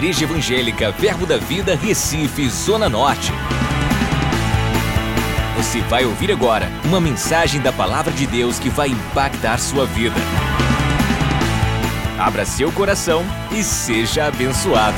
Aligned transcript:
Igreja 0.00 0.24
Evangélica 0.24 0.90
Verbo 0.92 1.26
da 1.26 1.36
Vida, 1.36 1.76
Recife, 1.76 2.48
Zona 2.48 2.88
Norte. 2.88 3.30
Você 5.58 5.82
vai 5.82 6.06
ouvir 6.06 6.32
agora 6.32 6.70
uma 6.86 6.98
mensagem 6.98 7.60
da 7.60 7.70
Palavra 7.70 8.10
de 8.10 8.26
Deus 8.26 8.58
que 8.58 8.70
vai 8.70 8.88
impactar 8.88 9.58
sua 9.58 9.84
vida. 9.84 10.16
Abra 12.18 12.46
seu 12.46 12.72
coração 12.72 13.22
e 13.52 13.62
seja 13.62 14.24
abençoado. 14.24 14.96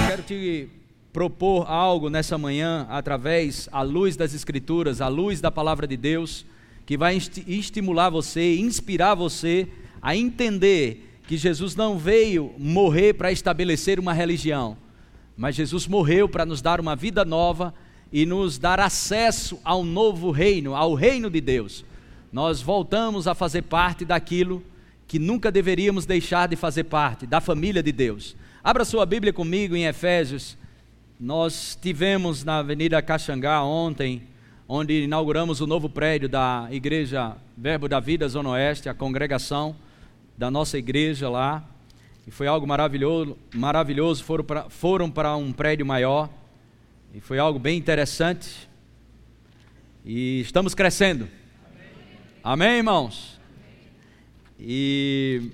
Eu 0.00 0.08
quero 0.08 0.22
te 0.22 0.68
propor 1.12 1.68
algo 1.68 2.08
nessa 2.08 2.38
manhã 2.38 2.86
através 2.88 3.68
à 3.72 3.82
luz 3.82 4.14
das 4.14 4.34
Escrituras, 4.34 5.00
à 5.00 5.08
luz 5.08 5.40
da 5.40 5.50
Palavra 5.50 5.84
de 5.84 5.96
Deus, 5.96 6.46
que 6.86 6.96
vai 6.96 7.16
estimular 7.16 8.08
você, 8.08 8.54
inspirar 8.54 9.16
você 9.16 9.66
a 10.00 10.14
entender 10.14 11.07
que 11.28 11.36
Jesus 11.36 11.76
não 11.76 11.98
veio 11.98 12.54
morrer 12.56 13.12
para 13.12 13.30
estabelecer 13.30 14.00
uma 14.00 14.14
religião, 14.14 14.78
mas 15.36 15.54
Jesus 15.54 15.86
morreu 15.86 16.26
para 16.26 16.46
nos 16.46 16.62
dar 16.62 16.80
uma 16.80 16.96
vida 16.96 17.22
nova 17.22 17.74
e 18.10 18.24
nos 18.24 18.56
dar 18.56 18.80
acesso 18.80 19.60
ao 19.62 19.84
novo 19.84 20.30
reino, 20.30 20.74
ao 20.74 20.94
reino 20.94 21.28
de 21.28 21.38
Deus. 21.38 21.84
Nós 22.32 22.62
voltamos 22.62 23.28
a 23.28 23.34
fazer 23.34 23.60
parte 23.60 24.06
daquilo 24.06 24.64
que 25.06 25.18
nunca 25.18 25.52
deveríamos 25.52 26.06
deixar 26.06 26.48
de 26.48 26.56
fazer 26.56 26.84
parte, 26.84 27.26
da 27.26 27.42
família 27.42 27.82
de 27.82 27.92
Deus. 27.92 28.34
Abra 28.64 28.82
sua 28.82 29.04
Bíblia 29.04 29.32
comigo 29.32 29.76
em 29.76 29.84
Efésios. 29.84 30.56
Nós 31.20 31.78
tivemos 31.78 32.42
na 32.42 32.60
Avenida 32.60 33.02
Caxangá 33.02 33.62
ontem, 33.62 34.22
onde 34.66 35.04
inauguramos 35.04 35.60
o 35.60 35.66
novo 35.66 35.90
prédio 35.90 36.26
da 36.26 36.68
Igreja 36.70 37.36
Verbo 37.54 37.86
da 37.86 38.00
Vida 38.00 38.26
Zona 38.28 38.48
Oeste, 38.48 38.88
a 38.88 38.94
congregação 38.94 39.76
da 40.38 40.52
nossa 40.52 40.78
igreja 40.78 41.28
lá. 41.28 41.68
E 42.24 42.30
foi 42.30 42.46
algo 42.46 42.64
maravilhoso, 42.64 43.36
maravilhoso. 43.52 44.22
Foram 44.22 44.44
para, 44.44 44.70
foram 44.70 45.12
um 45.42 45.52
prédio 45.52 45.84
maior. 45.84 46.30
E 47.12 47.20
foi 47.20 47.40
algo 47.40 47.58
bem 47.58 47.76
interessante. 47.76 48.68
E 50.04 50.40
estamos 50.40 50.74
crescendo. 50.74 51.28
Amém, 52.44 52.68
Amém 52.68 52.76
irmãos? 52.76 53.40
E 54.60 55.50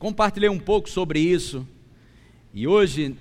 compartilhei 0.00 0.50
um 0.50 0.58
pouco 0.58 0.90
sobre 0.90 1.20
isso. 1.20 1.66
E 2.52 2.66
hoje 2.66 3.16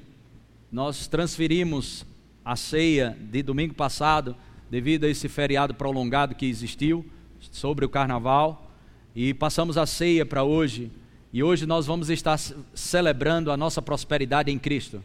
nós 0.71 1.05
transferimos 1.05 2.03
a 2.43 2.55
ceia 2.55 3.15
de 3.19 3.43
domingo 3.43 3.75
passado, 3.75 4.35
devido 4.69 5.03
a 5.03 5.09
esse 5.09 5.29
feriado 5.29 5.75
prolongado 5.75 6.33
que 6.33 6.47
existiu 6.47 7.05
sobre 7.39 7.85
o 7.85 7.89
carnaval 7.89 8.70
e 9.15 9.33
passamos 9.33 9.77
a 9.77 9.85
ceia 9.85 10.25
para 10.25 10.43
hoje. 10.43 10.91
E 11.33 11.43
hoje 11.43 11.65
nós 11.65 11.85
vamos 11.85 12.09
estar 12.09 12.39
celebrando 12.73 13.51
a 13.51 13.57
nossa 13.57 13.81
prosperidade 13.81 14.51
em 14.51 14.59
Cristo. 14.59 15.01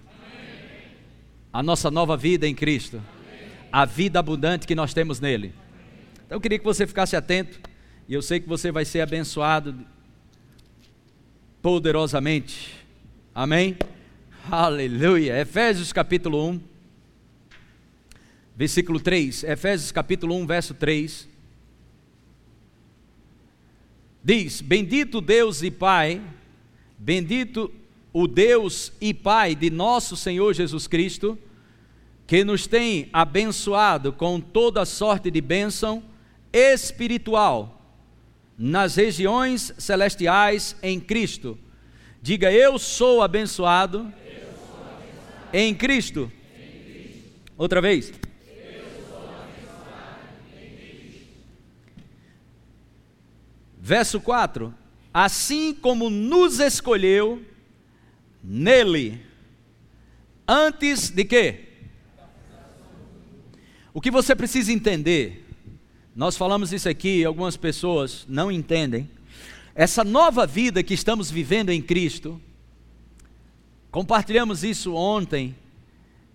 A 1.53 1.63
nossa 1.63 1.91
nova 1.91 2.17
vida 2.17 2.47
em 2.47 2.55
Cristo. 2.55 3.03
A 3.71 3.85
vida 3.85 4.19
abundante 4.19 4.67
que 4.67 4.75
nós 4.75 4.95
temos 4.95 5.21
nele. 5.21 5.53
Então 6.25 6.37
eu 6.37 6.41
queria 6.41 6.59
que 6.59 6.65
você 6.65 6.87
ficasse 6.87 7.17
atento. 7.17 7.61
E 8.09 8.15
eu 8.15 8.23
sei 8.23 8.41
que 8.41 8.48
você 8.48 8.71
vai 8.71 8.85
ser 8.85 9.01
abençoado 9.01 9.75
poderosamente. 11.61 12.75
Amém? 13.35 13.77
Aleluia. 14.51 15.41
Efésios 15.41 15.93
capítulo 15.93 16.48
1, 16.48 16.61
versículo 18.57 19.01
3. 19.01 19.43
Efésios 19.45 19.91
capítulo 19.91 20.37
1, 20.37 20.47
verso 20.47 20.75
3 20.75 21.36
diz: 24.27 24.61
Bendito 24.61 25.21
Deus 25.21 25.63
e 25.63 25.71
Pai, 25.71 26.21
bendito 26.99 27.73
o 28.13 28.27
Deus 28.27 28.93
e 29.01 29.15
Pai 29.15 29.55
de 29.55 29.71
nosso 29.71 30.17
Senhor 30.17 30.53
Jesus 30.53 30.89
Cristo, 30.89 31.39
que 32.27 32.42
nos 32.42 32.67
tem 32.67 33.09
abençoado 33.13 34.13
com 34.13 34.41
toda 34.41 34.85
sorte 34.85 35.31
de 35.31 35.41
bênção 35.41 36.03
espiritual 36.53 37.81
nas 38.59 38.97
regiões 38.97 39.73
celestiais 39.79 40.75
em 40.83 40.98
Cristo. 40.98 41.57
Diga, 42.20 42.51
eu 42.51 42.81
sou 42.81 43.23
abençoado, 43.23 44.13
eu 44.27 44.48
sou 44.67 44.81
abençoado. 44.81 45.51
Em, 45.53 45.73
Cristo. 45.73 46.33
em 46.59 46.83
Cristo. 46.83 47.31
Outra 47.57 47.81
vez. 47.81 48.13
Verso 53.86 54.20
4: 54.20 54.74
Assim 55.14 55.73
como 55.73 56.11
nos 56.11 56.58
escolheu 56.58 57.41
nele, 58.42 59.23
antes 60.47 61.08
de 61.08 61.24
quê? 61.24 61.61
O 63.95 64.01
que 64.01 64.11
você 64.11 64.35
precisa 64.35 64.73
entender, 64.73 65.48
nós 66.17 66.36
falamos 66.36 66.73
isso 66.73 66.89
aqui, 66.89 67.24
algumas 67.24 67.57
pessoas 67.57 68.27
não 68.29 68.51
entendem. 68.51 69.08
Essa 69.73 70.03
nova 70.03 70.48
vida 70.48 70.83
que 70.83 70.92
estamos 70.92 71.30
vivendo 71.30 71.70
em 71.70 71.80
Cristo, 71.80 72.41
compartilhamos 73.92 74.64
isso 74.64 74.95
ontem, 74.95 75.55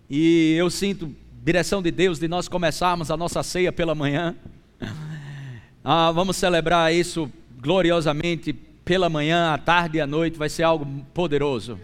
e 0.08 0.54
eu 0.58 0.70
sinto 0.70 1.14
direção 1.44 1.82
de 1.82 1.90
Deus 1.90 2.18
de 2.18 2.28
nós 2.28 2.48
começarmos 2.48 3.10
a 3.10 3.16
nossa 3.18 3.42
ceia 3.42 3.70
pela 3.70 3.94
manhã. 3.94 4.34
Ah, 5.84 6.12
vamos 6.12 6.36
celebrar 6.36 6.94
isso 6.94 7.28
gloriosamente 7.62 8.52
pela 8.52 9.08
manhã, 9.08 9.54
à 9.54 9.58
tarde 9.58 9.98
e 9.98 10.00
à 10.00 10.06
noite, 10.06 10.36
vai 10.36 10.48
ser 10.48 10.64
algo 10.64 10.84
poderoso. 11.14 11.78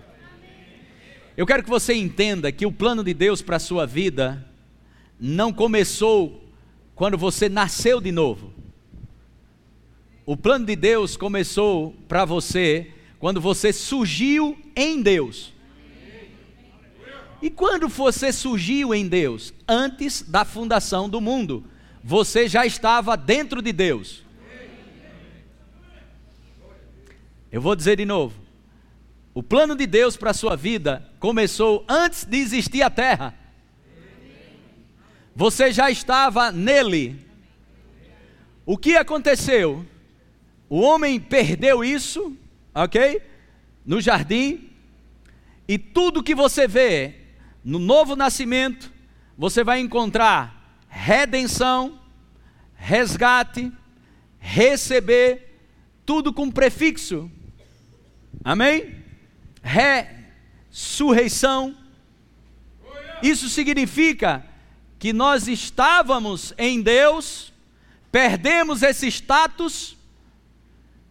Eu 1.36 1.46
quero 1.46 1.62
que 1.62 1.70
você 1.70 1.94
entenda 1.94 2.50
que 2.50 2.66
o 2.66 2.72
plano 2.72 3.04
de 3.04 3.14
Deus 3.14 3.40
para 3.40 3.56
a 3.56 3.60
sua 3.60 3.86
vida 3.86 4.44
não 5.20 5.52
começou 5.52 6.42
quando 6.96 7.16
você 7.16 7.48
nasceu 7.48 8.00
de 8.00 8.10
novo. 8.10 8.52
O 10.26 10.36
plano 10.36 10.66
de 10.66 10.74
Deus 10.74 11.16
começou 11.16 11.94
para 12.08 12.24
você 12.24 12.92
quando 13.20 13.40
você 13.40 13.72
surgiu 13.72 14.58
em 14.74 15.00
Deus. 15.00 15.54
E 17.40 17.48
quando 17.48 17.86
você 17.86 18.32
surgiu 18.32 18.92
em 18.92 19.06
Deus? 19.06 19.54
Antes 19.66 20.22
da 20.22 20.44
fundação 20.44 21.08
do 21.08 21.20
mundo. 21.20 21.62
Você 22.02 22.48
já 22.48 22.66
estava 22.66 23.16
dentro 23.16 23.62
de 23.62 23.72
Deus. 23.72 24.26
Eu 27.50 27.60
vou 27.60 27.74
dizer 27.74 27.96
de 27.96 28.04
novo. 28.04 28.38
O 29.32 29.42
plano 29.42 29.74
de 29.74 29.86
Deus 29.86 30.16
para 30.16 30.30
a 30.30 30.34
sua 30.34 30.56
vida 30.56 31.10
começou 31.18 31.84
antes 31.88 32.24
de 32.24 32.36
existir 32.36 32.82
a 32.82 32.90
terra. 32.90 33.34
Você 35.34 35.72
já 35.72 35.90
estava 35.90 36.50
nele. 36.52 37.24
O 38.66 38.76
que 38.76 38.96
aconteceu? 38.96 39.86
O 40.68 40.80
homem 40.80 41.18
perdeu 41.18 41.82
isso, 41.82 42.36
ok? 42.74 43.22
No 43.86 44.00
jardim. 44.00 44.68
E 45.66 45.78
tudo 45.78 46.22
que 46.22 46.34
você 46.34 46.66
vê 46.66 47.14
no 47.64 47.78
novo 47.78 48.14
nascimento, 48.14 48.92
você 49.36 49.62
vai 49.64 49.80
encontrar 49.80 50.82
redenção, 50.88 51.98
resgate, 52.74 53.72
receber, 54.38 55.60
tudo 56.04 56.32
com 56.32 56.50
prefixo. 56.50 57.30
Amém? 58.44 58.94
Ressurreição. 59.62 61.76
Isso 63.22 63.48
significa 63.48 64.44
que 64.98 65.12
nós 65.12 65.48
estávamos 65.48 66.52
em 66.58 66.82
Deus, 66.82 67.52
perdemos 68.10 68.82
esse 68.82 69.06
status, 69.08 69.96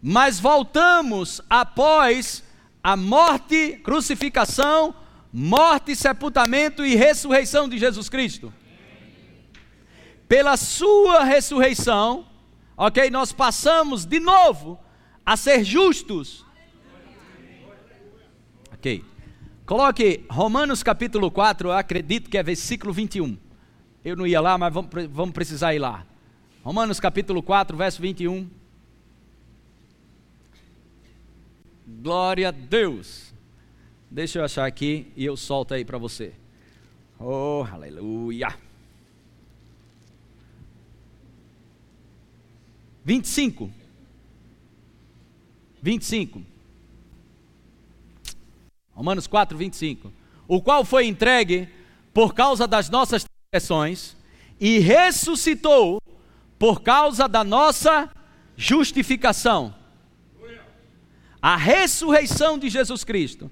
mas 0.02 0.38
voltamos 0.38 1.40
após 1.48 2.44
a 2.82 2.96
morte, 2.96 3.80
crucificação, 3.82 4.94
morte, 5.32 5.96
sepultamento 5.96 6.84
e 6.84 6.94
ressurreição 6.94 7.68
de 7.68 7.78
Jesus 7.78 8.08
Cristo. 8.08 8.52
Pela 10.28 10.56
sua 10.56 11.24
ressurreição, 11.24 12.26
ok, 12.76 13.10
nós 13.10 13.32
passamos 13.32 14.04
de 14.04 14.20
novo 14.20 14.78
a 15.24 15.36
ser 15.36 15.64
justos 15.64 16.44
Ok. 18.78 19.04
Coloque 19.66 20.24
Romanos 20.30 20.82
capítulo 20.82 21.30
4, 21.30 21.68
eu 21.68 21.72
acredito 21.72 22.30
que 22.30 22.38
é 22.38 22.42
versículo 22.42 22.92
21. 22.92 23.36
Eu 24.04 24.16
não 24.16 24.26
ia 24.26 24.40
lá, 24.40 24.56
mas 24.56 24.72
vamos, 24.72 24.90
vamos 25.10 25.34
precisar 25.34 25.74
ir 25.74 25.80
lá. 25.80 26.06
Romanos 26.62 27.00
capítulo 27.00 27.42
4, 27.42 27.76
verso 27.76 28.00
21. 28.00 28.48
Glória 31.86 32.48
a 32.48 32.50
Deus. 32.52 33.34
Deixa 34.10 34.38
eu 34.38 34.44
achar 34.44 34.64
aqui 34.64 35.12
e 35.16 35.24
eu 35.24 35.36
solto 35.36 35.74
aí 35.74 35.84
para 35.84 35.98
você. 35.98 36.32
Oh, 37.18 37.66
aleluia. 37.70 38.54
25. 43.04 43.70
25. 45.82 46.57
Romanos 48.98 49.28
4, 49.28 49.56
25. 49.56 50.12
O 50.48 50.60
qual 50.60 50.84
foi 50.84 51.06
entregue 51.06 51.68
por 52.12 52.34
causa 52.34 52.66
das 52.66 52.90
nossas 52.90 53.24
transgressões 53.24 54.16
e 54.58 54.80
ressuscitou 54.80 56.02
por 56.58 56.82
causa 56.82 57.28
da 57.28 57.44
nossa 57.44 58.10
justificação. 58.56 59.72
A 61.40 61.56
ressurreição 61.56 62.58
de 62.58 62.68
Jesus 62.68 63.04
Cristo, 63.04 63.48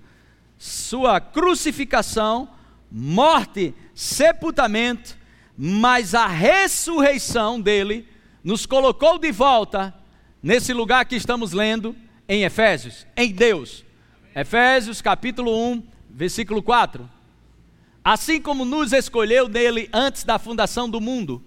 sua 0.59 1.21
crucificação, 1.21 2.49
morte, 2.91 3.73
sepultamento, 3.95 5.17
mas 5.57 6.13
a 6.13 6.27
ressurreição 6.27 7.61
dele 7.61 8.09
nos 8.43 8.67
colocou 8.67 9.17
de 9.17 9.31
volta 9.31 9.95
nesse 10.43 10.73
lugar 10.73 11.05
que 11.05 11.15
estamos 11.15 11.53
lendo 11.53 11.95
em 12.29 12.43
Efésios, 12.43 13.07
em 13.17 13.31
Deus. 13.31 13.86
Efésios 14.37 15.01
capítulo 15.01 15.51
1, 15.73 15.83
versículo 16.11 16.63
4. 16.63 17.09
Assim 18.05 18.39
como 18.39 18.67
nos 18.67 18.93
escolheu 18.93 19.49
nele 19.49 19.89
antes 19.91 20.25
da 20.25 20.39
fundação 20.39 20.91
do 20.91 21.01
mundo, 21.01 21.43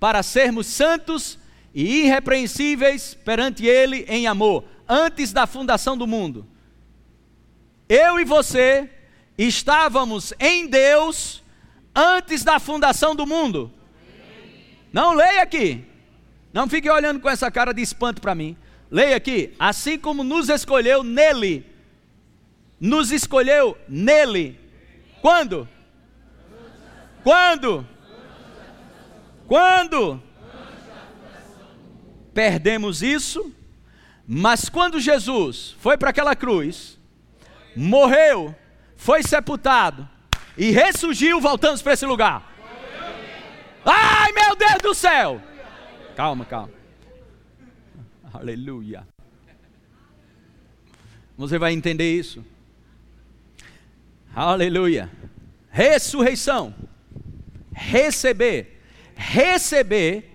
para 0.00 0.20
sermos 0.24 0.66
santos 0.66 1.38
e 1.72 2.06
irrepreensíveis 2.06 3.14
perante 3.14 3.64
ele 3.66 4.04
em 4.08 4.26
amor, 4.26 4.64
antes 4.88 5.32
da 5.32 5.46
fundação 5.46 5.96
do 5.96 6.08
mundo. 6.08 6.44
Eu 7.88 8.18
e 8.18 8.24
você 8.24 8.90
estávamos 9.38 10.34
em 10.40 10.66
Deus 10.66 11.40
antes 11.94 12.42
da 12.42 12.58
fundação 12.58 13.14
do 13.14 13.28
mundo. 13.28 13.72
Não 14.92 15.14
leia 15.14 15.42
aqui. 15.42 15.84
Não 16.52 16.68
fique 16.68 16.90
olhando 16.90 17.20
com 17.20 17.30
essa 17.30 17.48
cara 17.48 17.72
de 17.72 17.80
espanto 17.80 18.20
para 18.20 18.34
mim. 18.34 18.56
Leia 18.90 19.14
aqui. 19.14 19.54
Assim 19.56 19.96
como 19.96 20.24
nos 20.24 20.48
escolheu 20.48 21.04
nele. 21.04 21.77
Nos 22.80 23.10
escolheu 23.10 23.76
nele. 23.88 24.58
Quando? 25.20 25.68
Quando? 27.22 27.86
Quando? 29.46 30.22
Perdemos 32.32 33.02
isso, 33.02 33.52
mas 34.26 34.68
quando 34.68 35.00
Jesus 35.00 35.74
foi 35.80 35.96
para 35.96 36.10
aquela 36.10 36.36
cruz, 36.36 36.98
morreu, 37.74 38.54
foi 38.94 39.22
sepultado 39.22 40.08
e 40.56 40.70
ressurgiu, 40.70 41.40
voltamos 41.40 41.82
para 41.82 41.94
esse 41.94 42.06
lugar. 42.06 42.54
Ai 43.84 44.32
meu 44.32 44.54
Deus 44.54 44.82
do 44.82 44.94
céu! 44.94 45.42
Calma, 46.14 46.44
calma. 46.44 46.72
Aleluia. 48.32 49.06
Você 51.36 51.58
vai 51.58 51.72
entender 51.72 52.12
isso. 52.12 52.44
Aleluia. 54.40 55.10
Ressurreição. 55.68 56.72
Receber. 57.72 58.80
Receber 59.16 60.30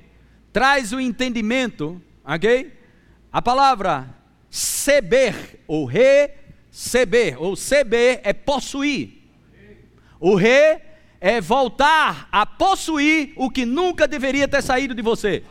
traz 0.51 0.91
o 0.91 0.99
entendimento, 0.99 2.01
ok? 2.25 2.77
A 3.31 3.41
palavra 3.41 4.13
seber 4.49 5.63
ou 5.65 5.85
receber, 5.85 7.41
ou 7.41 7.55
seber 7.55 8.19
é 8.25 8.33
possuir. 8.33 9.23
O 10.19 10.35
re 10.35 10.81
é 11.21 11.39
voltar 11.39 12.27
a 12.29 12.45
possuir 12.45 13.31
o 13.37 13.49
que 13.49 13.65
nunca 13.65 14.05
deveria 14.05 14.49
ter 14.49 14.61
saído 14.61 14.93
de 14.93 15.01
você. 15.01 15.45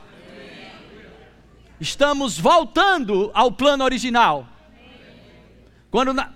Estamos 1.80 2.38
voltando 2.38 3.30
ao 3.32 3.50
plano 3.50 3.82
original. 3.82 4.46
Quando 5.90 6.12
na... 6.12 6.34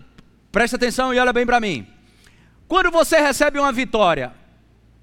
presta 0.51 0.77
atenção 0.77 1.13
e 1.13 1.19
olha 1.19 1.35
bem 1.35 1.45
para 1.45 1.61
mim. 1.61 1.96
Quando 2.69 2.91
você 2.91 3.19
recebe 3.19 3.59
uma 3.59 3.73
vitória, 3.73 4.33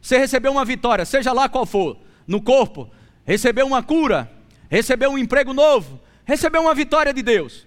você 0.02 0.18
recebeu 0.18 0.52
uma 0.52 0.66
vitória, 0.66 1.06
seja 1.06 1.32
lá 1.32 1.48
qual 1.48 1.66
for, 1.66 1.98
no 2.28 2.42
corpo, 2.42 2.92
recebeu 3.26 3.66
uma 3.66 3.82
cura, 3.82 4.30
recebeu 4.70 5.12
um 5.12 5.18
emprego 5.18 5.54
novo, 5.54 6.00
recebeu 6.26 6.62
uma 6.62 6.76
vitória 6.76 7.14
de 7.14 7.22
Deus. 7.22 7.66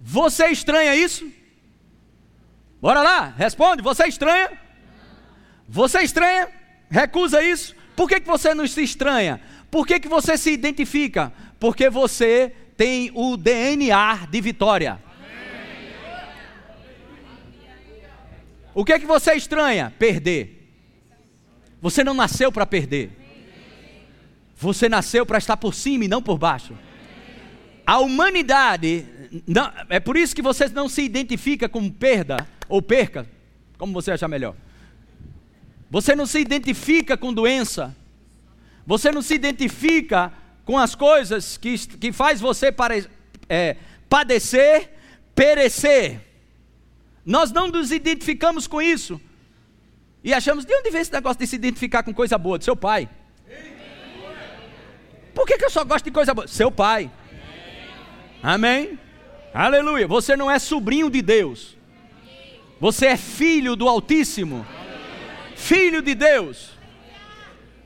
Você 0.00 0.48
estranha 0.48 0.94
isso? 0.94 1.30
Bora 2.80 3.02
lá, 3.02 3.34
responde. 3.36 3.82
Você 3.82 4.06
estranha? 4.06 4.50
Você 5.68 6.00
estranha? 6.00 6.48
Recusa 6.90 7.42
isso? 7.42 7.76
Por 7.94 8.08
que, 8.08 8.20
que 8.20 8.26
você 8.26 8.54
não 8.54 8.66
se 8.66 8.82
estranha? 8.82 9.40
Por 9.70 9.86
que, 9.86 10.00
que 10.00 10.08
você 10.08 10.36
se 10.36 10.50
identifica? 10.50 11.32
Porque 11.58 11.90
você 11.90 12.52
tem 12.76 13.10
o 13.14 13.36
DNA 13.36 14.26
de 14.30 14.40
vitória. 14.40 14.98
O 18.74 18.84
que 18.84 18.92
é 18.92 18.98
que 18.98 19.06
você 19.06 19.34
estranha? 19.34 19.92
Perder. 19.98 20.60
Você 21.80 22.04
não 22.04 22.14
nasceu 22.14 22.52
para 22.52 22.66
perder. 22.66 23.10
Você 24.56 24.88
nasceu 24.88 25.24
para 25.24 25.38
estar 25.38 25.56
por 25.56 25.74
cima 25.74 26.04
e 26.04 26.08
não 26.08 26.22
por 26.22 26.38
baixo. 26.38 26.76
A 27.86 27.98
humanidade, 27.98 29.06
não, 29.46 29.72
é 29.88 29.98
por 29.98 30.16
isso 30.16 30.36
que 30.36 30.42
você 30.42 30.68
não 30.68 30.88
se 30.88 31.02
identifica 31.02 31.68
com 31.68 31.90
perda 31.90 32.46
ou 32.68 32.80
perca, 32.80 33.26
como 33.78 33.92
você 33.92 34.12
achar 34.12 34.28
melhor. 34.28 34.54
Você 35.90 36.14
não 36.14 36.26
se 36.26 36.38
identifica 36.38 37.16
com 37.16 37.32
doença. 37.32 37.96
Você 38.86 39.10
não 39.10 39.22
se 39.22 39.34
identifica 39.34 40.32
com 40.64 40.78
as 40.78 40.94
coisas 40.94 41.56
que, 41.56 41.76
que 41.96 42.12
faz 42.12 42.40
você 42.40 42.70
pare, 42.70 43.08
é, 43.48 43.76
padecer, 44.08 44.90
perecer. 45.34 46.20
Nós 47.24 47.52
não 47.52 47.68
nos 47.68 47.92
identificamos 47.92 48.66
com 48.66 48.80
isso. 48.80 49.20
E 50.22 50.34
achamos, 50.34 50.64
de 50.64 50.74
onde 50.74 50.90
vem 50.90 51.00
esse 51.00 51.12
negócio 51.12 51.38
de 51.38 51.46
se 51.46 51.56
identificar 51.56 52.02
com 52.02 52.12
coisa 52.12 52.36
boa? 52.36 52.58
Do 52.58 52.64
seu 52.64 52.76
pai. 52.76 53.08
Por 55.34 55.46
que, 55.46 55.56
que 55.56 55.64
eu 55.64 55.70
só 55.70 55.84
gosto 55.84 56.04
de 56.04 56.10
coisa 56.10 56.34
boa? 56.34 56.46
Seu 56.46 56.70
pai. 56.70 57.10
Amém? 58.42 58.98
Aleluia. 59.54 60.06
Você 60.06 60.36
não 60.36 60.50
é 60.50 60.58
sobrinho 60.58 61.10
de 61.10 61.22
Deus. 61.22 61.76
Você 62.78 63.06
é 63.06 63.16
filho 63.16 63.76
do 63.76 63.88
Altíssimo. 63.88 64.66
Filho 65.56 66.02
de 66.02 66.14
Deus. 66.14 66.70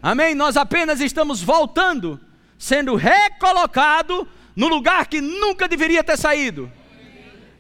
Amém? 0.03 0.35
Nós 0.35 0.57
apenas 0.57 1.01
estamos 1.01 1.43
voltando, 1.43 2.21
sendo 2.59 2.95
recolocado 2.95 4.29
no 4.55 4.69
lugar 4.69 5.07
que 5.07 5.21
nunca 5.21 5.67
deveria 5.67 6.05
ter 6.05 6.17
saído. 6.17 6.71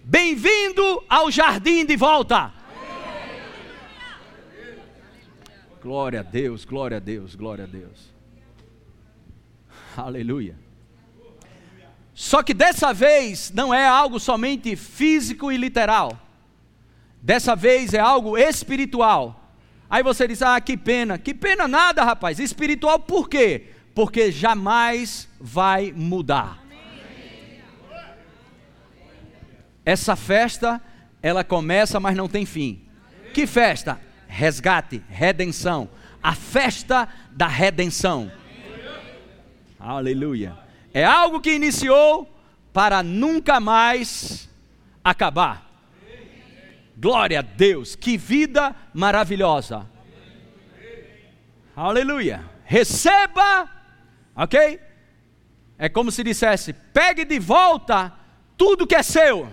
Bem-vindo 0.06 1.02
ao 1.08 1.30
jardim 1.30 1.86
de 1.86 1.96
volta. 1.96 2.52
Glória 5.80 6.20
a 6.20 6.22
Deus, 6.22 6.66
glória 6.66 6.98
a 6.98 7.00
Deus, 7.00 7.34
glória 7.34 7.64
a 7.64 7.66
Deus. 7.66 8.12
Aleluia. 9.96 10.58
Só 12.14 12.42
que 12.42 12.52
dessa 12.52 12.92
vez 12.92 13.50
não 13.50 13.72
é 13.72 13.86
algo 13.88 14.20
somente 14.20 14.76
físico 14.76 15.50
e 15.50 15.56
literal. 15.56 16.18
Dessa 17.22 17.56
vez 17.56 17.94
é 17.94 17.98
algo 17.98 18.36
espiritual. 18.36 19.54
Aí 19.88 20.02
você 20.02 20.28
diz: 20.28 20.42
"Ah, 20.42 20.60
que 20.60 20.76
pena". 20.76 21.16
Que 21.16 21.32
pena 21.32 21.66
nada, 21.66 22.04
rapaz. 22.04 22.38
Espiritual 22.38 22.98
por 22.98 23.26
quê? 23.26 23.70
Porque 23.94 24.30
jamais 24.30 25.30
vai 25.40 25.92
mudar. 25.92 26.63
Essa 29.84 30.16
festa, 30.16 30.80
ela 31.22 31.44
começa, 31.44 32.00
mas 32.00 32.16
não 32.16 32.28
tem 32.28 32.46
fim. 32.46 32.82
Que 33.32 33.46
festa? 33.46 34.00
Resgate, 34.26 35.02
redenção. 35.08 35.88
A 36.22 36.34
festa 36.34 37.08
da 37.30 37.46
redenção. 37.46 38.30
Aleluia. 39.78 40.56
É 40.92 41.04
algo 41.04 41.40
que 41.40 41.52
iniciou 41.52 42.32
para 42.72 43.02
nunca 43.02 43.60
mais 43.60 44.48
acabar. 45.02 45.70
Glória 46.96 47.40
a 47.40 47.42
Deus, 47.42 47.94
que 47.94 48.16
vida 48.16 48.74
maravilhosa. 48.94 49.86
Aleluia. 51.76 52.48
Receba, 52.64 53.68
ok? 54.34 54.80
É 55.76 55.88
como 55.88 56.10
se 56.10 56.22
dissesse: 56.22 56.72
pegue 56.72 57.24
de 57.24 57.38
volta 57.38 58.12
tudo 58.56 58.86
que 58.86 58.94
é 58.94 59.02
seu. 59.02 59.50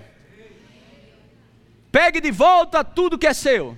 Pegue 1.92 2.22
de 2.22 2.32
volta 2.32 2.84
tudo 2.84 3.18
que 3.18 3.28
é 3.28 3.34
seu. 3.34 3.78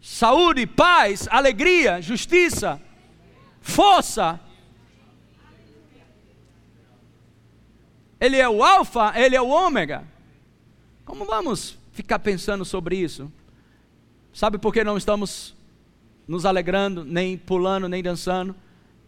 Saúde, 0.00 0.66
paz, 0.66 1.28
alegria, 1.30 2.00
justiça, 2.00 2.80
força. 3.60 4.40
Ele 8.18 8.36
é 8.36 8.48
o 8.48 8.64
alfa, 8.64 9.12
ele 9.14 9.36
é 9.36 9.40
o 9.40 9.48
ômega. 9.48 10.04
Como 11.04 11.24
vamos 11.24 11.78
ficar 11.92 12.18
pensando 12.18 12.64
sobre 12.64 12.96
isso? 12.96 13.30
Sabe 14.32 14.58
por 14.58 14.72
que 14.72 14.82
não 14.82 14.96
estamos 14.96 15.54
nos 16.26 16.44
alegrando, 16.44 17.04
nem 17.04 17.36
pulando, 17.36 17.88
nem 17.88 18.02
dançando? 18.02 18.54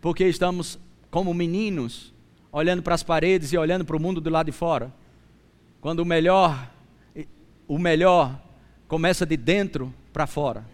Porque 0.00 0.24
estamos 0.26 0.78
como 1.10 1.32
meninos, 1.34 2.12
olhando 2.50 2.82
para 2.82 2.94
as 2.94 3.02
paredes 3.02 3.52
e 3.52 3.58
olhando 3.58 3.84
para 3.84 3.96
o 3.96 4.00
mundo 4.00 4.20
do 4.20 4.30
lado 4.30 4.46
de 4.46 4.52
fora. 4.52 4.92
Quando 5.80 6.00
o 6.00 6.06
melhor 6.06 6.71
o 7.66 7.78
melhor 7.78 8.40
começa 8.88 9.24
de 9.24 9.36
dentro 9.36 9.92
para 10.12 10.26
fora. 10.26 10.64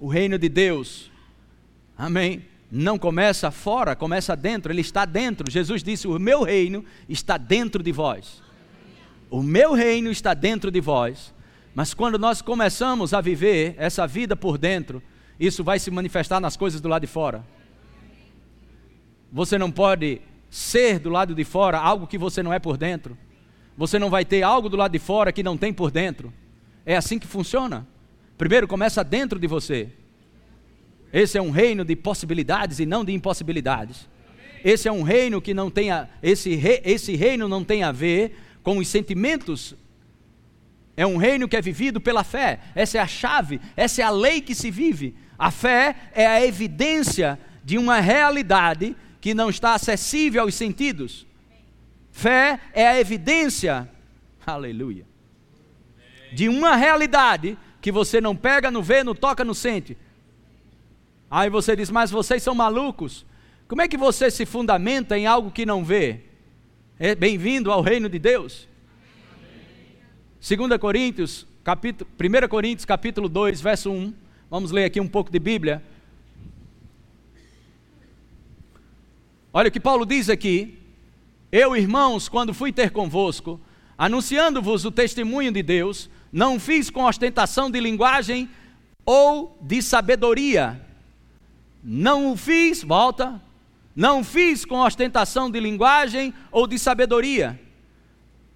O 0.00 0.08
reino 0.08 0.38
de 0.38 0.48
Deus, 0.48 1.10
amém, 1.96 2.44
não 2.70 2.98
começa 2.98 3.50
fora, 3.50 3.94
começa 3.94 4.34
dentro, 4.34 4.72
ele 4.72 4.80
está 4.80 5.04
dentro. 5.04 5.50
Jesus 5.50 5.82
disse: 5.82 6.08
O 6.08 6.18
meu 6.18 6.42
reino 6.42 6.84
está 7.08 7.36
dentro 7.36 7.82
de 7.82 7.92
vós. 7.92 8.42
O 9.30 9.42
meu 9.42 9.72
reino 9.72 10.10
está 10.10 10.34
dentro 10.34 10.70
de 10.70 10.80
vós. 10.80 11.32
Mas 11.74 11.94
quando 11.94 12.18
nós 12.18 12.42
começamos 12.42 13.12
a 13.14 13.20
viver 13.20 13.74
essa 13.78 14.06
vida 14.06 14.36
por 14.36 14.58
dentro, 14.58 15.02
isso 15.38 15.64
vai 15.64 15.78
se 15.78 15.90
manifestar 15.90 16.40
nas 16.40 16.56
coisas 16.56 16.80
do 16.80 16.88
lado 16.88 17.02
de 17.02 17.08
fora. 17.08 17.44
Você 19.32 19.58
não 19.58 19.70
pode 19.70 20.20
ser 20.48 21.00
do 21.00 21.10
lado 21.10 21.34
de 21.34 21.44
fora 21.44 21.78
algo 21.78 22.06
que 22.06 22.16
você 22.16 22.42
não 22.42 22.52
é 22.52 22.58
por 22.60 22.76
dentro. 22.76 23.18
Você 23.76 23.98
não 23.98 24.10
vai 24.10 24.24
ter 24.24 24.42
algo 24.42 24.68
do 24.68 24.76
lado 24.76 24.92
de 24.92 24.98
fora 24.98 25.32
que 25.32 25.42
não 25.42 25.56
tem 25.56 25.72
por 25.72 25.90
dentro. 25.90 26.32
É 26.86 26.96
assim 26.96 27.18
que 27.18 27.26
funciona. 27.26 27.86
Primeiro 28.38 28.68
começa 28.68 29.02
dentro 29.02 29.38
de 29.38 29.46
você. 29.46 29.88
Esse 31.12 31.38
é 31.38 31.42
um 31.42 31.50
reino 31.50 31.84
de 31.84 31.94
possibilidades 31.94 32.78
e 32.78 32.86
não 32.86 33.04
de 33.04 33.12
impossibilidades. 33.12 34.08
Esse 34.64 34.88
é 34.88 34.92
um 34.92 35.02
reino 35.02 35.40
que 35.40 35.54
não 35.54 35.70
tem 35.70 35.90
a, 35.90 36.08
esse, 36.22 36.54
re, 36.54 36.80
esse 36.84 37.14
reino 37.14 37.48
não 37.48 37.62
tem 37.62 37.82
a 37.82 37.92
ver 37.92 38.36
com 38.62 38.78
os 38.78 38.88
sentimentos. 38.88 39.76
É 40.96 41.06
um 41.06 41.16
reino 41.16 41.46
que 41.46 41.56
é 41.56 41.60
vivido 41.60 42.00
pela 42.00 42.24
fé. 42.24 42.60
Essa 42.74 42.98
é 42.98 43.00
a 43.00 43.06
chave, 43.06 43.60
essa 43.76 44.02
é 44.02 44.04
a 44.04 44.10
lei 44.10 44.40
que 44.40 44.54
se 44.54 44.70
vive. 44.70 45.14
A 45.38 45.50
fé 45.50 45.94
é 46.12 46.26
a 46.26 46.44
evidência 46.44 47.38
de 47.64 47.76
uma 47.78 48.00
realidade 48.00 48.96
que 49.20 49.34
não 49.34 49.50
está 49.50 49.74
acessível 49.74 50.42
aos 50.42 50.54
sentidos. 50.54 51.26
Fé 52.16 52.60
é 52.72 52.86
a 52.86 53.00
evidência, 53.00 53.90
aleluia, 54.46 55.04
de 56.32 56.48
uma 56.48 56.76
realidade 56.76 57.58
que 57.80 57.90
você 57.90 58.20
não 58.20 58.36
pega, 58.36 58.70
não 58.70 58.84
vê, 58.84 59.02
não 59.02 59.16
toca, 59.16 59.44
não 59.44 59.52
sente. 59.52 59.98
Aí 61.28 61.50
você 61.50 61.74
diz, 61.74 61.90
mas 61.90 62.12
vocês 62.12 62.40
são 62.40 62.54
malucos. 62.54 63.26
Como 63.66 63.82
é 63.82 63.88
que 63.88 63.96
você 63.96 64.30
se 64.30 64.46
fundamenta 64.46 65.18
em 65.18 65.26
algo 65.26 65.50
que 65.50 65.66
não 65.66 65.84
vê? 65.84 66.20
É 67.00 67.16
bem-vindo 67.16 67.72
ao 67.72 67.82
reino 67.82 68.08
de 68.08 68.20
Deus. 68.20 68.68
2 70.40 70.78
Coríntios, 70.80 71.44
capítulo, 71.64 72.08
1 72.16 72.48
Coríntios, 72.48 72.84
capítulo 72.84 73.28
2, 73.28 73.60
verso 73.60 73.90
1. 73.90 74.14
Vamos 74.48 74.70
ler 74.70 74.84
aqui 74.84 75.00
um 75.00 75.08
pouco 75.08 75.32
de 75.32 75.40
Bíblia. 75.40 75.82
Olha 79.52 79.68
o 79.68 79.72
que 79.72 79.80
Paulo 79.80 80.06
diz 80.06 80.30
aqui. 80.30 80.83
Eu, 81.56 81.76
irmãos, 81.76 82.28
quando 82.28 82.52
fui 82.52 82.72
ter 82.72 82.90
convosco, 82.90 83.60
anunciando-vos 83.96 84.84
o 84.84 84.90
testemunho 84.90 85.52
de 85.52 85.62
Deus, 85.62 86.10
não 86.32 86.58
fiz 86.58 86.90
com 86.90 87.04
ostentação 87.04 87.70
de 87.70 87.78
linguagem 87.78 88.50
ou 89.06 89.56
de 89.62 89.80
sabedoria. 89.80 90.84
Não 91.80 92.32
o 92.32 92.36
fiz, 92.36 92.82
volta, 92.82 93.40
não 93.94 94.24
fiz 94.24 94.64
com 94.64 94.80
ostentação 94.80 95.48
de 95.48 95.60
linguagem 95.60 96.34
ou 96.50 96.66
de 96.66 96.76
sabedoria. 96.76 97.56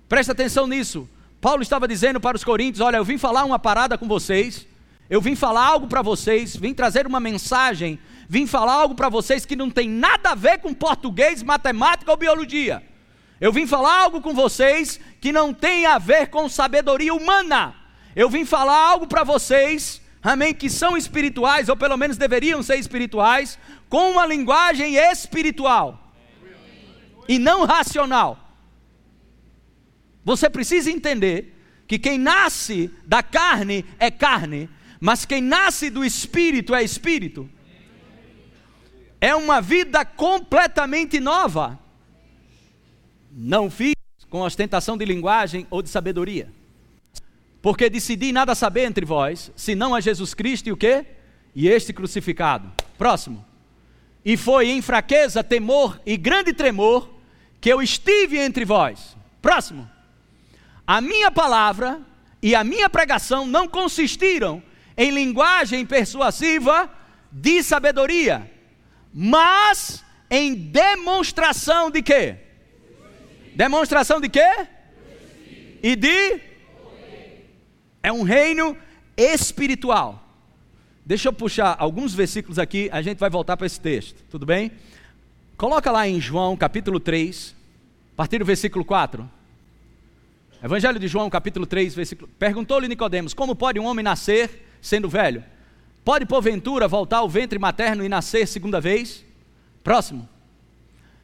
Presta 0.09 0.33
atenção 0.33 0.67
nisso. 0.67 1.09
Paulo 1.41 1.63
estava 1.63 1.87
dizendo 1.87 2.19
para 2.19 2.37
os 2.37 2.43
coríntios: 2.43 2.81
Olha, 2.81 2.97
eu 2.97 3.05
vim 3.05 3.17
falar 3.17 3.45
uma 3.45 3.61
parada 3.61 3.97
com 3.97 4.09
vocês, 4.09 4.67
eu 5.09 5.21
vim 5.21 5.37
falar 5.37 5.65
algo 5.65 5.87
para 5.87 6.03
vocês, 6.03 6.57
vim 6.57 6.75
trazer 6.75 7.07
uma 7.07 7.21
mensagem 7.21 7.97
vim 8.29 8.47
falar 8.47 8.75
algo 8.75 8.95
para 8.95 9.09
vocês 9.09 9.47
que 9.47 9.57
não 9.57 9.71
tem 9.71 9.89
nada 9.89 10.31
a 10.31 10.35
ver 10.35 10.59
com 10.59 10.75
português, 10.75 11.43
matemática 11.43 12.11
ou 12.11 12.17
biologia. 12.17 12.83
Eu 13.41 13.53
vim 13.53 13.67
falar 13.67 14.03
algo 14.03 14.21
com 14.21 14.35
vocês 14.35 15.01
que 15.21 15.33
não 15.33 15.55
tem 15.55 15.87
a 15.87 15.97
ver 15.99 16.29
com 16.29 16.49
sabedoria 16.49 17.15
humana. 17.15 17.75
Eu 18.15 18.29
vim 18.29 18.45
falar 18.45 18.77
algo 18.77 19.07
para 19.07 19.25
vocês, 19.25 20.03
amém, 20.23 20.53
que 20.53 20.69
são 20.69 20.97
espirituais, 20.97 21.69
ou 21.69 21.77
pelo 21.77 21.97
menos 21.97 22.17
deveriam 22.17 22.63
ser 22.63 22.77
espirituais, 22.79 23.59
com 23.89 24.11
uma 24.11 24.27
linguagem 24.27 24.97
espiritual 24.97 26.13
e 27.27 27.39
não 27.39 27.65
racional. 27.65 28.39
Você 30.25 30.51
precisa 30.51 30.91
entender 30.91 31.55
que 31.87 31.99
quem 31.99 32.19
nasce 32.19 32.91
da 33.07 33.23
carne 33.23 33.87
é 33.99 34.11
carne, 34.11 34.69
mas 35.01 35.25
quem 35.25 35.41
nasce 35.41 35.89
do 35.89 36.05
espírito 36.05 36.75
é 36.75 36.83
espírito 36.83 37.49
é 39.21 39.35
uma 39.35 39.61
vida 39.61 40.05
completamente 40.05 41.21
nova. 41.21 41.79
Não 43.31 43.71
fiz 43.71 43.95
com 44.31 44.41
ostentação 44.41 44.97
de 44.97 45.05
linguagem 45.05 45.67
ou 45.71 45.83
de 45.83 45.89
sabedoria. 45.89 46.53
Porque 47.61 47.91
decidi 47.91 48.33
nada 48.33 48.55
saber 48.55 48.85
entre 48.85 49.05
vós, 49.05 49.51
senão 49.57 49.95
a 49.95 50.01
Jesus 50.01 50.35
Cristo 50.35 50.69
e 50.69 50.73
o 50.73 50.77
quê? 50.77 51.05
E 51.55 51.69
este 51.69 51.93
crucificado. 51.93 52.71
Próximo. 52.97 53.45
E 54.25 54.37
foi 54.37 54.71
em 54.71 54.83
fraqueza, 54.83 55.43
temor 55.43 56.01
e 56.05 56.17
grande 56.17 56.53
tremor 56.53 57.09
que 57.61 57.73
eu 57.73 57.83
estive 57.83 58.39
entre 58.39 58.65
vós. 58.65 59.17
Próximo. 59.43 59.89
A 60.87 61.01
minha 61.01 61.31
palavra 61.31 62.01
e 62.43 62.55
a 62.55 62.63
minha 62.63 62.89
pregação 62.89 63.47
não 63.47 63.67
consistiram 63.67 64.63
em 64.97 65.11
linguagem 65.11 65.85
persuasiva 65.85 66.91
de 67.31 67.63
sabedoria, 67.63 68.51
mas 69.13 70.05
em 70.31 70.55
demonstração 70.55 71.91
de 71.91 72.03
quê? 72.03 72.37
Demonstração 73.55 74.21
de 74.21 74.29
quê? 74.29 74.67
E 75.83 75.97
de? 75.97 76.41
É 78.03 78.13
um 78.13 78.23
reino 78.23 78.77
espiritual. 79.17 80.25
Deixa 81.05 81.29
eu 81.29 81.33
puxar 81.33 81.75
alguns 81.79 82.15
versículos 82.15 82.59
aqui, 82.59 82.89
a 82.93 83.01
gente 83.01 83.19
vai 83.19 83.31
voltar 83.31 83.57
para 83.57 83.67
esse 83.67 83.81
texto, 83.81 84.23
tudo 84.31 84.45
bem? 84.45 84.73
Coloca 85.57 85.91
lá 85.91 86.07
em 86.07 86.21
João 86.21 86.57
capítulo 86.57 87.01
3, 87.01 87.55
a 88.13 88.17
partir 88.17 88.39
do 88.39 88.45
versículo 88.45 88.85
4. 88.85 89.29
Evangelho 90.63 90.99
de 90.99 91.07
João, 91.07 91.31
capítulo 91.31 91.67
3, 91.67 91.95
versículo. 91.95 92.29
Perguntou-lhe 92.39 92.89
Nicodemos: 92.89 93.33
Como 93.33 93.55
pode 93.55 93.79
um 93.79 93.87
homem 93.87 94.03
nascer 94.03 94.69
sendo 94.81 95.09
velho? 95.09 95.45
Pode 96.09 96.25
porventura 96.25 96.89
voltar 96.89 97.19
ao 97.19 97.29
ventre 97.29 97.59
materno 97.59 98.03
e 98.03 98.09
nascer 98.09 98.49
segunda 98.49 98.81
vez? 98.81 99.27
Próximo. 99.85 100.27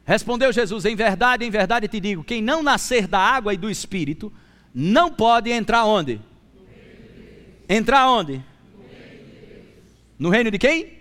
Respondeu 0.05 0.53
Jesus: 0.53 0.85
Em 0.85 0.95
verdade, 0.95 1.43
em 1.43 1.49
verdade 1.49 1.87
te 1.87 1.99
digo: 1.99 2.23
quem 2.23 2.39
não 2.39 2.61
nascer 2.61 3.07
da 3.07 3.17
água 3.17 3.51
e 3.51 3.57
do 3.57 3.67
espírito, 3.67 4.31
não 4.71 5.11
pode 5.11 5.49
entrar 5.49 5.85
onde? 5.85 6.21
Entrar 7.67 8.07
onde? 8.07 8.45
No 10.19 10.29
reino 10.29 10.51
de 10.51 10.59
quem? 10.59 10.93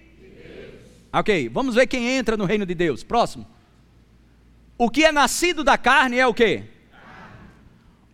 Ok, 1.12 1.50
vamos 1.50 1.74
ver 1.74 1.86
quem 1.86 2.08
entra 2.08 2.38
no 2.38 2.46
reino 2.46 2.64
de 2.64 2.74
Deus. 2.74 3.04
Próximo. 3.04 3.46
O 4.78 4.88
que 4.88 5.04
é 5.04 5.12
nascido 5.12 5.62
da 5.62 5.76
carne 5.76 6.18
é 6.18 6.26
o 6.26 6.32
que? 6.32 6.62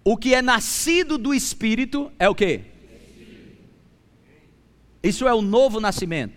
O 0.02 0.16
que 0.16 0.34
é 0.34 0.42
nascido 0.42 1.16
do 1.16 1.32
espírito 1.32 2.10
é 2.18 2.28
o 2.28 2.34
que? 2.34 2.69
Isso 5.02 5.26
é 5.26 5.32
o 5.32 5.40
novo 5.40 5.80
nascimento. 5.80 6.34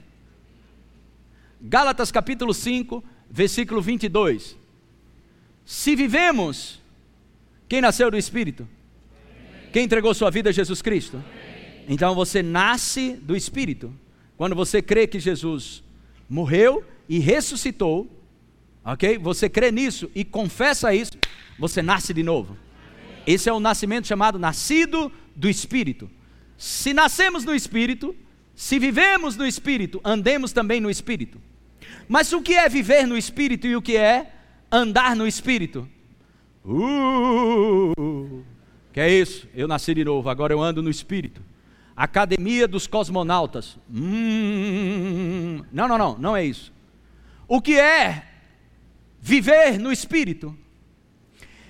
Gálatas 1.61 2.11
capítulo 2.11 2.53
5, 2.53 3.03
versículo 3.29 3.81
22. 3.81 4.57
Se 5.65 5.95
vivemos, 5.95 6.81
quem 7.67 7.81
nasceu 7.81 8.11
do 8.11 8.17
Espírito? 8.17 8.67
Quem 9.71 9.85
entregou 9.85 10.13
sua 10.13 10.29
vida 10.29 10.49
a 10.49 10.53
Jesus 10.53 10.81
Cristo? 10.81 11.23
Então 11.87 12.15
você 12.15 12.43
nasce 12.43 13.13
do 13.13 13.35
Espírito. 13.35 13.93
Quando 14.37 14.55
você 14.55 14.81
crê 14.81 15.07
que 15.07 15.19
Jesus 15.19 15.83
morreu 16.29 16.85
e 17.07 17.19
ressuscitou, 17.19 18.09
ok? 18.83 19.17
Você 19.17 19.49
crê 19.49 19.71
nisso 19.71 20.09
e 20.13 20.23
confessa 20.23 20.93
isso, 20.93 21.13
você 21.57 21.81
nasce 21.81 22.13
de 22.13 22.23
novo. 22.23 22.57
Esse 23.25 23.49
é 23.49 23.53
o 23.53 23.59
nascimento 23.59 24.07
chamado 24.07 24.37
nascido 24.37 25.11
do 25.35 25.49
Espírito. 25.49 26.09
Se 26.57 26.93
nascemos 26.93 27.43
no 27.45 27.55
Espírito, 27.55 28.15
se 28.55 28.77
vivemos 28.77 29.35
no 29.35 29.45
Espírito, 29.45 29.99
andemos 30.03 30.51
também 30.51 30.79
no 30.79 30.89
Espírito. 30.89 31.41
Mas 32.07 32.31
o 32.33 32.41
que 32.41 32.53
é 32.53 32.69
viver 32.69 33.07
no 33.07 33.17
Espírito 33.17 33.65
e 33.65 33.75
o 33.75 33.81
que 33.81 33.97
é 33.97 34.31
andar 34.71 35.15
no 35.15 35.27
Espírito? 35.27 35.89
Uh, 36.63 38.43
que 38.91 38.99
é 38.99 39.09
isso? 39.11 39.47
Eu 39.55 39.67
nasci 39.67 39.93
de 39.93 40.03
novo, 40.03 40.29
agora 40.29 40.53
eu 40.53 40.61
ando 40.61 40.81
no 40.83 40.89
Espírito. 40.89 41.41
Academia 41.95 42.67
dos 42.67 42.87
Cosmonautas. 42.87 43.77
Hum, 43.93 45.63
não, 45.71 45.87
não, 45.87 45.97
não, 45.97 46.17
não 46.17 46.37
é 46.37 46.45
isso. 46.45 46.71
O 47.47 47.61
que 47.61 47.79
é 47.79 48.23
viver 49.19 49.79
no 49.79 49.91
Espírito? 49.91 50.57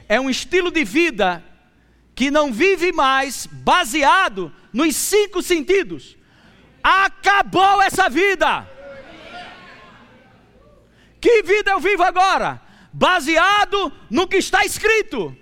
É 0.07 0.19
um 0.19 0.29
estilo 0.29 0.69
de 0.69 0.83
vida 0.83 1.43
que 2.13 2.29
não 2.29 2.51
vive 2.53 2.91
mais 2.91 3.47
baseado 3.47 4.51
nos 4.71 4.95
cinco 4.95 5.41
sentidos 5.41 6.17
Acabou 6.83 7.81
essa 7.81 8.09
vida. 8.09 8.67
Que 11.21 11.41
vida 11.43 11.71
eu 11.71 11.79
vivo 11.79 12.03
agora? 12.03 12.61
Baseado 12.91 13.91
no 14.09 14.27
que 14.27 14.37
está 14.37 14.65
escrito. 14.65 15.35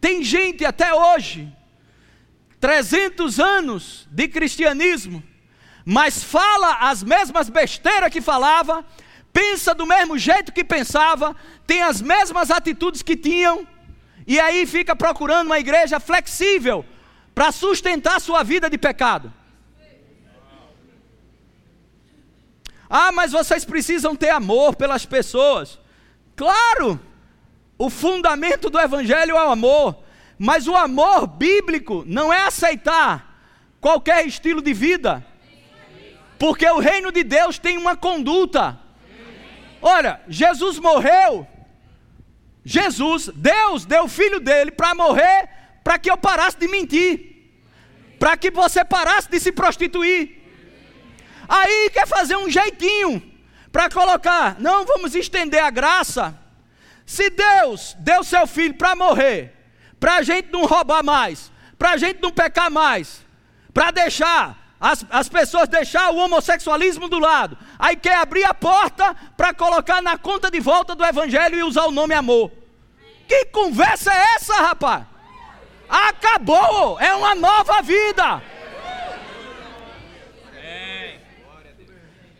Tem 0.00 0.22
gente 0.22 0.64
até 0.64 0.94
hoje, 0.94 1.52
300 2.58 3.38
anos 3.38 4.08
de 4.10 4.28
cristianismo, 4.28 5.22
mas 5.84 6.24
fala 6.24 6.88
as 6.88 7.02
mesmas 7.02 7.50
besteiras 7.50 8.10
que 8.10 8.20
falava, 8.20 8.84
pensa 9.32 9.74
do 9.74 9.86
mesmo 9.86 10.16
jeito 10.16 10.52
que 10.52 10.64
pensava, 10.64 11.36
tem 11.66 11.82
as 11.82 12.00
mesmas 12.00 12.50
atitudes 12.50 13.02
que 13.02 13.16
tinham, 13.16 13.66
e 14.26 14.38
aí 14.38 14.66
fica 14.66 14.94
procurando 14.94 15.46
uma 15.46 15.58
igreja 15.58 15.98
flexível 15.98 16.84
para 17.34 17.52
sustentar 17.52 18.20
sua 18.20 18.42
vida 18.42 18.68
de 18.68 18.78
pecado. 18.78 19.32
Ah, 22.88 23.12
mas 23.12 23.30
vocês 23.30 23.64
precisam 23.64 24.16
ter 24.16 24.30
amor 24.30 24.74
pelas 24.74 25.06
pessoas. 25.06 25.78
Claro, 26.34 26.98
o 27.78 27.88
fundamento 27.88 28.68
do 28.68 28.78
Evangelho 28.78 29.36
é 29.36 29.46
o 29.46 29.50
amor, 29.50 30.02
mas 30.36 30.66
o 30.66 30.76
amor 30.76 31.26
bíblico 31.26 32.02
não 32.06 32.32
é 32.32 32.42
aceitar 32.42 33.42
qualquer 33.80 34.26
estilo 34.26 34.60
de 34.60 34.74
vida, 34.74 35.24
porque 36.38 36.68
o 36.68 36.78
reino 36.78 37.12
de 37.12 37.22
Deus 37.22 37.58
tem 37.58 37.78
uma 37.78 37.96
conduta. 37.96 38.78
Olha, 39.80 40.20
Jesus 40.28 40.78
morreu, 40.78 41.46
Jesus, 42.64 43.30
Deus 43.34 43.84
deu 43.84 44.04
o 44.04 44.08
filho 44.08 44.40
dele 44.40 44.70
para 44.70 44.94
morrer, 44.94 45.48
para 45.82 45.98
que 45.98 46.10
eu 46.10 46.16
parasse 46.16 46.58
de 46.58 46.68
mentir, 46.68 47.50
para 48.18 48.36
que 48.36 48.50
você 48.50 48.84
parasse 48.84 49.30
de 49.30 49.40
se 49.40 49.50
prostituir. 49.50 50.38
Aí 51.48 51.90
quer 51.90 52.06
fazer 52.06 52.36
um 52.36 52.50
jeitinho 52.50 53.22
para 53.72 53.88
colocar, 53.88 54.56
não 54.60 54.84
vamos 54.84 55.14
estender 55.14 55.62
a 55.62 55.70
graça. 55.70 56.38
Se 57.06 57.30
Deus 57.30 57.96
deu 57.98 58.22
seu 58.22 58.46
filho 58.46 58.74
para 58.74 58.94
morrer, 58.94 59.52
para 59.98 60.16
a 60.16 60.22
gente 60.22 60.50
não 60.52 60.66
roubar 60.66 61.02
mais, 61.02 61.50
para 61.78 61.92
a 61.92 61.96
gente 61.96 62.20
não 62.20 62.30
pecar 62.30 62.70
mais, 62.70 63.24
para 63.72 63.90
deixar 63.90 64.59
as, 64.80 65.04
as 65.10 65.28
pessoas 65.28 65.68
deixar 65.68 66.10
o 66.10 66.16
homossexualismo 66.16 67.06
do 67.06 67.18
lado, 67.18 67.58
aí 67.78 67.94
quer 67.94 68.16
abrir 68.16 68.44
a 68.44 68.54
porta 68.54 69.14
para 69.36 69.52
colocar 69.52 70.00
na 70.00 70.16
conta 70.16 70.50
de 70.50 70.58
volta 70.58 70.94
do 70.94 71.04
evangelho 71.04 71.58
e 71.58 71.62
usar 71.62 71.84
o 71.84 71.90
nome 71.90 72.14
amor. 72.14 72.50
Que 73.28 73.44
conversa 73.46 74.10
é 74.10 74.34
essa, 74.36 74.54
rapaz? 74.54 75.04
Acabou, 75.86 76.98
é 76.98 77.14
uma 77.14 77.34
nova 77.34 77.82
vida. 77.82 78.42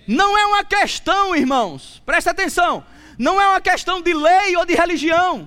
Não 0.08 0.36
é 0.36 0.46
uma 0.46 0.64
questão, 0.64 1.36
irmãos, 1.36 2.02
presta 2.06 2.30
atenção, 2.30 2.84
não 3.18 3.40
é 3.40 3.46
uma 3.48 3.60
questão 3.60 4.00
de 4.00 4.14
lei 4.14 4.56
ou 4.56 4.64
de 4.64 4.74
religião. 4.74 5.46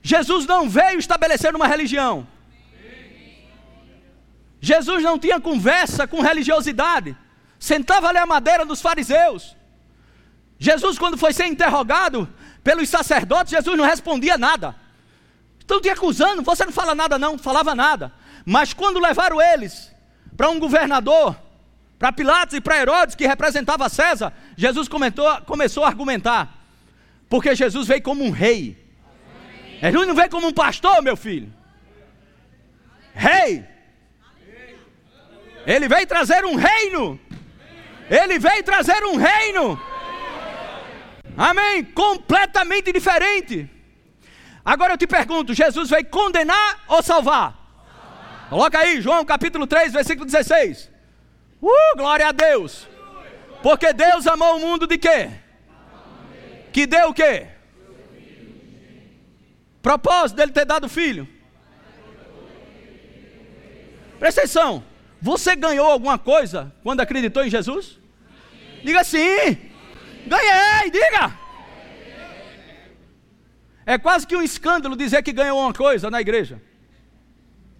Jesus 0.00 0.46
não 0.46 0.70
veio 0.70 0.98
estabelecer 0.98 1.54
uma 1.54 1.66
religião. 1.66 2.26
Jesus 4.60 5.02
não 5.02 5.18
tinha 5.18 5.40
conversa 5.40 6.06
com 6.06 6.20
religiosidade, 6.20 7.16
sentava 7.58 8.08
ali 8.08 8.18
a 8.18 8.26
madeira 8.26 8.64
dos 8.64 8.80
fariseus. 8.80 9.56
Jesus, 10.58 10.98
quando 10.98 11.16
foi 11.16 11.32
ser 11.32 11.46
interrogado 11.46 12.28
pelos 12.64 12.88
sacerdotes, 12.88 13.52
Jesus 13.52 13.76
não 13.76 13.84
respondia 13.84 14.36
nada. 14.36 14.74
Estão 15.58 15.80
te 15.80 15.88
acusando, 15.88 16.42
você 16.42 16.64
não 16.64 16.72
fala 16.72 16.94
nada, 16.94 17.18
não, 17.18 17.38
falava 17.38 17.74
nada. 17.74 18.12
Mas 18.44 18.72
quando 18.72 18.98
levaram 18.98 19.40
eles 19.40 19.94
para 20.36 20.48
um 20.48 20.58
governador, 20.58 21.36
para 21.98 22.12
Pilatos 22.12 22.54
e 22.54 22.60
para 22.60 22.78
Herodes, 22.78 23.14
que 23.14 23.26
representava 23.26 23.88
César, 23.88 24.32
Jesus 24.56 24.88
comentou, 24.88 25.28
começou 25.42 25.84
a 25.84 25.88
argumentar. 25.88 26.56
Porque 27.28 27.54
Jesus 27.54 27.86
veio 27.86 28.02
como 28.02 28.24
um 28.24 28.30
rei. 28.30 28.76
Ele 29.82 30.06
não 30.06 30.14
veio 30.14 30.30
como 30.30 30.46
um 30.46 30.52
pastor, 30.52 31.02
meu 31.02 31.16
filho. 31.16 31.52
Rei. 33.14 33.64
Ele 35.68 35.86
veio 35.86 36.06
trazer 36.06 36.46
um 36.46 36.54
reino. 36.54 37.20
Ele 38.08 38.38
veio 38.38 38.62
trazer 38.64 39.04
um 39.04 39.16
reino. 39.16 39.78
Amém? 41.36 41.84
Completamente 41.84 42.90
diferente. 42.90 43.68
Agora 44.64 44.94
eu 44.94 44.96
te 44.96 45.06
pergunto: 45.06 45.52
Jesus 45.52 45.90
veio 45.90 46.06
condenar 46.06 46.84
ou 46.88 47.02
salvar? 47.02 47.54
Coloca 48.48 48.78
aí, 48.78 49.02
João 49.02 49.26
capítulo 49.26 49.66
3, 49.66 49.92
versículo 49.92 50.24
16. 50.24 50.90
Uh, 51.60 51.96
glória 51.98 52.28
a 52.28 52.32
Deus. 52.32 52.88
Porque 53.62 53.92
Deus 53.92 54.26
amou 54.26 54.56
o 54.56 54.60
mundo 54.60 54.86
de 54.86 54.96
quê? 54.96 55.28
Que 56.72 56.86
deu 56.86 57.10
o 57.10 57.14
quê? 57.14 57.46
Propósito 59.82 60.38
dele 60.38 60.52
ter 60.52 60.64
dado 60.64 60.88
filho. 60.88 61.28
Presta 64.18 64.40
atenção. 64.40 64.87
Você 65.20 65.56
ganhou 65.56 65.86
alguma 65.86 66.18
coisa 66.18 66.72
quando 66.82 67.00
acreditou 67.00 67.44
em 67.44 67.50
Jesus? 67.50 67.98
Diga 68.84 69.02
sim. 69.04 69.58
Ganhei, 70.26 70.90
diga. 70.90 71.38
É 73.84 73.96
quase 73.96 74.26
que 74.26 74.36
um 74.36 74.42
escândalo 74.42 74.94
dizer 74.94 75.22
que 75.22 75.32
ganhou 75.32 75.58
uma 75.58 75.72
coisa 75.72 76.10
na 76.10 76.20
igreja. 76.20 76.60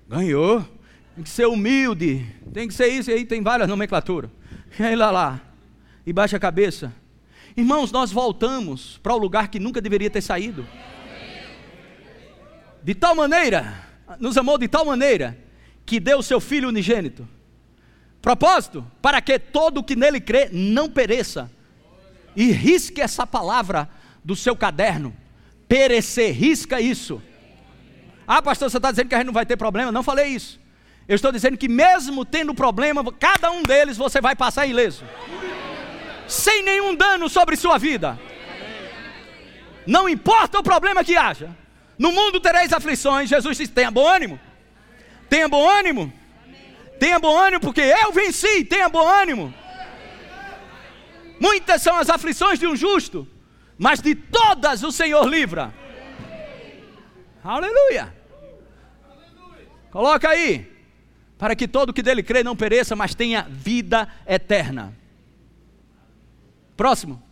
Ganhou. 0.08 0.66
Tem 1.14 1.22
que 1.22 1.30
ser 1.30 1.46
humilde. 1.46 2.26
Tem 2.52 2.66
que 2.66 2.74
ser 2.74 2.88
isso. 2.88 3.10
E 3.10 3.14
aí 3.14 3.24
tem 3.24 3.42
várias 3.42 3.68
nomenclaturas. 3.68 4.30
E 4.78 4.82
aí 4.82 4.96
lá 4.96 5.10
lá. 5.10 5.40
E 6.06 6.12
baixa 6.12 6.36
a 6.36 6.40
cabeça. 6.40 6.92
Irmãos, 7.56 7.92
nós 7.92 8.10
voltamos 8.10 8.98
para 9.02 9.14
o 9.14 9.18
lugar 9.18 9.48
que 9.48 9.58
nunca 9.58 9.80
deveria 9.80 10.08
ter 10.08 10.22
saído. 10.22 10.66
De 12.82 12.94
tal 12.94 13.14
maneira, 13.14 13.86
nos 14.18 14.38
amou 14.38 14.56
de 14.56 14.68
tal 14.68 14.84
maneira, 14.84 15.36
que 15.88 15.98
deu 15.98 16.18
o 16.18 16.22
seu 16.22 16.38
Filho 16.38 16.68
unigênito. 16.68 17.26
Propósito, 18.20 18.86
para 19.00 19.22
que 19.22 19.38
todo 19.38 19.78
o 19.78 19.82
que 19.82 19.96
nele 19.96 20.20
crê 20.20 20.50
não 20.52 20.90
pereça. 20.90 21.50
E 22.36 22.52
risque 22.52 23.00
essa 23.00 23.26
palavra 23.26 23.88
do 24.22 24.36
seu 24.36 24.54
caderno. 24.54 25.16
Perecer, 25.66 26.34
risca 26.34 26.78
isso. 26.78 27.22
Ah, 28.26 28.42
pastor, 28.42 28.70
você 28.70 28.76
está 28.76 28.90
dizendo 28.90 29.08
que 29.08 29.14
a 29.14 29.18
gente 29.18 29.28
não 29.28 29.32
vai 29.32 29.46
ter 29.46 29.56
problema? 29.56 29.90
Não 29.90 30.02
falei 30.02 30.26
isso. 30.26 30.60
Eu 31.08 31.14
estou 31.14 31.32
dizendo 31.32 31.56
que 31.56 31.68
mesmo 31.68 32.22
tendo 32.22 32.54
problema, 32.54 33.02
cada 33.12 33.50
um 33.50 33.62
deles 33.62 33.96
você 33.96 34.20
vai 34.20 34.36
passar 34.36 34.66
ileso. 34.66 35.04
Sem 36.26 36.62
nenhum 36.62 36.94
dano 36.94 37.30
sobre 37.30 37.56
sua 37.56 37.78
vida. 37.78 38.20
Não 39.86 40.06
importa 40.06 40.58
o 40.58 40.62
problema 40.62 41.02
que 41.02 41.16
haja. 41.16 41.48
No 41.98 42.12
mundo 42.12 42.40
tereis 42.40 42.74
aflições. 42.74 43.30
Jesus 43.30 43.56
disse: 43.56 43.72
tenha 43.72 43.90
bom 43.90 44.06
ânimo. 44.06 44.38
Tenha 45.28 45.48
bom 45.48 45.68
ânimo. 45.68 46.12
Tenha 46.98 47.18
bom 47.18 47.36
ânimo, 47.36 47.60
porque 47.60 47.80
eu 47.80 48.12
venci. 48.12 48.64
Tenha 48.64 48.88
bom 48.88 49.06
ânimo. 49.06 49.54
Muitas 51.40 51.82
são 51.82 51.96
as 51.96 52.10
aflições 52.10 52.58
de 52.58 52.66
um 52.66 52.74
justo, 52.74 53.26
mas 53.78 54.00
de 54.00 54.14
todas 54.14 54.82
o 54.82 54.90
Senhor 54.90 55.24
livra. 55.28 55.72
Aleluia. 57.44 58.14
Coloca 59.90 60.28
aí. 60.28 60.76
Para 61.38 61.54
que 61.54 61.68
todo 61.68 61.92
que 61.92 62.02
dele 62.02 62.22
crê 62.22 62.42
não 62.42 62.56
pereça, 62.56 62.96
mas 62.96 63.14
tenha 63.14 63.46
vida 63.48 64.08
eterna. 64.26 64.92
Próximo. 66.76 67.22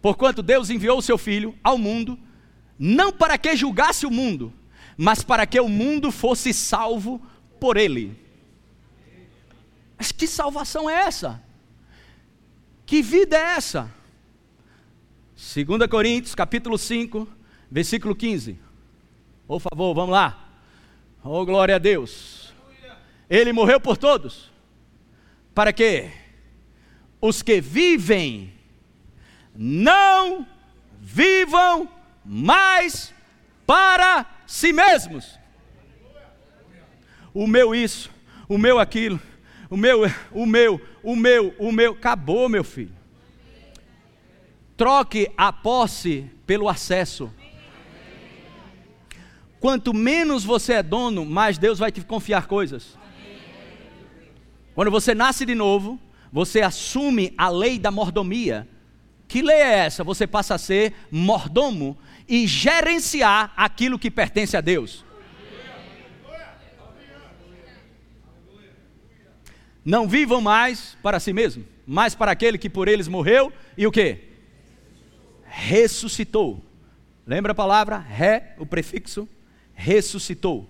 Porquanto 0.00 0.42
Deus 0.42 0.70
enviou 0.70 0.98
o 0.98 1.02
seu 1.02 1.18
Filho 1.18 1.54
ao 1.62 1.76
mundo, 1.76 2.18
não 2.78 3.12
para 3.12 3.36
que 3.36 3.56
julgasse 3.56 4.06
o 4.06 4.10
mundo, 4.10 4.52
mas 5.02 5.22
para 5.22 5.46
que 5.46 5.58
o 5.58 5.66
mundo 5.66 6.12
fosse 6.12 6.52
salvo 6.52 7.22
por 7.58 7.78
ele. 7.78 8.14
Mas 9.96 10.12
que 10.12 10.26
salvação 10.26 10.90
é 10.90 10.92
essa? 10.92 11.42
Que 12.84 13.00
vida 13.00 13.34
é 13.34 13.56
essa? 13.56 13.90
2 15.54 15.88
Coríntios, 15.88 16.34
capítulo 16.34 16.76
5, 16.76 17.26
versículo 17.70 18.14
15. 18.14 18.58
Por 19.46 19.58
favor, 19.58 19.94
vamos 19.94 20.10
lá. 20.10 20.50
Oh, 21.24 21.46
glória 21.46 21.76
a 21.76 21.78
Deus. 21.78 22.52
Ele 23.30 23.54
morreu 23.54 23.80
por 23.80 23.96
todos. 23.96 24.52
Para 25.54 25.72
que 25.72 26.10
os 27.22 27.40
que 27.40 27.58
vivem 27.58 28.52
não 29.56 30.46
vivam 31.00 31.88
mais 32.22 33.14
para 33.66 34.39
si 34.50 34.72
mesmos. 34.72 35.38
O 37.32 37.46
meu 37.46 37.72
isso, 37.72 38.10
o 38.48 38.58
meu 38.58 38.80
aquilo, 38.80 39.20
o 39.70 39.76
meu, 39.76 40.00
o 40.32 40.44
meu, 40.44 40.80
o 41.04 41.14
meu, 41.14 41.54
o 41.56 41.70
meu, 41.70 41.92
acabou, 41.92 42.48
meu 42.48 42.64
filho. 42.64 42.92
Troque 44.76 45.30
a 45.36 45.52
posse 45.52 46.28
pelo 46.44 46.68
acesso. 46.68 47.32
Quanto 49.60 49.94
menos 49.94 50.42
você 50.42 50.72
é 50.72 50.82
dono, 50.82 51.24
mais 51.24 51.56
Deus 51.56 51.78
vai 51.78 51.92
te 51.92 52.00
confiar 52.00 52.48
coisas. 52.48 52.98
Quando 54.74 54.90
você 54.90 55.14
nasce 55.14 55.46
de 55.46 55.54
novo, 55.54 55.96
você 56.32 56.60
assume 56.60 57.32
a 57.38 57.48
lei 57.48 57.78
da 57.78 57.92
mordomia. 57.92 58.66
Que 59.28 59.42
lei 59.42 59.58
é 59.58 59.78
essa? 59.78 60.02
Você 60.02 60.26
passa 60.26 60.56
a 60.56 60.58
ser 60.58 60.92
mordomo 61.08 61.96
e 62.30 62.46
gerenciar 62.46 63.52
aquilo 63.56 63.98
que 63.98 64.08
pertence 64.08 64.56
a 64.56 64.60
Deus. 64.60 65.04
Não 69.84 70.06
vivam 70.06 70.40
mais 70.40 70.96
para 71.02 71.18
si 71.18 71.32
mesmo, 71.32 71.64
mas 71.84 72.14
para 72.14 72.30
aquele 72.30 72.56
que 72.56 72.70
por 72.70 72.86
eles 72.86 73.08
morreu 73.08 73.52
e 73.76 73.84
o 73.84 73.90
que? 73.90 74.18
Ressuscitou. 75.44 76.64
Lembra 77.26 77.50
a 77.50 77.54
palavra 77.54 77.98
ré, 77.98 78.54
o 78.58 78.64
prefixo? 78.64 79.28
Ressuscitou. 79.74 80.68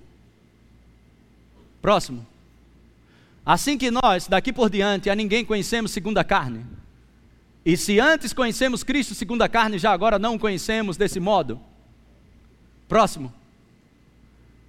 Próximo. 1.83 2.27
Assim 3.45 3.77
que 3.77 3.91
nós, 3.91 4.27
daqui 4.27 4.51
por 4.51 4.71
diante, 4.71 5.11
a 5.11 5.15
ninguém 5.15 5.45
conhecemos 5.45 5.91
segundo 5.91 6.17
a 6.17 6.25
carne. 6.25 6.65
E 7.65 7.77
se 7.77 8.01
antes 8.01 8.33
conhecemos 8.33 8.83
Cristo 8.83 9.15
segundo 9.15 9.43
a 9.43 9.49
carne, 9.49 9.79
já 9.79 9.93
agora 9.93 10.19
não 10.19 10.35
o 10.35 10.39
conhecemos 10.39 10.97
desse 10.97 11.21
modo. 11.21 11.61
Próximo. 12.89 13.33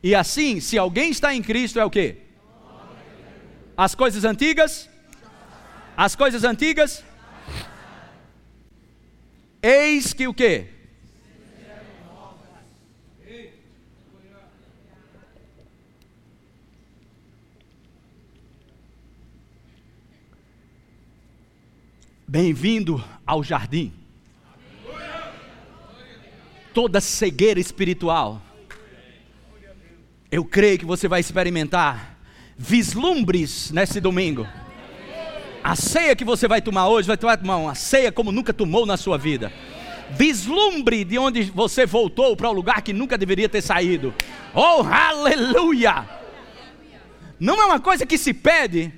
E 0.04 0.14
assim, 0.14 0.60
se 0.60 0.78
alguém 0.78 1.12
está 1.12 1.34
em 1.34 1.42
Cristo, 1.42 1.80
é 1.80 1.86
o 1.86 1.90
que? 1.90 2.18
As 3.78 3.96
coisas 3.96 4.26
antigas? 4.26 4.90
As 5.96 6.16
coisas 6.16 6.44
antigas? 6.44 7.04
Eis 9.62 10.14
que 10.14 10.28
o 10.28 10.34
que? 10.34 10.81
Bem-vindo 22.32 23.04
ao 23.28 23.44
jardim. 23.44 23.92
Toda 26.74 27.02
cegueira 27.02 27.60
espiritual. 27.60 28.42
Eu 30.32 30.46
creio 30.46 30.80
que 30.80 30.86
você 30.86 31.10
vai 31.10 31.20
experimentar 31.20 32.18
vislumbres 32.58 33.70
nesse 33.72 34.00
domingo. 34.00 34.48
A 35.62 35.76
ceia 35.76 36.16
que 36.16 36.24
você 36.24 36.48
vai 36.48 36.62
tomar 36.62 36.88
hoje 36.88 37.06
vai 37.06 37.18
tomar 37.18 37.58
uma 37.58 37.76
ceia 37.76 38.14
como 38.14 38.32
nunca 38.32 38.54
tomou 38.54 38.86
na 38.86 38.96
sua 38.96 39.18
vida. 39.18 39.52
Vislumbre 40.12 41.04
de 41.04 41.20
onde 41.20 41.44
você 41.44 41.86
voltou 41.86 42.38
para 42.38 42.50
o 42.50 42.54
lugar 42.54 42.82
que 42.82 42.94
nunca 42.94 43.18
deveria 43.18 43.50
ter 43.50 43.62
saído. 43.62 44.14
Oh, 44.54 44.84
aleluia! 44.84 46.08
Não 47.38 47.62
é 47.62 47.66
uma 47.66 47.80
coisa 47.82 48.06
que 48.06 48.18
se 48.18 48.34
pede. 48.34 48.90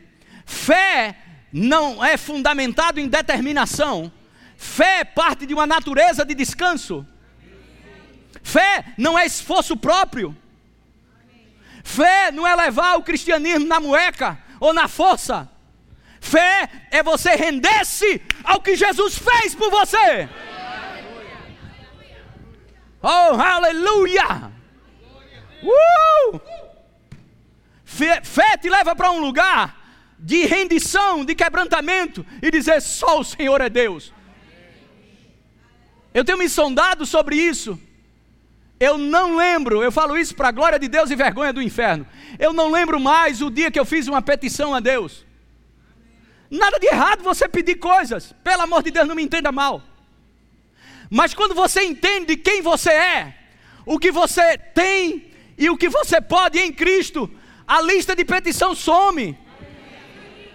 Fé 0.46 1.23
não 1.54 2.04
é 2.04 2.18
fundamentado 2.18 3.00
em 3.00 3.08
determinação. 3.08 4.12
Fé 4.58 5.02
é 5.02 5.04
parte 5.04 5.46
de 5.46 5.54
uma 5.54 5.68
natureza 5.68 6.26
de 6.26 6.34
descanso. 6.34 7.06
Fé 8.42 8.86
não 8.98 9.18
é 9.18 9.28
esforço 9.28 9.78
próprio. 9.78 10.36
Fé 11.84 12.32
não 12.32 12.48
é 12.48 12.56
levar 12.56 12.98
o 12.98 13.04
cristianismo 13.04 13.68
na 13.68 13.80
mueca 13.80 14.40
ou 14.60 14.74
na 14.74 14.88
força. 14.88 15.48
Fé 16.20 16.70
é 16.90 17.04
você 17.04 17.36
render-se 17.36 18.20
ao 18.44 18.60
que 18.60 18.76
Jesus 18.76 19.18
fez 19.18 19.54
por 19.54 19.70
você. 19.70 20.28
Oh, 23.02 23.36
aleluia! 23.36 24.52
Uh! 25.62 26.40
Fé, 27.84 28.24
fé 28.24 28.58
te 28.58 28.70
leva 28.70 28.96
para 28.96 29.12
um 29.12 29.20
lugar 29.20 29.83
de 30.24 30.46
rendição, 30.46 31.26
de 31.26 31.36
quebrantamento 31.36 32.26
e 32.42 32.50
dizer: 32.50 32.82
só 32.82 33.20
o 33.20 33.24
Senhor 33.26 33.60
é 33.60 33.70
Deus. 33.70 34.14
Eu 36.14 36.24
tenho 36.24 36.38
me 36.38 36.48
sondado 36.48 37.06
sobre 37.06 37.36
isso. 37.36 37.78
Eu 38.80 38.98
não 38.98 39.36
lembro, 39.36 39.84
eu 39.84 39.92
falo 39.92 40.18
isso 40.18 40.36
para 40.36 40.50
a 40.50 40.52
glória 40.52 40.80
de 40.80 40.88
Deus 40.88 41.12
e 41.12 41.16
vergonha 41.16 41.52
do 41.52 41.62
inferno. 41.62 42.08
Eu 42.40 42.54
não 42.54 42.72
lembro 42.72 43.00
mais 43.00 43.42
o 43.42 43.50
dia 43.50 43.70
que 43.70 43.80
eu 43.80 43.86
fiz 43.86 44.08
uma 44.08 44.22
petição 44.22 44.74
a 44.74 44.80
Deus. 44.80 45.26
Nada 46.50 46.80
de 46.80 46.88
errado 46.88 47.24
você 47.24 47.48
pedir 47.48 47.76
coisas, 47.76 48.34
pelo 48.44 48.62
amor 48.62 48.84
de 48.84 48.92
Deus, 48.92 49.08
não 49.08 49.16
me 49.16 49.24
entenda 49.24 49.52
mal. 49.52 49.82
Mas 51.10 51.34
quando 51.34 51.54
você 51.54 51.84
entende 51.84 52.36
quem 52.38 52.62
você 52.62 52.92
é, 52.92 53.38
o 53.86 54.00
que 54.00 54.12
você 54.12 54.58
tem 54.58 55.32
e 55.58 55.70
o 55.70 55.78
que 55.78 55.90
você 55.90 56.22
pode 56.22 56.60
em 56.60 56.72
Cristo, 56.72 57.30
a 57.68 57.82
lista 57.82 58.16
de 58.16 58.24
petição 58.24 58.74
some. 58.76 59.38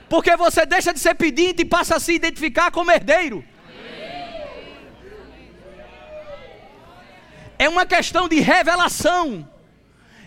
Porque 0.08 0.36
você 0.36 0.64
deixa 0.64 0.92
de 0.92 1.00
ser 1.00 1.14
pedinte 1.14 1.62
e 1.62 1.64
passa 1.64 1.96
a 1.96 2.00
se 2.00 2.12
identificar 2.14 2.70
como 2.70 2.90
herdeiro. 2.90 3.44
É 7.58 7.68
uma 7.68 7.84
questão 7.84 8.28
de 8.28 8.40
revelação. 8.40 9.48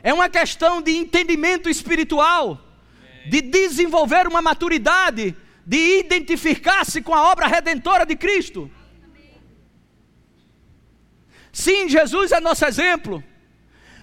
É 0.03 0.13
uma 0.13 0.29
questão 0.29 0.81
de 0.81 0.91
entendimento 0.91 1.69
espiritual, 1.69 2.59
de 3.27 3.39
desenvolver 3.39 4.27
uma 4.27 4.41
maturidade, 4.41 5.35
de 5.65 5.99
identificar-se 5.99 7.01
com 7.01 7.13
a 7.13 7.31
obra 7.31 7.47
redentora 7.47 8.05
de 8.05 8.15
Cristo. 8.15 8.69
Sim, 11.51 11.87
Jesus 11.87 12.31
é 12.31 12.39
nosso 12.39 12.65
exemplo. 12.65 13.23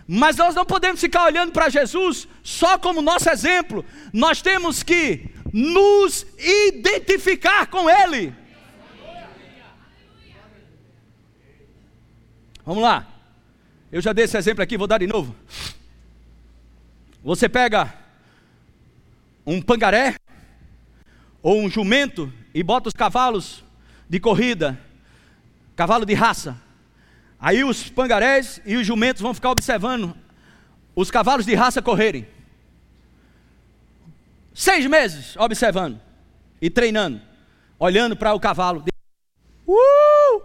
Mas 0.06 0.36
nós 0.36 0.54
não 0.54 0.64
podemos 0.64 1.00
ficar 1.00 1.24
olhando 1.24 1.52
para 1.52 1.68
Jesus 1.68 2.26
só 2.42 2.78
como 2.78 3.02
nosso 3.02 3.28
exemplo. 3.28 3.84
Nós 4.12 4.40
temos 4.40 4.82
que 4.82 5.28
nos 5.52 6.26
identificar 6.38 7.66
com 7.66 7.88
Ele. 7.88 8.34
Vamos 12.64 12.82
lá. 12.82 13.06
Eu 13.90 14.02
já 14.02 14.12
dei 14.12 14.26
esse 14.26 14.36
exemplo 14.36 14.62
aqui, 14.62 14.76
vou 14.76 14.86
dar 14.86 14.98
de 14.98 15.06
novo. 15.06 15.34
Você 17.22 17.48
pega 17.48 17.94
um 19.46 19.62
pangaré 19.62 20.16
ou 21.42 21.60
um 21.60 21.70
jumento 21.70 22.30
e 22.52 22.62
bota 22.62 22.88
os 22.88 22.94
cavalos 22.94 23.64
de 24.08 24.20
corrida, 24.20 24.78
cavalo 25.74 26.04
de 26.04 26.12
raça. 26.12 26.60
Aí 27.40 27.64
os 27.64 27.88
pangarés 27.88 28.60
e 28.66 28.76
os 28.76 28.86
jumentos 28.86 29.22
vão 29.22 29.32
ficar 29.32 29.50
observando 29.50 30.14
os 30.94 31.10
cavalos 31.10 31.46
de 31.46 31.54
raça 31.54 31.80
correrem. 31.80 32.26
Seis 34.58 34.84
meses 34.86 35.36
observando 35.36 36.00
e 36.60 36.68
treinando, 36.68 37.20
olhando 37.78 38.16
para 38.16 38.34
o 38.34 38.40
cavalo. 38.40 38.82
Uh! 39.64 40.42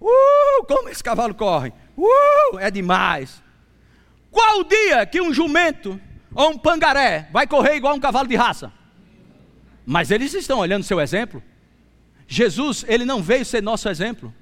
Uh! 0.00 0.66
Como 0.66 0.88
esse 0.88 1.00
cavalo 1.00 1.32
corre! 1.32 1.72
Uh! 1.96 2.58
É 2.58 2.72
demais. 2.72 3.40
Qual 4.32 4.58
o 4.58 4.64
dia 4.64 5.06
que 5.06 5.20
um 5.20 5.32
jumento 5.32 6.00
ou 6.34 6.50
um 6.50 6.58
pangaré 6.58 7.28
vai 7.32 7.46
correr 7.46 7.76
igual 7.76 7.94
um 7.94 8.00
cavalo 8.00 8.26
de 8.26 8.34
raça? 8.34 8.72
Mas 9.86 10.10
eles 10.10 10.34
estão 10.34 10.58
olhando 10.58 10.82
seu 10.82 11.00
exemplo. 11.00 11.40
Jesus, 12.26 12.84
ele 12.88 13.04
não 13.04 13.22
veio 13.22 13.44
ser 13.44 13.62
nosso 13.62 13.88
exemplo. 13.88 14.34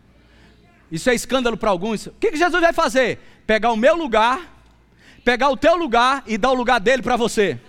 Isso 0.91 1.11
é 1.11 1.15
escândalo 1.15 1.59
para 1.59 1.69
alguns. 1.69 2.07
O 2.07 2.13
que, 2.13 2.31
que 2.31 2.39
Jesus 2.39 2.63
vai 2.63 2.73
fazer? 2.73 3.19
Pegar 3.47 3.71
o 3.71 3.77
meu 3.77 3.97
lugar, 3.97 4.65
pegar 5.23 5.51
o 5.51 5.59
teu 5.59 5.77
lugar 5.77 6.25
e 6.27 6.39
dar 6.39 6.53
o 6.53 6.55
lugar 6.55 6.81
dele 6.81 7.03
para 7.03 7.17
você. 7.17 7.61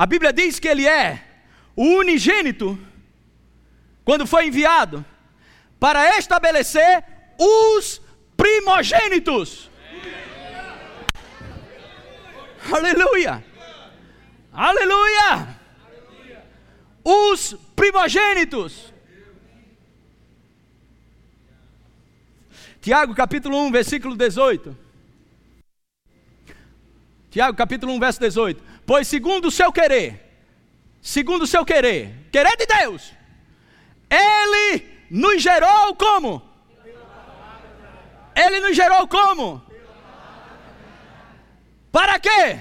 A 0.00 0.06
Bíblia 0.06 0.32
diz 0.32 0.58
que 0.58 0.66
ele 0.66 0.88
é 0.88 1.22
o 1.76 1.84
unigênito 1.98 2.78
quando 4.02 4.26
foi 4.26 4.46
enviado 4.46 5.04
para 5.78 6.16
estabelecer 6.16 7.04
os 7.38 8.00
primogênitos. 8.34 9.68
Aleluia! 12.72 13.44
Aleluia! 14.50 15.60
Os 17.04 17.54
primogênitos. 17.76 18.94
Tiago 22.80 23.14
capítulo 23.14 23.58
1, 23.66 23.70
versículo 23.70 24.16
18. 24.16 24.74
Tiago 27.30 27.54
capítulo 27.54 27.92
1, 27.92 28.00
verso 28.00 28.18
18. 28.18 28.69
Pois 28.90 29.06
segundo 29.06 29.46
o 29.46 29.50
seu 29.52 29.72
querer, 29.72 30.20
segundo 31.00 31.42
o 31.42 31.46
seu 31.46 31.64
querer, 31.64 32.26
querer 32.32 32.56
de 32.56 32.66
Deus, 32.66 33.12
Ele 34.10 34.84
nos 35.08 35.40
gerou 35.40 35.94
como? 35.94 36.42
Ele 38.34 38.58
nos 38.58 38.74
gerou 38.74 39.06
como? 39.06 39.62
Para 41.92 42.18
quê? 42.18 42.58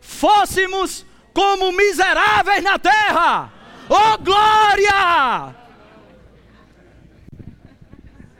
Fôssemos 0.00 1.06
como 1.32 1.70
miseráveis 1.70 2.64
na 2.64 2.76
terra. 2.76 3.52
Oh 3.88 4.18
glória! 4.18 5.54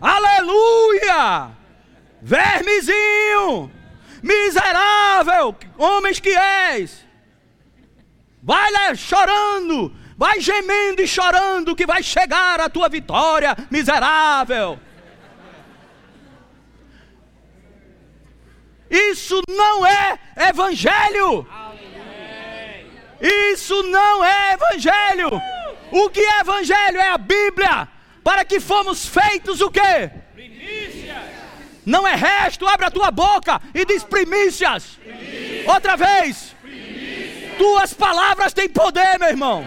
Aleluia! 0.00 1.52
Vermezinho! 2.20 3.70
Miserável! 4.20 5.54
Homens 5.78 6.18
que 6.18 6.30
és! 6.30 7.08
Vai 8.42 8.70
lá 8.72 8.94
chorando, 8.94 9.94
vai 10.16 10.40
gemendo 10.40 11.02
e 11.02 11.06
chorando 11.06 11.76
que 11.76 11.86
vai 11.86 12.02
chegar 12.02 12.60
a 12.60 12.70
tua 12.70 12.88
vitória, 12.88 13.56
miserável. 13.70 14.78
Isso 18.90 19.40
não 19.48 19.86
é 19.86 20.18
evangelho. 20.48 21.46
Isso 23.20 23.82
não 23.84 24.24
é 24.24 24.54
evangelho. 24.54 25.30
O 25.92 26.08
que 26.08 26.20
é 26.20 26.40
evangelho 26.40 26.98
é 26.98 27.10
a 27.10 27.18
Bíblia, 27.18 27.88
para 28.24 28.44
que 28.44 28.58
fomos 28.58 29.06
feitos 29.06 29.60
o 29.60 29.70
quê? 29.70 30.10
Não 31.84 32.06
é 32.06 32.14
resto, 32.14 32.66
abre 32.66 32.86
a 32.86 32.90
tua 32.90 33.10
boca 33.10 33.60
e 33.74 33.84
diz 33.84 34.02
primícias. 34.02 34.98
Outra 35.66 35.96
vez. 35.96 36.56
Tuas 37.60 37.92
palavras 37.92 38.54
têm 38.54 38.70
poder, 38.70 39.18
meu 39.18 39.28
irmão. 39.28 39.66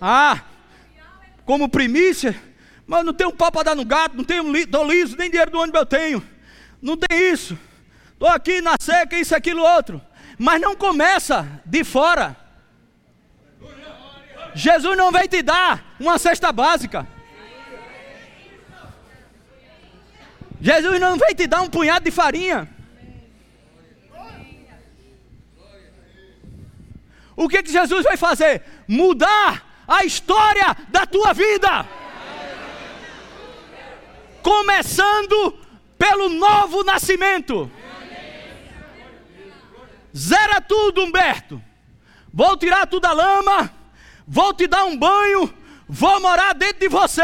Ah, 0.00 0.40
como 1.44 1.68
primícia, 1.68 2.34
mas 2.86 3.04
não 3.04 3.12
tenho 3.12 3.28
um 3.28 3.36
pau 3.36 3.52
para 3.52 3.64
dar 3.64 3.74
no 3.74 3.84
gato, 3.84 4.16
não 4.16 4.24
tenho 4.24 4.42
um 4.42 4.50
liso, 4.50 5.18
nem 5.18 5.28
dinheiro 5.28 5.50
do 5.50 5.58
ônibus 5.58 5.80
eu 5.80 5.86
tenho. 5.86 6.26
Não 6.80 6.96
tem 6.96 7.30
isso. 7.30 7.58
Estou 8.14 8.28
aqui 8.28 8.62
na 8.62 8.76
seca, 8.80 9.18
isso, 9.18 9.36
aquilo, 9.36 9.62
outro. 9.62 10.00
Mas 10.38 10.62
não 10.62 10.74
começa 10.74 11.46
de 11.66 11.84
fora. 11.84 12.34
Jesus 14.54 14.96
não 14.96 15.12
vai 15.12 15.28
te 15.28 15.42
dar 15.42 15.94
uma 16.00 16.18
cesta 16.18 16.50
básica. 16.50 17.06
Jesus 20.60 21.00
não 21.00 21.16
vai 21.16 21.34
te 21.34 21.46
dar 21.46 21.62
um 21.62 21.70
punhado 21.70 22.04
de 22.04 22.10
farinha. 22.10 22.68
O 27.34 27.48
que, 27.48 27.62
que 27.62 27.72
Jesus 27.72 28.04
vai 28.04 28.18
fazer? 28.18 28.62
Mudar 28.86 29.84
a 29.88 30.04
história 30.04 30.76
da 30.88 31.06
tua 31.06 31.32
vida. 31.32 31.86
Começando 34.42 35.58
pelo 35.96 36.28
novo 36.28 36.84
nascimento. 36.84 37.70
Zera 40.14 40.60
tudo, 40.60 41.04
Humberto. 41.04 41.62
Vou 42.32 42.56
tirar 42.56 42.86
tudo 42.86 43.06
a 43.06 43.12
lama, 43.12 43.72
vou 44.26 44.54
te 44.54 44.66
dar 44.66 44.84
um 44.84 44.96
banho, 44.96 45.52
vou 45.88 46.20
morar 46.20 46.54
dentro 46.54 46.78
de 46.80 46.88
você 46.88 47.22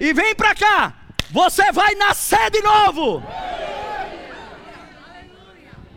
e 0.00 0.12
vem 0.12 0.34
para 0.34 0.54
cá. 0.54 0.94
Você 1.30 1.72
vai 1.72 1.94
nascer 1.94 2.50
de 2.50 2.62
novo. 2.62 3.22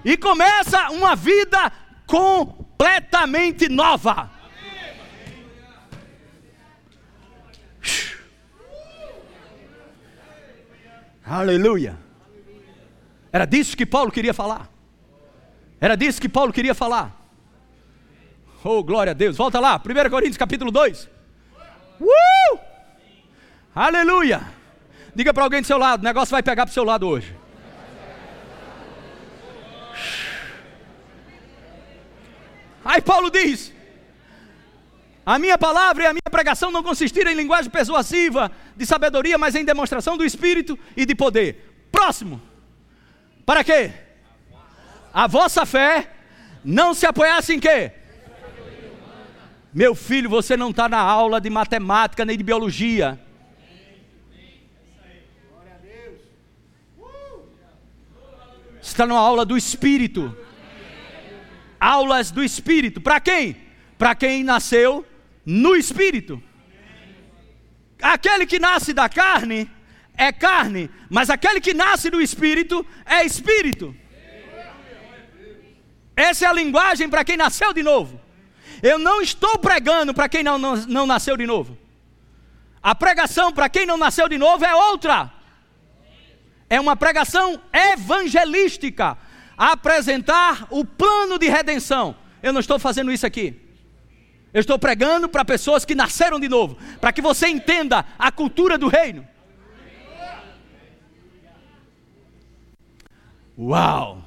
E 0.03 0.17
começa 0.17 0.89
uma 0.89 1.15
vida 1.15 1.71
completamente 2.07 3.69
nova. 3.69 4.31
Aleluia. 11.25 11.97
Era 13.31 13.45
disso 13.45 13.77
que 13.77 13.85
Paulo 13.85 14.11
queria 14.11 14.33
falar. 14.33 14.67
Era 15.79 15.95
disso 15.95 16.19
que 16.19 16.27
Paulo 16.27 16.51
queria 16.51 16.73
falar. 16.73 17.15
Oh, 18.63 18.83
glória 18.83 19.11
a 19.11 19.13
Deus. 19.13 19.37
Volta 19.37 19.59
lá, 19.59 19.77
1 19.77 20.09
Coríntios 20.09 20.37
capítulo 20.37 20.71
2. 20.71 21.07
Uh! 22.01 22.59
Aleluia. 23.75 24.58
Diga 25.15 25.33
para 25.33 25.43
alguém 25.43 25.61
do 25.61 25.67
seu 25.67 25.77
lado, 25.77 26.01
o 26.01 26.03
negócio 26.03 26.31
vai 26.31 26.43
pegar 26.43 26.65
para 26.65 26.71
o 26.71 26.73
seu 26.73 26.83
lado 26.83 27.07
hoje. 27.07 27.35
Aí 32.83 33.01
Paulo 33.01 33.29
diz: 33.29 33.73
a 35.25 35.37
minha 35.37 35.57
palavra 35.57 36.03
e 36.03 36.07
a 36.07 36.13
minha 36.13 36.31
pregação 36.31 36.71
não 36.71 36.81
consistiram 36.81 37.31
em 37.31 37.35
linguagem 37.35 37.69
persuasiva, 37.69 38.51
de 38.75 38.83
sabedoria, 38.83 39.37
mas 39.37 39.53
em 39.53 39.63
demonstração 39.63 40.17
do 40.17 40.25
Espírito 40.25 40.77
e 40.97 41.05
de 41.05 41.13
poder. 41.13 41.87
Próximo. 41.91 42.41
Para 43.45 43.63
quê? 43.63 43.91
A 45.13 45.27
vossa 45.27 45.67
fé 45.67 46.09
não 46.63 46.95
se 46.95 47.05
apoiasse 47.05 47.53
em 47.53 47.59
quê? 47.59 47.91
Meu 49.71 49.93
filho, 49.93 50.29
você 50.29 50.57
não 50.57 50.71
está 50.71 50.89
na 50.89 50.99
aula 50.99 51.39
de 51.39 51.49
matemática 51.49 52.25
nem 52.25 52.35
de 52.35 52.43
biologia. 52.43 53.19
Você 58.78 58.78
está 58.91 59.05
numa 59.05 59.19
aula 59.19 59.45
do 59.45 59.57
Espírito. 59.57 60.35
Aulas 61.79 62.31
do 62.31 62.43
Espírito. 62.43 62.99
Para 62.99 63.19
quem? 63.19 63.55
Para 63.97 64.15
quem 64.15 64.43
nasceu 64.43 65.05
no 65.45 65.75
espírito. 65.75 66.41
Aquele 68.01 68.45
que 68.45 68.59
nasce 68.59 68.93
da 68.93 69.09
carne 69.09 69.69
é 70.15 70.31
carne, 70.31 70.89
mas 71.09 71.29
aquele 71.29 71.59
que 71.59 71.73
nasce 71.73 72.09
do 72.09 72.21
espírito 72.21 72.85
é 73.05 73.25
espírito. 73.25 73.95
Essa 76.15 76.45
é 76.45 76.47
a 76.47 76.53
linguagem 76.53 77.09
para 77.09 77.23
quem 77.23 77.37
nasceu 77.37 77.73
de 77.73 77.81
novo. 77.81 78.19
Eu 78.83 78.99
não 78.99 79.21
estou 79.21 79.57
pregando 79.57 80.13
para 80.13 80.29
quem 80.29 80.43
não, 80.43 80.57
não, 80.57 80.75
não 80.75 81.05
nasceu 81.05 81.35
de 81.35 81.45
novo. 81.45 81.77
A 82.81 82.93
pregação 82.93 83.51
para 83.51 83.69
quem 83.69 83.85
não 83.85 83.97
nasceu 83.97 84.29
de 84.29 84.37
novo 84.37 84.63
é 84.63 84.75
outra. 84.75 85.31
É 86.69 86.79
uma 86.79 86.95
pregação 86.95 87.59
evangelística. 87.73 89.17
Apresentar 89.57 90.67
o 90.69 90.85
plano 90.85 91.37
de 91.37 91.49
redenção. 91.49 92.15
Eu 92.41 92.53
não 92.53 92.59
estou 92.59 92.79
fazendo 92.79 93.11
isso 93.11 93.25
aqui. 93.25 93.59
Eu 94.53 94.61
estou 94.61 94.79
pregando 94.79 95.29
para 95.29 95.45
pessoas 95.45 95.85
que 95.85 95.93
nasceram 95.93 96.39
de 96.39 96.47
novo, 96.47 96.77
para 96.99 97.11
que 97.11 97.21
você 97.21 97.47
entenda 97.47 98.05
a 98.17 98.31
cultura 98.31 98.77
do 98.77 98.87
reino. 98.87 99.27
Uau! 103.57 104.23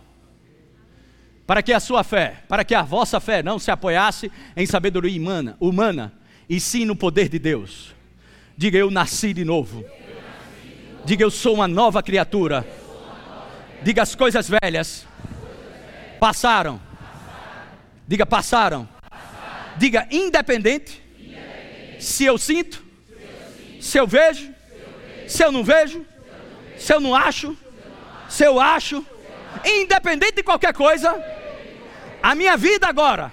Para 1.46 1.62
que 1.62 1.72
a 1.72 1.80
sua 1.80 2.04
fé, 2.04 2.44
para 2.48 2.64
que 2.64 2.74
a 2.74 2.82
vossa 2.82 3.18
fé 3.18 3.42
não 3.42 3.58
se 3.58 3.70
apoiasse 3.70 4.30
em 4.56 4.66
sabedoria 4.66 5.18
humana, 5.20 5.56
humana 5.58 6.12
e 6.48 6.60
sim 6.60 6.84
no 6.84 6.94
poder 6.94 7.28
de 7.28 7.38
Deus. 7.38 7.94
Diga 8.56 8.78
eu 8.78 8.90
nasci 8.90 9.32
de 9.32 9.44
novo. 9.44 9.84
Diga 11.04 11.24
eu 11.24 11.30
sou 11.30 11.54
uma 11.54 11.68
nova 11.68 12.02
criatura. 12.02 12.66
Diga 13.82 14.02
as 14.02 14.14
coisas 14.14 14.48
velhas 14.48 15.06
passaram. 16.20 16.80
Diga 18.06 18.24
passaram 18.24 18.88
Diga 19.76 20.06
independente. 20.10 21.02
Se 21.98 22.24
eu 22.24 22.36
sinto, 22.36 22.84
se 23.80 23.98
eu, 23.98 24.06
vejo. 24.06 24.52
Se 25.26 25.44
eu 25.44 25.52
não 25.52 25.62
vejo, 25.62 26.04
se 26.76 26.92
eu 26.92 27.00
não 27.00 27.14
acho, 27.14 27.56
se 28.28 28.44
eu 28.44 28.60
acho, 28.60 29.06
independente 29.64 30.36
de 30.36 30.42
qualquer 30.42 30.74
coisa, 30.74 31.14
a 32.22 32.34
minha 32.34 32.56
vida 32.56 32.86
agora 32.88 33.32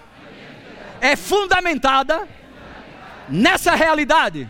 é 1.02 1.16
fundamentada 1.16 2.28
nessa 3.28 3.74
realidade. 3.74 4.50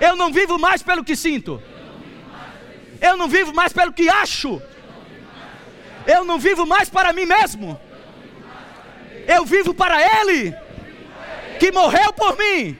Eu 0.00 0.16
não 0.16 0.32
vivo 0.32 0.58
mais 0.58 0.82
pelo 0.82 1.04
que 1.04 1.14
sinto. 1.14 1.62
Eu 3.02 3.16
não 3.16 3.28
vivo 3.28 3.52
mais 3.52 3.72
pelo 3.72 3.92
que 3.92 4.08
acho. 4.08 4.62
Eu 6.06 6.24
não 6.24 6.38
vivo 6.38 6.64
mais 6.64 6.88
para 6.88 7.12
mim 7.12 7.26
mesmo. 7.26 7.78
Eu 9.26 9.44
vivo 9.44 9.74
para 9.74 10.00
Ele 10.20 10.54
que 11.58 11.72
morreu 11.72 12.12
por 12.12 12.38
mim 12.38 12.78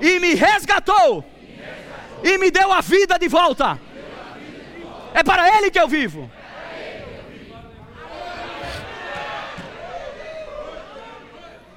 e 0.00 0.20
me 0.20 0.34
resgatou 0.34 1.24
e 2.22 2.38
me 2.38 2.50
deu 2.50 2.72
a 2.72 2.80
vida 2.80 3.18
de 3.18 3.28
volta. 3.28 3.80
É 5.12 5.22
para 5.24 5.56
Ele 5.56 5.70
que 5.70 5.80
eu 5.80 5.88
vivo. 5.88 6.30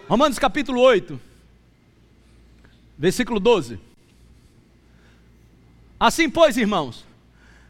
Romanos 0.07 0.37
capítulo 0.37 0.81
8, 0.81 1.19
versículo 2.95 3.39
12. 3.39 3.79
Assim, 5.99 6.29
pois, 6.29 6.57
irmãos, 6.57 7.03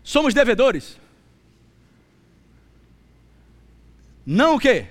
somos 0.06 0.34
devedores. 0.34 0.98
Não 4.26 4.56
o 4.56 4.60
quê? 4.60 4.88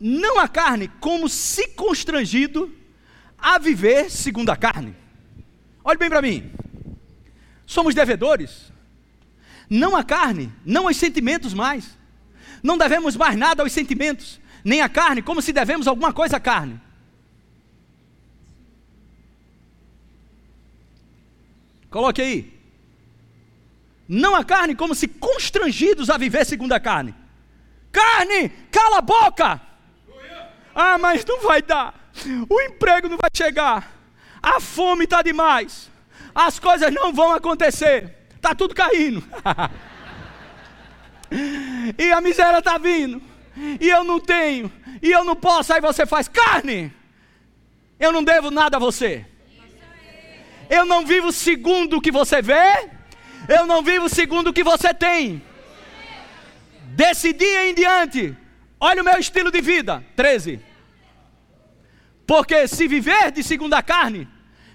não 0.00 0.40
a 0.40 0.48
carne, 0.48 0.88
como 0.98 1.28
se 1.28 1.68
constrangido 1.68 2.74
a 3.38 3.58
viver 3.58 4.10
segundo 4.10 4.48
a 4.48 4.56
carne. 4.56 4.96
Olhe 5.84 5.98
bem 5.98 6.08
para 6.08 6.22
mim. 6.22 6.50
Somos 7.66 7.94
devedores, 7.94 8.72
não 9.68 9.94
a 9.94 10.02
carne, 10.02 10.50
não 10.64 10.88
aos 10.88 10.96
sentimentos 10.96 11.52
mais. 11.52 11.98
Não 12.62 12.78
devemos 12.78 13.14
mais 13.14 13.36
nada 13.36 13.62
aos 13.62 13.72
sentimentos, 13.72 14.40
nem 14.64 14.80
à 14.80 14.88
carne, 14.88 15.22
como 15.22 15.42
se 15.42 15.52
devemos 15.52 15.86
alguma 15.86 16.12
coisa 16.12 16.38
à 16.38 16.40
carne. 16.40 16.80
Coloque 21.90 22.22
aí. 22.22 22.60
não 24.08 24.34
a 24.34 24.44
carne, 24.44 24.74
como 24.74 24.94
se 24.94 25.06
constrangidos 25.06 26.10
a 26.10 26.16
viver 26.16 26.44
segundo 26.44 26.72
a 26.72 26.80
carne. 26.80 27.14
Carne, 27.92 28.48
cala 28.70 28.98
a 28.98 29.02
boca! 29.02 29.60
Ah, 30.74 30.98
mas 30.98 31.24
não 31.24 31.40
vai 31.40 31.60
dar. 31.60 32.12
O 32.48 32.60
emprego 32.60 33.08
não 33.08 33.16
vai 33.16 33.30
chegar. 33.34 33.92
A 34.42 34.60
fome 34.60 35.04
está 35.04 35.20
demais. 35.22 35.90
As 36.34 36.58
coisas 36.58 36.92
não 36.92 37.12
vão 37.12 37.32
acontecer. 37.32 38.16
Está 38.34 38.54
tudo 38.54 38.74
caindo. 38.74 39.22
e 41.98 42.12
a 42.12 42.20
miséria 42.20 42.58
está 42.58 42.78
vindo. 42.78 43.20
E 43.80 43.88
eu 43.88 44.04
não 44.04 44.18
tenho. 44.20 44.72
E 45.02 45.10
eu 45.10 45.24
não 45.24 45.36
posso. 45.36 45.72
Aí 45.72 45.80
você 45.80 46.06
faz 46.06 46.28
carne. 46.28 46.92
Eu 47.98 48.12
não 48.12 48.24
devo 48.24 48.50
nada 48.50 48.76
a 48.76 48.80
você. 48.80 49.26
Eu 50.70 50.86
não 50.86 51.04
vivo 51.04 51.32
segundo 51.32 51.96
o 51.96 52.00
que 52.00 52.12
você 52.12 52.40
vê. 52.40 52.88
Eu 53.48 53.66
não 53.66 53.82
vivo 53.82 54.08
segundo 54.08 54.48
o 54.48 54.52
que 54.52 54.62
você 54.62 54.94
tem. 54.94 55.42
Desse 56.94 57.32
dia 57.32 57.68
em 57.68 57.74
diante, 57.74 58.36
olha 58.78 59.02
o 59.02 59.04
meu 59.04 59.18
estilo 59.18 59.50
de 59.50 59.60
vida. 59.60 60.04
13. 60.14 60.60
Porque 62.26 62.68
se 62.68 62.86
viver 62.86 63.32
de 63.32 63.42
segundo 63.42 63.74
a 63.74 63.82
carne, 63.82 64.28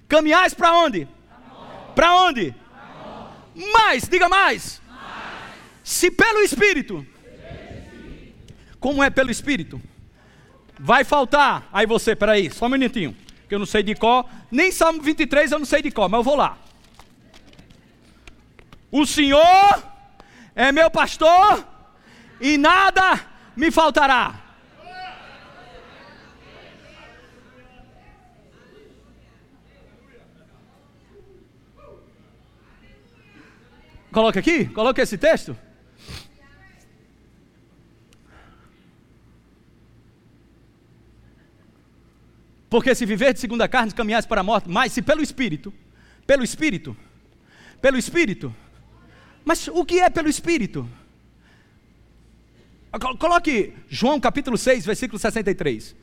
caminhais 0.09 0.53
para 0.53 0.73
onde? 0.73 1.07
Para 1.95 2.13
onde? 2.15 2.53
Mais, 3.73 4.09
diga 4.09 4.27
mais. 4.27 4.81
mais. 4.89 5.01
Se 5.81 6.11
pelo 6.11 6.41
Espírito. 6.41 7.07
Como 8.79 9.01
é 9.01 9.09
pelo 9.09 9.31
Espírito? 9.31 9.81
Vai 10.77 11.05
faltar. 11.05 11.69
Aí 11.71 11.85
você, 11.85 12.13
peraí, 12.13 12.51
só 12.51 12.65
um 12.65 12.69
minutinho. 12.69 13.15
Que 13.47 13.55
eu 13.55 13.59
não 13.59 13.65
sei 13.65 13.83
de 13.83 13.95
qual. 13.95 14.29
Nem 14.51 14.71
Salmo 14.71 15.01
23 15.01 15.51
eu 15.51 15.59
não 15.59 15.65
sei 15.65 15.81
de 15.81 15.91
qual, 15.91 16.09
mas 16.09 16.19
eu 16.19 16.23
vou 16.23 16.35
lá. 16.35 16.57
O 18.91 19.05
Senhor 19.05 19.83
é 20.55 20.71
meu 20.71 20.89
pastor 20.89 21.65
e 22.39 22.57
nada 22.57 23.21
me 23.55 23.71
faltará. 23.71 24.41
Coloca 34.11 34.39
aqui, 34.39 34.65
coloca 34.65 35.01
esse 35.01 35.17
texto. 35.17 35.57
Porque 42.75 42.93
se 42.93 43.05
viver 43.05 43.33
de 43.33 43.39
segunda 43.39 43.69
carne, 43.69 43.93
caminhares 43.93 44.25
para 44.25 44.41
a 44.41 44.43
morte, 44.43 44.69
mas 44.69 44.91
se 44.91 45.01
pelo 45.01 45.21
Espírito, 45.21 45.73
pelo 46.27 46.43
Espírito, 46.43 46.93
pelo 47.81 47.97
Espírito. 47.97 48.53
Mas 49.45 49.69
o 49.69 49.85
que 49.85 50.01
é 50.01 50.09
pelo 50.09 50.27
Espírito? 50.27 50.85
Coloque 53.17 53.73
João 53.87 54.19
capítulo 54.19 54.57
6, 54.57 54.85
versículo 54.85 55.17
63. 55.17 55.95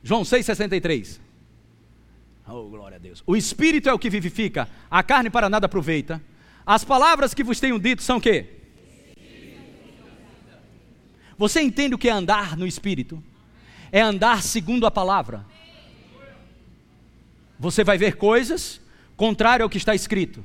João 0.00 0.24
6, 0.24 0.46
63. 0.46 1.20
Oh, 2.46 2.68
glória 2.68 2.98
a 2.98 3.00
Deus. 3.00 3.20
O 3.26 3.36
Espírito 3.36 3.88
é 3.88 3.92
o 3.92 3.98
que 3.98 4.08
vivifica, 4.08 4.68
a 4.88 5.02
carne 5.02 5.28
para 5.28 5.50
nada 5.50 5.66
aproveita. 5.66 6.22
As 6.64 6.84
palavras 6.84 7.34
que 7.34 7.42
vos 7.42 7.58
tenho 7.58 7.80
dito 7.80 8.00
são 8.00 8.18
o 8.18 8.20
quê? 8.20 8.46
Você 11.36 11.60
entende 11.60 11.96
o 11.96 11.98
que 11.98 12.08
é 12.08 12.12
andar 12.12 12.56
no 12.56 12.64
Espírito? 12.64 13.20
É 13.90 14.00
andar 14.00 14.42
segundo 14.42 14.86
a 14.86 14.90
palavra. 14.90 15.44
Você 17.58 17.82
vai 17.82 17.96
ver 17.96 18.16
coisas 18.16 18.80
contrário 19.16 19.62
ao 19.62 19.70
que 19.70 19.78
está 19.78 19.94
escrito. 19.94 20.44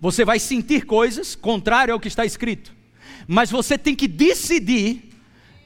Você 0.00 0.24
vai 0.24 0.38
sentir 0.38 0.86
coisas 0.86 1.34
contrário 1.34 1.92
ao 1.92 2.00
que 2.00 2.08
está 2.08 2.24
escrito. 2.24 2.72
Mas 3.26 3.50
você 3.50 3.76
tem 3.76 3.94
que 3.94 4.06
decidir 4.06 5.10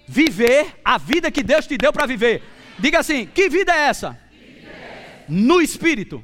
viver 0.08 0.80
a 0.84 0.96
vida 0.98 1.30
que 1.30 1.42
Deus 1.42 1.66
te 1.66 1.76
deu 1.76 1.92
para 1.92 2.06
viver. 2.06 2.42
Diga 2.78 3.00
assim: 3.00 3.26
que 3.26 3.48
vida 3.48 3.72
é 3.72 3.88
essa? 3.88 4.22
no 5.28 5.60
espírito. 5.60 6.22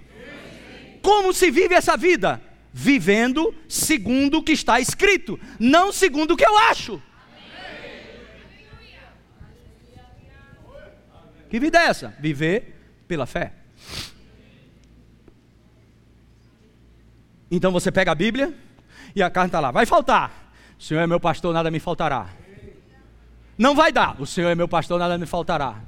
Como 1.03 1.33
se 1.33 1.51
vive 1.51 1.75
essa 1.75 1.97
vida? 1.97 2.43
Vivendo 2.73 3.55
segundo 3.67 4.39
o 4.39 4.43
que 4.43 4.53
está 4.53 4.79
escrito, 4.79 5.41
não 5.59 5.91
segundo 5.91 6.33
o 6.33 6.37
que 6.37 6.47
eu 6.47 6.59
acho. 6.59 7.03
Que 11.49 11.59
vida 11.59 11.79
é 11.79 11.87
essa? 11.87 12.15
Viver 12.19 12.75
pela 13.07 13.27
fé. 13.27 13.53
Então 17.51 17.73
você 17.73 17.91
pega 17.91 18.13
a 18.13 18.15
Bíblia 18.15 18.55
e 19.17 19.23
a 19.23 19.31
carne 19.31 19.49
está 19.49 19.61
lá. 19.61 19.71
Vai 19.71 19.87
faltar. 19.87 20.53
O 20.79 20.83
Senhor 20.83 21.01
é 21.01 21.07
meu 21.07 21.19
pastor, 21.19 21.53
nada 21.55 21.71
me 21.71 21.81
faltará. 21.81 22.29
Não 23.57 23.75
vai 23.75 23.91
dar. 23.91 24.21
O 24.21 24.27
Senhor 24.27 24.51
é 24.51 24.55
meu 24.55 24.69
pastor, 24.69 24.99
nada 24.99 25.17
me 25.19 25.27
faltará. 25.27 25.83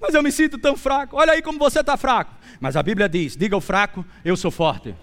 Mas 0.00 0.14
eu 0.14 0.22
me 0.22 0.32
sinto 0.32 0.58
tão 0.58 0.76
fraco. 0.76 1.16
Olha 1.16 1.32
aí 1.32 1.42
como 1.42 1.58
você 1.58 1.80
está 1.80 1.96
fraco. 1.96 2.34
Mas 2.60 2.76
a 2.76 2.82
Bíblia 2.82 3.08
diz: 3.08 3.36
diga 3.36 3.56
o 3.56 3.60
fraco, 3.60 4.04
eu 4.24 4.36
sou 4.36 4.50
forte. 4.50 4.94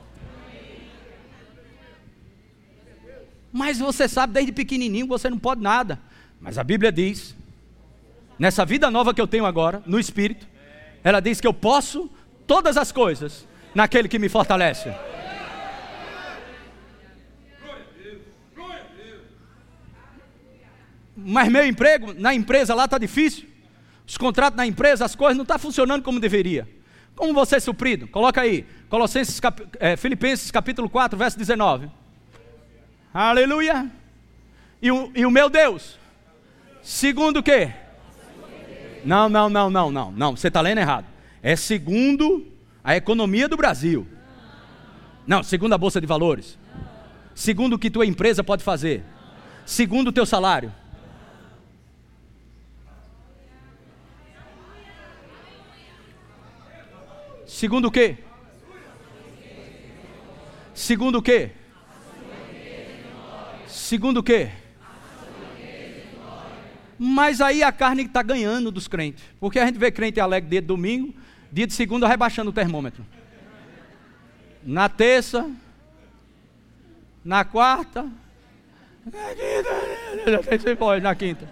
Mas 3.51 3.79
você 3.79 4.07
sabe 4.07 4.33
desde 4.33 4.51
pequenininho 4.51 5.07
você 5.07 5.29
não 5.29 5.39
pode 5.39 5.61
nada. 5.61 5.99
Mas 6.39 6.57
a 6.57 6.63
Bíblia 6.63 6.91
diz, 6.91 7.35
nessa 8.41 8.65
vida 8.65 8.89
nova 8.89 9.13
que 9.13 9.21
eu 9.21 9.27
tenho 9.27 9.45
agora, 9.45 9.83
no 9.85 9.99
Espírito, 9.99 10.47
ela 11.03 11.19
diz 11.19 11.39
que 11.39 11.45
eu 11.45 11.53
posso 11.53 12.09
todas 12.47 12.75
as 12.75 12.91
coisas 12.91 13.47
naquele 13.75 14.09
que 14.09 14.17
me 14.17 14.29
fortalece. 14.29 14.91
Mas 21.15 21.49
meu 21.49 21.63
emprego 21.63 22.15
na 22.15 22.33
empresa 22.33 22.73
lá 22.73 22.85
está 22.85 22.97
difícil 22.97 23.47
os 24.07 24.17
contratos 24.17 24.57
na 24.57 24.65
empresa, 24.65 25.05
as 25.05 25.13
coisas 25.13 25.37
não 25.37 25.43
estão 25.43 25.57
tá 25.57 25.59
funcionando 25.59 26.01
como 26.01 26.19
deveria. 26.19 26.67
Como 27.15 27.35
você 27.35 27.57
é 27.57 27.59
suprido? 27.59 28.07
Coloca 28.07 28.41
aí, 28.41 28.65
Colossenses, 28.89 29.39
cap, 29.39 29.61
é, 29.79 29.95
Filipenses 29.95 30.49
capítulo 30.49 30.89
4, 30.89 31.15
verso 31.15 31.37
19. 31.37 31.91
Aleluia. 33.13 33.89
E 34.81 34.91
o, 34.91 35.11
e 35.13 35.27
o 35.27 35.31
meu 35.31 35.47
Deus, 35.47 35.99
segundo 36.81 37.37
o 37.37 37.43
quê? 37.43 37.71
Não, 39.03 39.27
não, 39.27 39.49
não, 39.49 39.69
não, 39.69 39.91
não, 39.91 40.11
não, 40.11 40.35
você 40.35 40.47
está 40.47 40.61
lendo 40.61 40.79
errado. 40.79 41.05
É 41.41 41.55
segundo 41.55 42.45
a 42.83 42.95
economia 42.95 43.47
do 43.47 43.57
Brasil. 43.57 44.07
Não, 45.25 45.43
segundo 45.43 45.73
a 45.73 45.77
Bolsa 45.77 45.99
de 45.99 46.07
Valores. 46.07 46.57
Segundo 47.33 47.73
o 47.73 47.79
que 47.79 47.89
tua 47.89 48.05
empresa 48.05 48.43
pode 48.43 48.63
fazer. 48.63 49.03
Segundo 49.65 50.09
o 50.09 50.11
teu 50.11 50.25
salário. 50.25 50.71
Segundo 57.45 57.89
o 57.89 57.91
quê? 57.91 58.17
Segundo 60.73 61.19
o 61.19 61.21
quê? 61.21 61.51
Segundo 63.67 64.17
o 64.17 64.23
quê? 64.23 64.51
Mas 67.03 67.41
aí 67.41 67.63
a 67.63 67.71
carne 67.71 68.03
está 68.03 68.21
ganhando 68.21 68.69
dos 68.69 68.87
crentes. 68.87 69.23
Porque 69.39 69.57
a 69.57 69.65
gente 69.65 69.79
vê 69.79 69.89
crente 69.89 70.19
alegre 70.19 70.51
dia 70.51 70.61
de 70.61 70.67
domingo, 70.67 71.11
dia 71.51 71.65
de 71.65 71.73
segunda 71.73 72.07
rebaixando 72.07 72.51
o 72.51 72.53
termômetro. 72.53 73.03
Na 74.63 74.87
terça, 74.87 75.49
na 77.25 77.43
quarta, 77.43 78.07
na 81.01 81.15
quinta. 81.15 81.49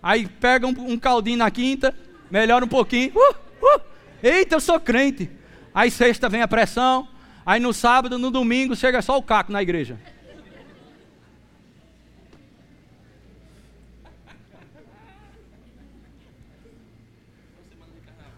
Aí 0.00 0.28
pega 0.28 0.68
um, 0.68 0.92
um 0.92 0.96
caldinho 1.00 1.38
na 1.38 1.50
quinta, 1.50 1.92
melhora 2.30 2.64
um 2.64 2.68
pouquinho. 2.68 3.10
Uh, 3.16 3.34
uh, 3.60 3.80
Eita, 4.22 4.54
eu 4.54 4.60
sou 4.60 4.78
crente. 4.78 5.28
Aí 5.74 5.90
sexta 5.90 6.28
vem 6.28 6.42
a 6.42 6.46
pressão. 6.46 7.08
Aí 7.44 7.58
no 7.58 7.72
sábado, 7.72 8.20
no 8.20 8.30
domingo, 8.30 8.76
chega 8.76 9.02
só 9.02 9.18
o 9.18 9.22
caco 9.22 9.50
na 9.50 9.60
igreja. 9.60 9.98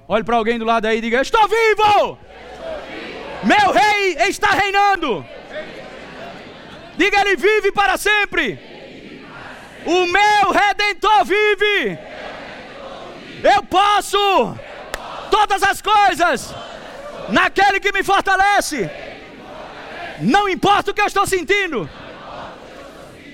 Olhe 0.06 0.24
para 0.24 0.36
alguém 0.36 0.58
do 0.58 0.64
lado 0.64 0.86
aí 0.86 0.98
e 0.98 1.00
diga: 1.00 1.22
Estou 1.22 1.46
vivo! 1.48 2.18
Meu 3.42 3.72
rei 3.72 4.16
está 4.28 4.48
reinando! 4.48 5.24
Diga: 6.96 7.20
Ele 7.20 7.36
vive 7.36 7.72
para 7.72 7.96
sempre! 7.96 8.58
O 9.86 10.06
meu 10.06 10.50
redentor 10.50 11.24
vive! 11.24 11.98
Eu 13.42 13.62
posso! 13.64 14.54
todas 15.34 15.62
as 15.62 15.82
coisas 15.82 16.54
naquele 17.28 17.80
que 17.80 17.92
me 17.92 18.02
fortalece. 18.02 18.78
Não 20.20 20.48
importa 20.48 20.90
o 20.90 20.94
que 20.94 21.00
eu 21.00 21.06
estou 21.06 21.26
sentindo. 21.26 21.90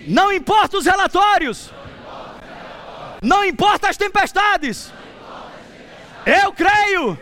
Não 0.06 0.32
importa 0.32 0.78
os 0.78 0.86
relatórios. 0.86 1.58
Não 3.22 3.44
importa 3.44 3.90
as 3.90 3.98
tempestades. 3.98 4.90
Eu 6.26 6.52
creio 6.52 7.18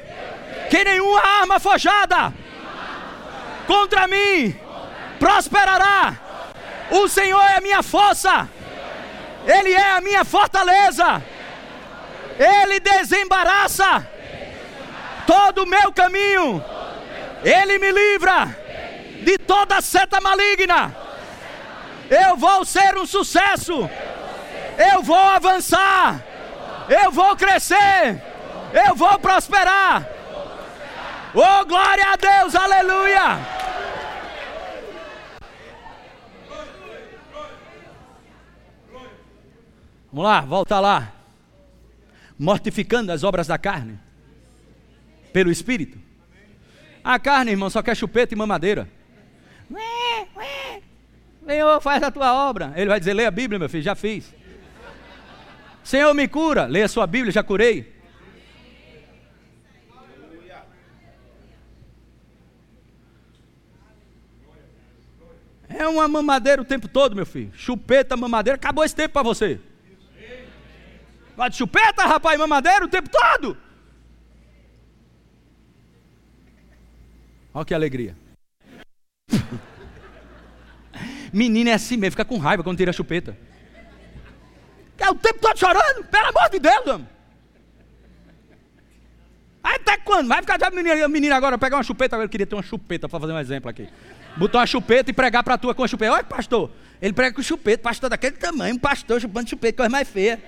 que 0.71 0.85
nenhuma 0.85 1.21
arma 1.41 1.61
forjada 1.61 2.33
contra 3.67 4.09
mim 4.09 4.59
prosperará. 5.19 6.15
O 6.91 7.09
Senhor 7.09 7.41
é 7.41 7.59
a 7.59 7.61
minha 7.61 7.83
força, 7.83 8.49
Ele 9.47 9.73
é 9.73 9.91
a 9.93 10.01
minha 10.01 10.25
fortaleza, 10.25 11.23
Ele 12.39 12.81
desembaraça 12.81 14.07
todo 15.27 15.65
o 15.65 15.67
meu 15.67 15.93
caminho, 15.93 16.65
Ele 17.45 17.79
me 17.79 17.93
livra 17.93 18.57
de 19.23 19.37
toda 19.39 19.81
seta 19.83 20.21
maligna. 20.21 20.97
Eu 22.11 22.37
vou 22.37 22.65
ser 22.65 22.97
um 22.97 23.05
sucesso, 23.05 23.89
eu 24.93 25.03
vou 25.03 25.17
avançar, 25.17 26.23
eu 26.89 27.13
vou 27.13 27.37
crescer, 27.37 28.23
eu 28.73 28.95
vou 28.95 29.19
prosperar. 29.19 30.07
Oh, 31.35 31.65
glória 31.67 32.05
a 32.13 32.17
Deus, 32.17 32.55
aleluia! 32.55 33.39
Vamos 40.11 40.25
lá, 40.25 40.41
volta 40.41 40.81
lá. 40.81 41.13
Mortificando 42.39 43.13
as 43.13 43.25
obras 43.25 43.47
da 43.47 43.59
carne 43.59 43.99
pelo 45.33 45.51
Espírito. 45.51 45.99
A 47.05 47.19
carne, 47.19 47.51
irmão, 47.51 47.69
só 47.69 47.83
quer 47.83 47.97
chupeta 47.97 48.35
e 48.35 48.37
mamadeira. 48.37 48.89
Senhor, 51.47 51.81
faz 51.81 52.03
a 52.03 52.11
tua 52.11 52.49
obra. 52.49 52.73
Ele 52.77 52.89
vai 52.89 52.99
dizer: 52.99 53.15
leia 53.15 53.29
a 53.29 53.31
Bíblia, 53.33 53.59
meu 53.59 53.69
filho, 53.69 53.83
já 53.83 53.95
fiz. 53.95 54.35
Senhor, 55.83 56.13
me 56.15 56.29
cura. 56.29 56.67
Leia 56.67 56.87
a 56.87 56.89
sua 56.89 57.07
Bíblia, 57.07 57.33
já 57.33 57.43
curei. 57.43 57.98
É 65.79 65.87
uma 65.87 66.09
mamadeira 66.09 66.61
o 66.61 66.65
tempo 66.65 66.89
todo, 66.89 67.15
meu 67.15 67.25
filho. 67.25 67.53
Chupeta, 67.55 68.17
mamadeira, 68.17 68.57
acabou 68.57 68.85
esse 68.85 68.97
tempo 68.97 69.13
para 69.13 69.23
você. 69.23 69.61
Vai 71.37 71.49
de 71.49 71.57
chupeta, 71.57 72.03
rapaz, 72.03 72.37
mamadeira 72.37 72.85
o 72.85 72.89
tempo 72.89 73.09
todo. 73.09 73.57
Olha 77.55 77.65
que 77.65 77.73
alegria. 77.73 78.17
Menina 81.33 81.71
é 81.71 81.75
assim 81.75 81.97
mesmo, 81.97 82.11
fica 82.11 82.25
com 82.25 82.39
raiva 82.39 82.65
quando 82.65 82.77
tira 82.77 82.91
a 82.91 82.93
chupeta. 82.93 83.39
É 84.99 85.09
o 85.09 85.15
tempo 85.15 85.39
todo 85.39 85.57
chorando, 85.57 86.05
pelo 86.11 86.27
amor 86.27 86.51
de 86.51 86.59
Deus. 86.59 87.03
Aí 89.63 89.77
até 89.77 89.97
quando? 89.99 90.27
Vai 90.27 90.41
ficar 90.41 90.57
de 90.57 90.71
menina, 90.75 91.07
menina 91.07 91.37
agora 91.37 91.57
pegar 91.57 91.77
uma 91.77 91.85
chupeta, 91.85 92.17
eu 92.17 92.29
queria 92.29 92.49
ter 92.49 92.57
uma 92.57 92.65
chupeta 92.65 93.09
para 93.09 93.21
fazer 93.21 93.33
um 93.33 93.39
exemplo 93.39 93.71
aqui 93.71 93.89
botar 94.39 94.61
uma 94.61 94.67
chupeta 94.67 95.11
e 95.11 95.13
pregar 95.13 95.43
para 95.43 95.59
tua 95.59 95.75
com 95.75 95.83
a 95.83 95.89
chupeta. 95.89 96.13
Olha, 96.13 96.25
pastor, 96.25 96.71
ele 97.03 97.13
prega 97.13 97.35
com 97.35 97.43
chupeta, 97.43 97.83
pastor 97.83 98.09
daquele 98.09 98.37
tamanho, 98.37 98.77
um 98.77 98.79
pastor 98.79 99.21
chupando 99.21 99.51
chupeta, 99.51 99.79
coisa 99.79 99.91
mais 99.91 100.09
feia. 100.09 100.41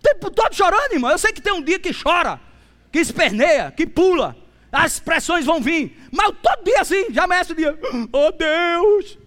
Tempo 0.00 0.30
todo 0.30 0.54
chorando, 0.54 0.92
irmão. 0.92 1.10
Eu 1.10 1.18
sei 1.18 1.32
que 1.32 1.40
tem 1.40 1.52
um 1.52 1.62
dia 1.62 1.78
que 1.78 1.90
chora, 1.92 2.40
que 2.92 2.98
esperneia, 2.98 3.70
que 3.70 3.86
pula. 3.86 4.36
As 4.70 4.94
expressões 4.94 5.46
vão 5.46 5.60
vir. 5.60 5.96
Mas 6.12 6.32
todo 6.42 6.64
dia 6.64 6.80
assim, 6.80 7.12
já 7.12 7.24
amanhece 7.24 7.52
o 7.52 7.56
dia. 7.56 7.78
Oh 8.12 8.30
Deus! 8.30 9.18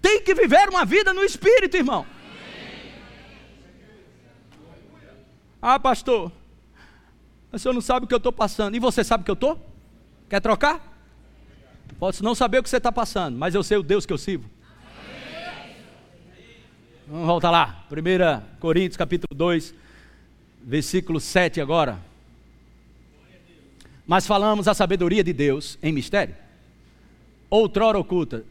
Tem 0.00 0.22
que 0.22 0.34
viver 0.34 0.68
uma 0.68 0.84
vida 0.84 1.12
no 1.12 1.22
Espírito, 1.22 1.76
irmão. 1.76 2.06
Ah, 5.60 5.78
pastor, 5.78 6.32
mas 7.50 7.60
o 7.60 7.62
senhor 7.62 7.74
não 7.74 7.80
sabe 7.80 8.04
o 8.04 8.08
que 8.08 8.14
eu 8.14 8.18
estou 8.18 8.32
passando. 8.32 8.76
E 8.76 8.78
você 8.78 9.02
sabe 9.02 9.22
o 9.22 9.24
que 9.24 9.30
eu 9.30 9.34
estou? 9.34 9.58
Quer 10.28 10.40
trocar? 10.40 10.88
Posso 11.98 12.22
não 12.22 12.34
saber 12.34 12.58
o 12.58 12.62
que 12.62 12.70
você 12.70 12.76
está 12.76 12.92
passando, 12.92 13.36
mas 13.36 13.54
eu 13.54 13.62
sei 13.62 13.76
o 13.76 13.82
Deus 13.82 14.06
que 14.06 14.12
eu 14.12 14.18
sirvo. 14.18 14.48
Vamos 17.08 17.26
voltar 17.26 17.50
lá. 17.50 17.84
1 17.90 18.58
Coríntios 18.60 18.96
capítulo 18.96 19.36
2, 19.36 19.74
versículo 20.62 21.18
7 21.18 21.60
agora. 21.60 21.98
Mas 24.06 24.26
falamos 24.26 24.68
a 24.68 24.74
sabedoria 24.74 25.24
de 25.24 25.32
Deus 25.32 25.76
em 25.82 25.92
mistério. 25.92 26.36
Outrora 27.48 27.98
oculta. 27.98 28.44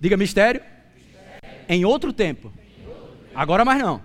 Diga 0.00 0.16
mistério. 0.16 0.60
mistério. 0.94 1.64
Em 1.68 1.84
outro 1.84 2.12
tempo. 2.12 2.52
Agora 3.32 3.64
mais 3.64 3.80
não. 3.80 4.02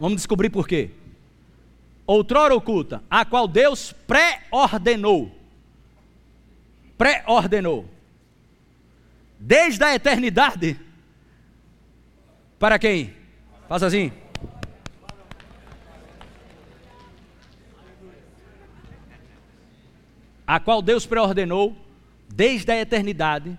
Vamos 0.00 0.16
descobrir 0.16 0.48
por 0.48 0.66
quê 0.66 0.90
outrora 2.12 2.54
oculta, 2.54 3.02
a 3.10 3.24
qual 3.24 3.48
Deus 3.48 3.92
pré-ordenou. 4.06 5.30
Pré-ordenou. 6.96 7.88
Desde 9.38 9.82
a 9.84 9.94
eternidade. 9.94 10.78
Para 12.58 12.78
quem? 12.78 13.14
Faça 13.68 13.86
assim. 13.86 14.12
A 20.46 20.60
qual 20.60 20.82
Deus 20.82 21.06
pré-ordenou 21.06 21.76
desde 22.28 22.70
a 22.70 22.80
eternidade 22.80 23.58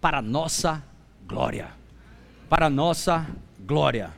para 0.00 0.22
nossa 0.22 0.82
glória. 1.26 1.72
Para 2.48 2.70
nossa 2.70 3.26
glória. 3.58 4.12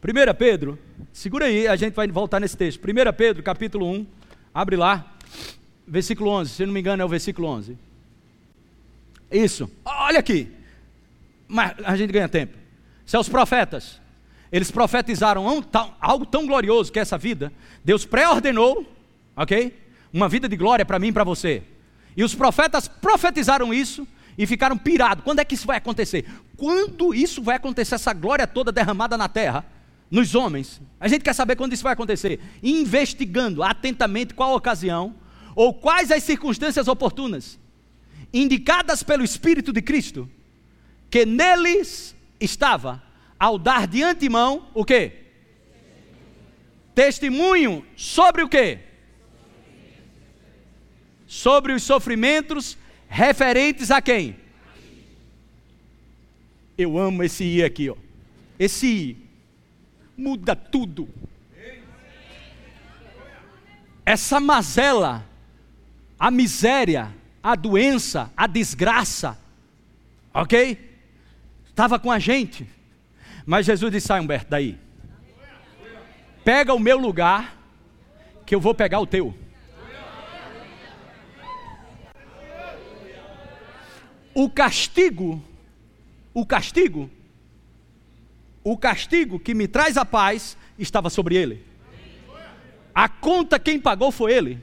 1 0.00 0.34
Pedro, 0.38 0.78
segura 1.12 1.46
aí, 1.46 1.66
a 1.66 1.74
gente 1.74 1.94
vai 1.94 2.06
voltar 2.06 2.38
nesse 2.38 2.56
texto. 2.56 2.80
1 2.84 3.12
Pedro, 3.16 3.42
capítulo 3.42 3.90
1, 3.90 4.06
abre 4.54 4.76
lá, 4.76 5.12
versículo 5.86 6.30
11, 6.30 6.50
se 6.50 6.64
não 6.64 6.72
me 6.72 6.78
engano 6.78 7.02
é 7.02 7.04
o 7.04 7.08
versículo 7.08 7.48
11. 7.48 7.76
Isso, 9.30 9.68
olha 9.84 10.20
aqui, 10.20 10.52
mas 11.48 11.74
a 11.84 11.96
gente 11.96 12.12
ganha 12.12 12.28
tempo. 12.28 12.56
Seus 13.04 13.28
profetas, 13.28 14.00
eles 14.52 14.70
profetizaram 14.70 15.44
algo 16.00 16.24
tão 16.24 16.46
glorioso 16.46 16.92
que 16.92 17.00
é 17.00 17.02
essa 17.02 17.18
vida, 17.18 17.52
Deus 17.84 18.06
pré-ordenou, 18.06 18.86
ok? 19.34 19.76
Uma 20.12 20.28
vida 20.28 20.48
de 20.48 20.56
glória 20.56 20.86
para 20.86 21.00
mim 21.00 21.08
e 21.08 21.12
para 21.12 21.24
você. 21.24 21.62
E 22.16 22.22
os 22.22 22.36
profetas 22.36 22.86
profetizaram 22.86 23.74
isso 23.74 24.06
e 24.38 24.46
ficaram 24.46 24.78
pirados. 24.78 25.24
Quando 25.24 25.40
é 25.40 25.44
que 25.44 25.56
isso 25.56 25.66
vai 25.66 25.78
acontecer? 25.78 26.24
Quando 26.56 27.12
isso 27.12 27.42
vai 27.42 27.56
acontecer, 27.56 27.96
essa 27.96 28.12
glória 28.12 28.46
toda 28.46 28.70
derramada 28.70 29.16
na 29.16 29.28
terra? 29.28 29.66
Nos 30.10 30.34
homens. 30.34 30.80
A 30.98 31.08
gente 31.08 31.22
quer 31.22 31.34
saber 31.34 31.56
quando 31.56 31.72
isso 31.72 31.82
vai 31.82 31.92
acontecer. 31.92 32.40
Investigando 32.62 33.62
atentamente 33.62 34.34
qual 34.34 34.52
a 34.52 34.56
ocasião 34.56 35.14
ou 35.54 35.74
quais 35.74 36.10
as 36.10 36.22
circunstâncias 36.22 36.88
oportunas 36.88 37.58
indicadas 38.32 39.02
pelo 39.02 39.24
Espírito 39.24 39.72
de 39.72 39.82
Cristo 39.82 40.28
que 41.10 41.24
neles 41.24 42.14
estava 42.38 43.02
ao 43.38 43.58
dar 43.58 43.86
de 43.86 44.02
antemão 44.02 44.68
o 44.74 44.84
que? 44.84 45.12
Testemunho 46.94 47.84
sobre 47.96 48.42
o 48.42 48.48
que? 48.48 48.78
Sobre 51.26 51.72
os 51.72 51.82
sofrimentos 51.82 52.76
referentes 53.08 53.90
a 53.90 54.02
quem? 54.02 54.36
Eu 56.76 56.98
amo 56.98 57.22
esse 57.22 57.44
I 57.44 57.64
aqui, 57.64 57.90
ó. 57.90 57.96
Esse 58.58 58.86
I 58.86 59.27
muda 60.18 60.56
tudo. 60.56 61.08
Essa 64.04 64.40
mazela, 64.40 65.24
a 66.18 66.30
miséria, 66.30 67.14
a 67.42 67.54
doença, 67.54 68.32
a 68.36 68.46
desgraça, 68.46 69.38
ok? 70.34 70.98
Estava 71.68 71.98
com 71.98 72.10
a 72.10 72.18
gente, 72.18 72.68
mas 73.46 73.66
Jesus 73.66 73.92
disse: 73.92 74.08
sai, 74.08 74.20
Humberto, 74.20 74.50
daí. 74.50 74.76
Pega 76.44 76.74
o 76.74 76.80
meu 76.80 76.98
lugar, 76.98 77.56
que 78.44 78.54
eu 78.54 78.60
vou 78.60 78.74
pegar 78.74 78.98
o 78.98 79.06
teu. 79.06 79.34
O 84.34 84.48
castigo, 84.48 85.42
o 86.32 86.46
castigo 86.46 87.10
o 88.62 88.76
castigo 88.76 89.38
que 89.38 89.54
me 89.54 89.66
traz 89.66 89.96
a 89.96 90.04
paz 90.04 90.56
estava 90.78 91.10
sobre 91.10 91.36
ele. 91.36 91.64
A 92.94 93.08
conta 93.08 93.58
quem 93.58 93.78
pagou 93.78 94.10
foi 94.10 94.32
ele. 94.32 94.58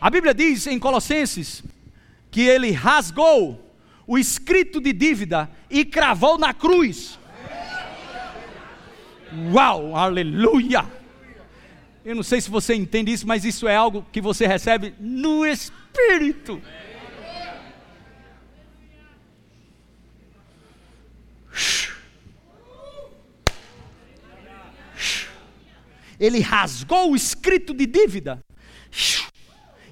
A 0.00 0.10
Bíblia 0.10 0.32
diz 0.34 0.66
em 0.66 0.78
Colossenses 0.78 1.62
que 2.30 2.42
ele 2.42 2.70
rasgou 2.70 3.62
o 4.06 4.18
escrito 4.18 4.80
de 4.80 4.92
dívida 4.92 5.50
e 5.68 5.84
cravou 5.84 6.38
na 6.38 6.54
cruz. 6.54 7.18
Uau, 9.52 9.96
aleluia! 9.96 10.84
Eu 12.04 12.14
não 12.14 12.22
sei 12.22 12.40
se 12.40 12.48
você 12.48 12.74
entende 12.74 13.12
isso, 13.12 13.26
mas 13.26 13.44
isso 13.44 13.66
é 13.66 13.74
algo 13.74 14.06
que 14.12 14.20
você 14.20 14.46
recebe 14.46 14.94
no 15.00 15.44
Espírito. 15.44 16.62
Ele 26.18 26.40
rasgou 26.40 27.12
o 27.12 27.16
escrito 27.16 27.74
de 27.74 27.86
dívida 27.86 28.40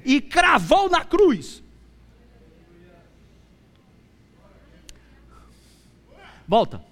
e 0.05 0.21
cravou 0.21 0.89
na 0.89 1.05
cruz. 1.05 1.63
Volta. 6.47 6.85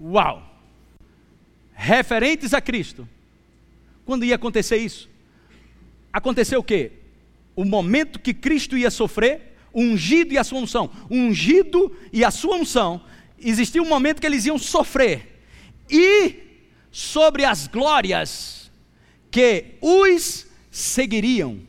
Uau! 0.00 0.46
Referentes 1.72 2.52
a 2.52 2.60
Cristo. 2.60 3.08
Quando 4.04 4.24
ia 4.24 4.34
acontecer 4.34 4.76
isso? 4.76 5.08
Aconteceu 6.12 6.60
o 6.60 6.64
quê? 6.64 6.92
O 7.54 7.64
momento 7.64 8.18
que 8.18 8.34
Cristo 8.34 8.76
ia 8.76 8.90
sofrer, 8.90 9.56
ungido 9.74 10.32
e 10.32 10.38
a 10.38 10.44
sua 10.44 10.58
unção. 10.58 10.90
Ungido 11.10 11.96
e 12.12 12.24
a 12.24 12.30
sua 12.30 12.56
unção, 12.56 13.04
existia 13.38 13.82
um 13.82 13.88
momento 13.88 14.20
que 14.20 14.26
eles 14.26 14.44
iam 14.44 14.58
sofrer. 14.58 15.40
E 15.88 16.49
sobre 16.90 17.44
as 17.44 17.66
glórias 17.66 18.70
que 19.30 19.76
os 19.80 20.46
seguiriam. 20.70 21.60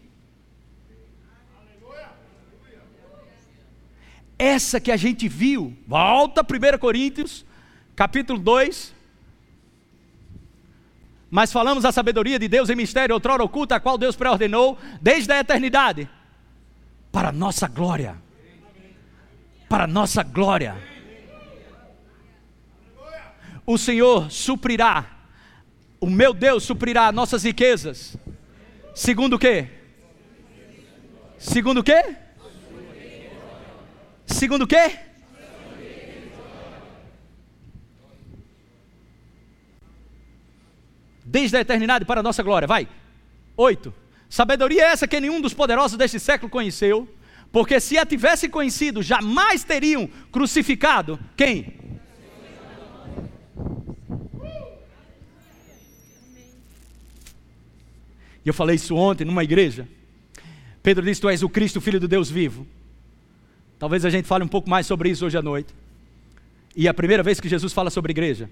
Essa 4.38 4.80
que 4.80 4.91
a 4.91 4.97
gente 4.97 5.28
viu, 5.28 5.78
volta 5.88 6.41
1 6.41 6.78
Coríntios, 6.80 7.45
capítulo 7.95 8.39
2. 8.39 8.91
Mas 11.30 11.51
falamos 11.51 11.86
a 11.86 11.91
sabedoria 11.91 12.39
de 12.39 12.47
Deus 12.47 12.69
em 12.69 12.76
mistério, 12.76 13.13
outrora 13.13 13.43
oculta, 13.43 13.76
a 13.76 13.80
qual 13.80 13.97
Deus 13.97 14.15
pré-ordenou 14.15 14.78
desde 14.99 15.32
a 15.32 15.39
eternidade, 15.39 16.09
para 17.11 17.32
nossa 17.32 17.67
glória. 17.67 18.15
Para 19.69 19.86
nossa 19.86 20.24
glória. 20.24 20.90
O 23.66 23.78
Senhor 23.78 24.32
suprirá, 24.32 25.05
o 25.99 26.09
meu 26.09 26.34
Deus 26.34 26.64
suprirá 26.64 27.12
nossas 27.12 27.43
riquezas. 27.43 28.18
Segundo 28.93 29.36
o 29.36 29.39
quê? 29.39 29.68
Segundo 31.38 31.80
o 31.80 31.84
quê? 31.84 32.16
Segundo 34.26 34.64
o 34.64 34.68
quê? 34.68 34.99
Desde 41.24 41.55
a 41.55 41.62
eternidade 41.62 42.03
para 42.03 42.20
a 42.20 42.24
nossa 42.24 42.43
glória. 42.43 42.68
Vai. 42.68 42.88
Oito. 43.55 43.93
Sabedoria 44.30 44.84
é 44.84 44.91
essa 44.91 45.07
que 45.07 45.20
nenhum 45.20 45.41
dos 45.41 45.53
poderosos 45.53 45.97
deste 45.97 46.20
século 46.20 46.49
conheceu, 46.49 47.07
porque 47.51 47.80
se 47.80 47.97
a 47.97 48.05
tivesse 48.05 48.47
conhecido, 48.47 49.03
jamais 49.03 49.64
teriam 49.64 50.09
crucificado 50.32 51.20
quem? 51.36 51.80
E 58.45 58.49
eu 58.49 58.53
falei 58.53 58.75
isso 58.75 58.95
ontem 58.95 59.25
numa 59.25 59.43
igreja. 59.43 59.87
Pedro 60.81 61.05
disse: 61.05 61.21
Tu 61.21 61.29
és 61.29 61.43
o 61.43 61.49
Cristo, 61.49 61.79
filho 61.79 61.99
do 61.99 62.07
Deus 62.07 62.29
vivo. 62.29 62.65
Talvez 63.77 64.05
a 64.05 64.09
gente 64.09 64.27
fale 64.27 64.43
um 64.43 64.47
pouco 64.47 64.69
mais 64.69 64.85
sobre 64.85 65.09
isso 65.09 65.25
hoje 65.25 65.37
à 65.37 65.41
noite. 65.41 65.73
E 66.75 66.87
é 66.87 66.89
a 66.89 66.93
primeira 66.93 67.23
vez 67.23 67.39
que 67.39 67.49
Jesus 67.49 67.73
fala 67.73 67.89
sobre 67.89 68.11
igreja. 68.11 68.49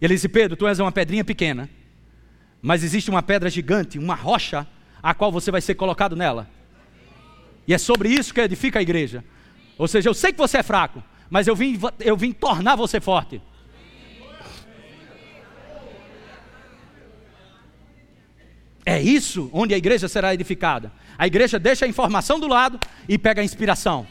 Ele 0.00 0.14
disse: 0.14 0.28
Pedro, 0.28 0.56
tu 0.56 0.66
és 0.66 0.78
uma 0.78 0.92
pedrinha 0.92 1.24
pequena, 1.24 1.68
mas 2.62 2.82
existe 2.82 3.10
uma 3.10 3.22
pedra 3.22 3.50
gigante, 3.50 3.98
uma 3.98 4.14
rocha, 4.14 4.66
a 5.02 5.14
qual 5.14 5.30
você 5.30 5.50
vai 5.50 5.60
ser 5.60 5.74
colocado 5.74 6.16
nela. 6.16 6.48
E 7.66 7.74
é 7.74 7.78
sobre 7.78 8.08
isso 8.08 8.32
que 8.32 8.40
edifica 8.40 8.78
a 8.78 8.82
igreja. 8.82 9.24
Ou 9.76 9.86
seja, 9.86 10.08
eu 10.08 10.14
sei 10.14 10.32
que 10.32 10.38
você 10.38 10.58
é 10.58 10.62
fraco, 10.62 11.02
mas 11.28 11.46
eu 11.46 11.54
vim, 11.54 11.78
eu 12.00 12.16
vim 12.16 12.32
tornar 12.32 12.76
você 12.76 13.00
forte. 13.00 13.40
É 18.84 19.00
isso 19.00 19.50
onde 19.52 19.74
a 19.74 19.78
igreja 19.78 20.08
será 20.08 20.32
edificada. 20.34 20.92
A 21.18 21.26
igreja 21.26 21.58
deixa 21.58 21.84
a 21.84 21.88
informação 21.88 22.40
do 22.40 22.48
lado 22.48 22.78
e 23.08 23.18
pega 23.18 23.40
a 23.40 23.44
inspiração 23.44 24.06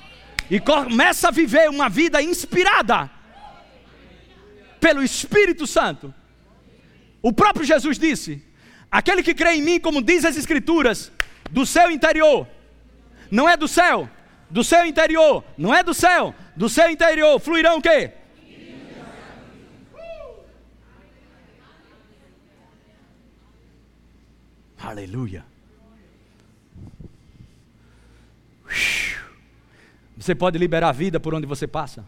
e 0.49 0.59
começa 0.59 1.27
a 1.27 1.31
viver 1.31 1.69
uma 1.69 1.89
vida 1.89 2.21
inspirada 2.21 3.09
pelo 4.79 5.03
Espírito 5.03 5.67
Santo. 5.67 6.13
O 7.21 7.31
próprio 7.31 7.65
Jesus 7.65 7.99
disse: 7.99 8.41
Aquele 8.91 9.21
que 9.21 9.33
crê 9.33 9.55
em 9.55 9.61
mim, 9.61 9.79
como 9.79 10.01
diz 10.01 10.25
as 10.25 10.37
Escrituras, 10.37 11.11
do 11.51 11.65
seu 11.65 11.91
interior, 11.91 12.47
não 13.29 13.47
é 13.47 13.55
do 13.55 13.67
céu, 13.67 14.09
do 14.49 14.63
seu 14.63 14.85
interior, 14.85 15.43
não 15.57 15.73
é 15.73 15.83
do 15.83 15.93
céu, 15.93 16.33
do 16.55 16.67
seu 16.67 16.89
interior 16.89 17.39
fluirão 17.39 17.77
o 17.77 17.81
quê? 17.81 18.11
Aleluia. 24.89 25.45
Você 30.17 30.33
pode 30.33 30.57
liberar 30.57 30.91
vida 30.93 31.19
por 31.19 31.35
onde 31.35 31.45
você 31.45 31.67
passa. 31.67 32.03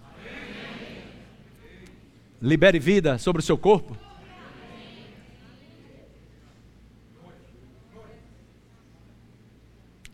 Libere 2.42 2.80
vida 2.80 3.20
sobre 3.20 3.40
o 3.40 3.44
seu 3.44 3.56
corpo. 3.56 3.96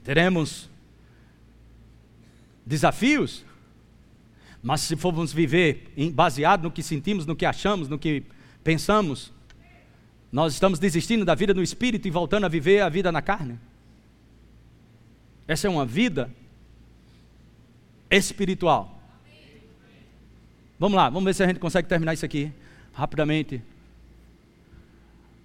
Teremos 0.03 0.70
desafios, 2.65 3.45
mas 4.61 4.82
se 4.82 4.97
formos 4.97 5.32
viver 5.32 5.93
baseado 6.13 6.63
no 6.63 6.72
que 6.72 6.84
sentimos, 6.84 7.26
no 7.26 7.34
que 7.34 7.45
achamos, 7.45 7.88
no 7.88 7.97
que 7.97 8.26
pensamos, 8.61 9.32
nós 10.32 10.53
estamos 10.53 10.80
desistindo 10.80 11.23
da 11.23 11.36
vida 11.36 11.53
no 11.53 11.63
espírito 11.63 12.07
e 12.07 12.11
voltando 12.11 12.45
a 12.45 12.49
viver 12.49 12.82
a 12.82 12.89
vida 12.89 13.11
na 13.11 13.21
carne. 13.21 13.59
Essa 15.47 15.67
é 15.67 15.69
uma 15.69 15.86
vida 15.86 16.30
espiritual. 18.09 18.99
Vamos 20.80 20.95
lá, 20.95 21.09
vamos 21.09 21.25
ver 21.25 21.34
se 21.34 21.43
a 21.43 21.47
gente 21.47 21.59
consegue 21.59 21.88
terminar 21.88 22.13
isso 22.13 22.25
aqui 22.25 22.51
rapidamente. 22.93 23.61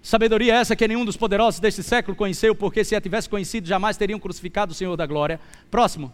Sabedoria 0.01 0.55
essa 0.55 0.75
que 0.75 0.85
nenhum 0.87 1.05
dos 1.05 1.15
poderosos 1.15 1.61
deste 1.61 1.81
século 1.81 2.15
conheceu, 2.15 2.53
porque 2.53 2.83
se 2.83 2.93
a 2.93 2.99
tivesse 2.99 3.29
conhecido, 3.29 3.67
jamais 3.67 3.95
teriam 3.95 4.19
crucificado 4.19 4.73
o 4.73 4.75
Senhor 4.75 4.97
da 4.97 5.05
glória. 5.05 5.39
Próximo. 5.71 6.11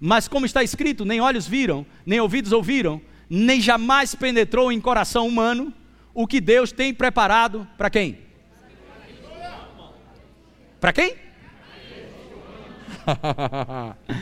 Mas 0.00 0.26
como 0.26 0.44
está 0.44 0.62
escrito, 0.64 1.04
nem 1.04 1.20
olhos 1.20 1.46
viram, 1.46 1.86
nem 2.04 2.18
ouvidos 2.18 2.50
ouviram, 2.50 3.00
nem 3.30 3.60
jamais 3.60 4.16
penetrou 4.16 4.72
em 4.72 4.80
coração 4.80 5.28
humano 5.28 5.72
o 6.14 6.26
que 6.26 6.40
Deus 6.40 6.72
tem 6.72 6.92
preparado 6.92 7.66
para 7.76 7.90
quem? 7.90 8.18
Para 10.80 10.92
quem? 10.92 11.16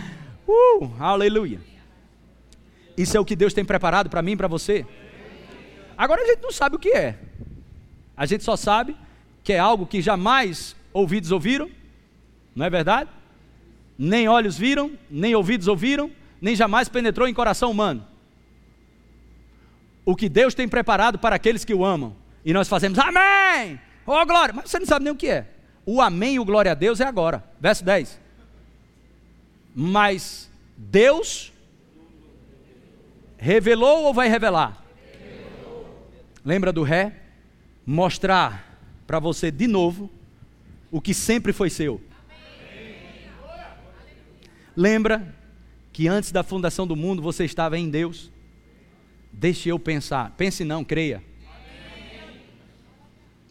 Uh, 0.53 0.91
aleluia. 0.99 1.61
Isso 2.97 3.17
é 3.17 3.21
o 3.21 3.25
que 3.25 3.37
Deus 3.37 3.55
tem 3.55 3.65
preparado 3.65 4.11
para 4.11 4.21
mim 4.21 4.33
e 4.33 4.37
para 4.37 4.49
você. 4.49 4.85
Agora 5.97 6.23
a 6.23 6.27
gente 6.27 6.43
não 6.43 6.51
sabe 6.51 6.75
o 6.75 6.79
que 6.79 6.91
é. 6.91 7.21
A 8.17 8.27
gente 8.27 8.43
só 8.43 8.57
sabe 8.57 8.97
que 9.45 9.53
é 9.53 9.61
algo 9.61 9.87
que 9.87 10.03
jamais 10.03 10.75
ouvidos 10.93 11.31
ouviram, 11.31 11.71
não 12.55 12.67
é 12.67 12.71
verdade? 12.71 13.09
Nem 13.97 14.29
olhos 14.29 14.59
viram, 14.59 14.91
nem 15.09 15.37
ouvidos 15.37 15.69
ouviram, 15.69 16.11
nem 16.41 16.57
jamais 16.57 16.89
penetrou 16.89 17.29
em 17.29 17.35
coração 17.35 17.71
humano. 17.71 18.05
O 20.05 20.17
que 20.17 20.29
Deus 20.29 20.55
tem 20.55 20.69
preparado 20.69 21.19
para 21.19 21.37
aqueles 21.37 21.65
que 21.65 21.75
o 21.75 21.85
amam. 21.85 22.17
E 22.45 22.53
nós 22.53 22.69
fazemos 22.69 22.99
amém! 22.99 23.79
Oh 24.07 24.25
glória! 24.25 24.55
Mas 24.55 24.71
você 24.71 24.79
não 24.79 24.87
sabe 24.87 25.05
nem 25.05 25.13
o 25.13 25.17
que 25.17 25.29
é. 25.29 25.47
O 25.85 26.01
amém 26.01 26.35
e 26.35 26.41
o 26.41 26.45
glória 26.45 26.73
a 26.73 26.75
Deus 26.75 27.01
é 27.01 27.05
agora. 27.05 27.45
Verso 27.61 27.85
10. 27.85 28.21
Mas 29.75 30.51
Deus 30.77 31.53
revelou 33.39 34.05
ou 34.05 34.15
vai 34.15 34.29
revelar? 34.29 34.85
Revelou. 35.13 36.11
Lembra 36.45 36.73
do 36.73 36.83
ré? 36.83 37.15
Mostrar 37.87 38.79
para 39.07 39.19
você 39.19 39.51
de 39.51 39.67
novo 39.67 40.11
o 40.91 41.01
que 41.01 41.15
sempre 41.15 41.53
foi 41.53 41.71
seu. 41.71 42.01
Lembra 44.77 45.35
que 45.93 46.09
antes 46.09 46.33
da 46.33 46.43
fundação 46.43 46.87
do 46.87 46.97
mundo 46.97 47.21
você 47.21 47.45
estava 47.45 47.79
em 47.79 47.91
Deus? 47.91 48.31
Deixe 49.33 49.69
eu 49.69 49.79
pensar. 49.79 50.35
Pense 50.37 50.65
não, 50.65 50.85
creia. 50.85 51.23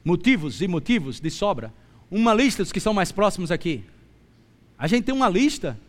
Motivos 0.04 0.62
e 0.62 0.68
motivos 0.68 1.20
de 1.20 1.30
sobra. 1.30 1.74
Uma 2.10 2.34
lista 2.34 2.64
dos 2.64 2.72
que 2.72 2.80
são 2.80 2.94
mais 2.94 3.12
próximos 3.12 3.52
aqui. 3.52 3.84
A 4.78 4.88
gente 4.88 5.06
tem 5.06 5.14
uma 5.14 5.30
lista 5.30 5.80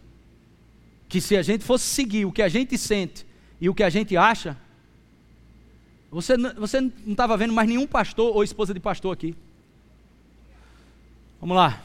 que 1.08 1.20
se 1.20 1.36
a 1.36 1.42
gente 1.42 1.64
fosse 1.64 1.84
seguir 1.84 2.24
o 2.24 2.32
que 2.32 2.42
a 2.42 2.48
gente 2.48 2.76
sente 2.76 3.26
e 3.60 3.68
o 3.68 3.74
que 3.74 3.82
a 3.82 3.90
gente 3.90 4.16
acha, 4.16 4.56
você, 6.10 6.36
você 6.36 6.80
não 6.80 6.90
estava 7.08 7.36
vendo 7.36 7.52
mais 7.52 7.68
nenhum 7.68 7.86
pastor 7.86 8.34
ou 8.34 8.42
esposa 8.42 8.74
de 8.74 8.80
pastor 8.80 9.12
aqui. 9.12 9.34
Vamos 11.40 11.56
lá. 11.56 11.82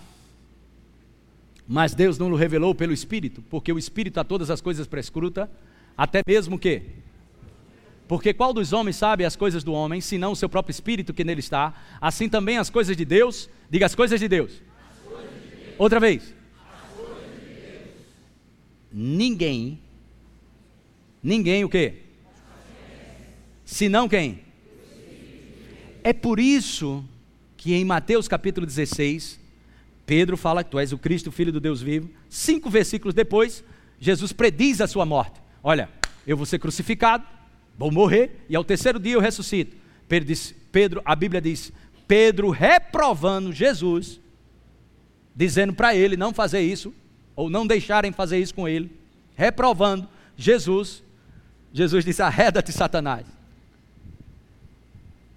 Mas 1.67 1.93
Deus 1.93 2.17
não 2.17 2.31
o 2.31 2.35
revelou 2.35 2.75
pelo 2.75 2.93
Espírito, 2.93 3.41
porque 3.49 3.71
o 3.71 3.79
Espírito 3.79 4.19
a 4.19 4.23
todas 4.23 4.49
as 4.49 4.61
coisas 4.61 4.85
prescruta, 4.85 5.49
até 5.97 6.21
mesmo 6.27 6.59
que 6.59 6.83
Porque 8.07 8.33
qual 8.33 8.53
dos 8.53 8.71
homens 8.71 8.95
sabe 8.95 9.25
as 9.25 9.35
coisas 9.35 9.63
do 9.63 9.73
homem, 9.73 9.99
senão 9.99 10.31
o 10.31 10.35
seu 10.35 10.47
próprio 10.47 10.71
espírito 10.71 11.13
que 11.13 11.23
nele 11.23 11.39
está? 11.39 11.73
Assim 11.99 12.29
também 12.29 12.57
as 12.57 12.69
coisas 12.69 12.95
de 12.95 13.03
Deus, 13.03 13.49
diga 13.69 13.85
as 13.85 13.95
coisas 13.95 14.19
de 14.19 14.27
Deus. 14.27 14.61
Coisas 15.07 15.29
de 15.31 15.55
Deus. 15.57 15.75
Outra 15.77 15.99
vez. 15.99 16.23
De 16.23 16.35
ninguém, 18.97 19.79
ninguém 21.21 21.65
o 21.65 21.69
quê? 21.69 22.03
Senão 23.65 24.07
quem? 24.07 24.41
É 26.03 26.13
por 26.13 26.39
isso 26.39 27.03
que 27.57 27.73
em 27.73 27.83
Mateus 27.83 28.27
capítulo 28.27 28.65
16, 28.65 29.39
Pedro 30.05 30.37
fala 30.37 30.63
que 30.63 30.69
tu 30.69 30.77
és 30.77 30.93
o 30.93 30.97
Cristo, 30.97 31.31
filho 31.31 31.51
do 31.51 31.59
Deus 31.59 31.81
vivo. 31.81 32.09
Cinco 32.29 32.69
versículos 32.69 33.15
depois, 33.15 33.63
Jesus 33.99 34.31
prediz 34.31 34.79
a 34.79 34.87
sua 34.87 35.05
morte. 35.05 35.41
Olha, 35.63 35.89
eu 36.27 36.37
vou 36.37 36.45
ser 36.45 36.59
crucificado, 36.59 37.25
vou 37.77 37.91
morrer 37.91 38.45
e 38.49 38.55
ao 38.55 38.63
terceiro 38.63 38.99
dia 38.99 39.13
eu 39.13 39.19
ressuscito. 39.19 39.75
Pedro, 40.07 40.27
diz, 40.27 40.53
Pedro 40.71 41.01
a 41.03 41.15
Bíblia 41.15 41.41
diz, 41.41 41.71
Pedro 42.07 42.49
reprovando 42.49 43.51
Jesus, 43.51 44.19
dizendo 45.35 45.73
para 45.73 45.95
ele 45.95 46.15
não 46.15 46.33
fazer 46.33 46.61
isso, 46.61 46.93
ou 47.35 47.49
não 47.49 47.67
deixarem 47.67 48.11
fazer 48.11 48.39
isso 48.39 48.53
com 48.53 48.67
ele, 48.67 48.91
reprovando 49.35 50.07
Jesus. 50.37 51.03
Jesus 51.73 52.05
disse: 52.05 52.21
Arreda-te, 52.21 52.71
Satanás, 52.71 53.25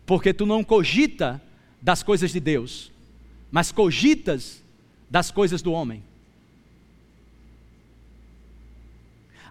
porque 0.06 0.32
tu 0.32 0.46
não 0.46 0.62
cogita 0.62 1.42
das 1.82 2.02
coisas 2.02 2.30
de 2.30 2.40
Deus, 2.40 2.92
mas 3.50 3.72
cogitas 3.72 4.62
das 5.10 5.30
coisas 5.30 5.62
do 5.62 5.72
homem. 5.72 6.02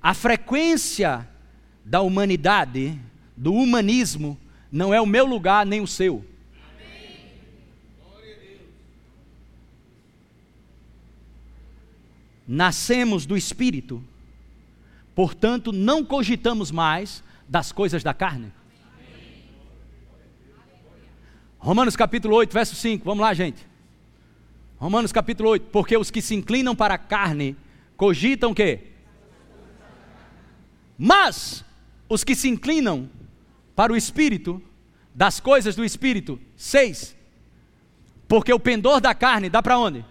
A 0.02 0.14
frequência 0.14 1.28
da 1.88 2.02
humanidade, 2.02 3.00
do 3.36 3.54
humanismo, 3.54 4.38
não 4.70 4.94
é 4.94 5.00
o 5.00 5.06
meu 5.06 5.26
lugar 5.26 5.66
nem 5.66 5.80
o 5.80 5.88
seu. 5.88 6.24
Nascemos 12.46 13.26
do 13.26 13.38
Espírito, 13.38 14.04
portanto, 15.16 15.72
não 15.72 16.04
cogitamos 16.04 16.72
mais 16.72 17.24
das 17.48 17.72
coisas 17.72 18.04
da 18.04 18.14
carne. 18.14 18.52
Romanos 21.58 21.96
capítulo 21.96 22.36
8, 22.36 22.54
verso 22.54 22.76
5, 22.76 23.06
vamos 23.06 23.22
lá, 23.22 23.34
gente. 23.34 23.66
Romanos 24.78 25.14
capítulo 25.14 25.50
8, 25.52 25.70
porque 25.72 25.96
os 25.96 26.12
que 26.12 26.22
se 26.22 26.36
inclinam 26.36 26.76
para 26.76 26.96
a 26.96 26.98
carne 26.98 27.56
cogitam 27.96 28.52
o 28.52 28.56
quê? 28.56 28.92
Mas 30.98 31.66
os 32.10 32.24
que 32.24 32.36
se 32.36 32.48
inclinam 32.48 33.10
para 33.76 33.94
o 33.94 33.98
espírito, 33.98 34.62
das 35.14 35.40
coisas 35.40 35.76
do 35.76 35.84
espírito, 35.84 36.40
seis. 36.56 37.16
Porque 38.28 38.54
o 38.54 38.60
pendor 38.60 39.02
da 39.02 39.16
carne 39.16 39.50
dá 39.50 39.62
para 39.64 39.78
onde? 39.78 40.06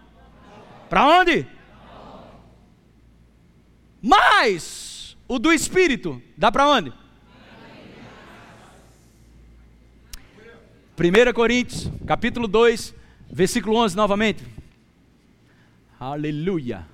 Para 0.88 1.06
onde? 1.20 1.46
Mas 4.00 5.16
o 5.28 5.38
do 5.38 5.52
espírito 5.52 6.22
dá 6.36 6.50
para 6.50 6.68
onde? 6.68 6.92
1 10.98 11.32
Coríntios, 11.34 11.90
capítulo 12.06 12.48
2, 12.48 12.94
versículo 13.30 13.76
11 13.76 13.94
novamente. 13.94 14.42
Aleluia. 16.00 16.86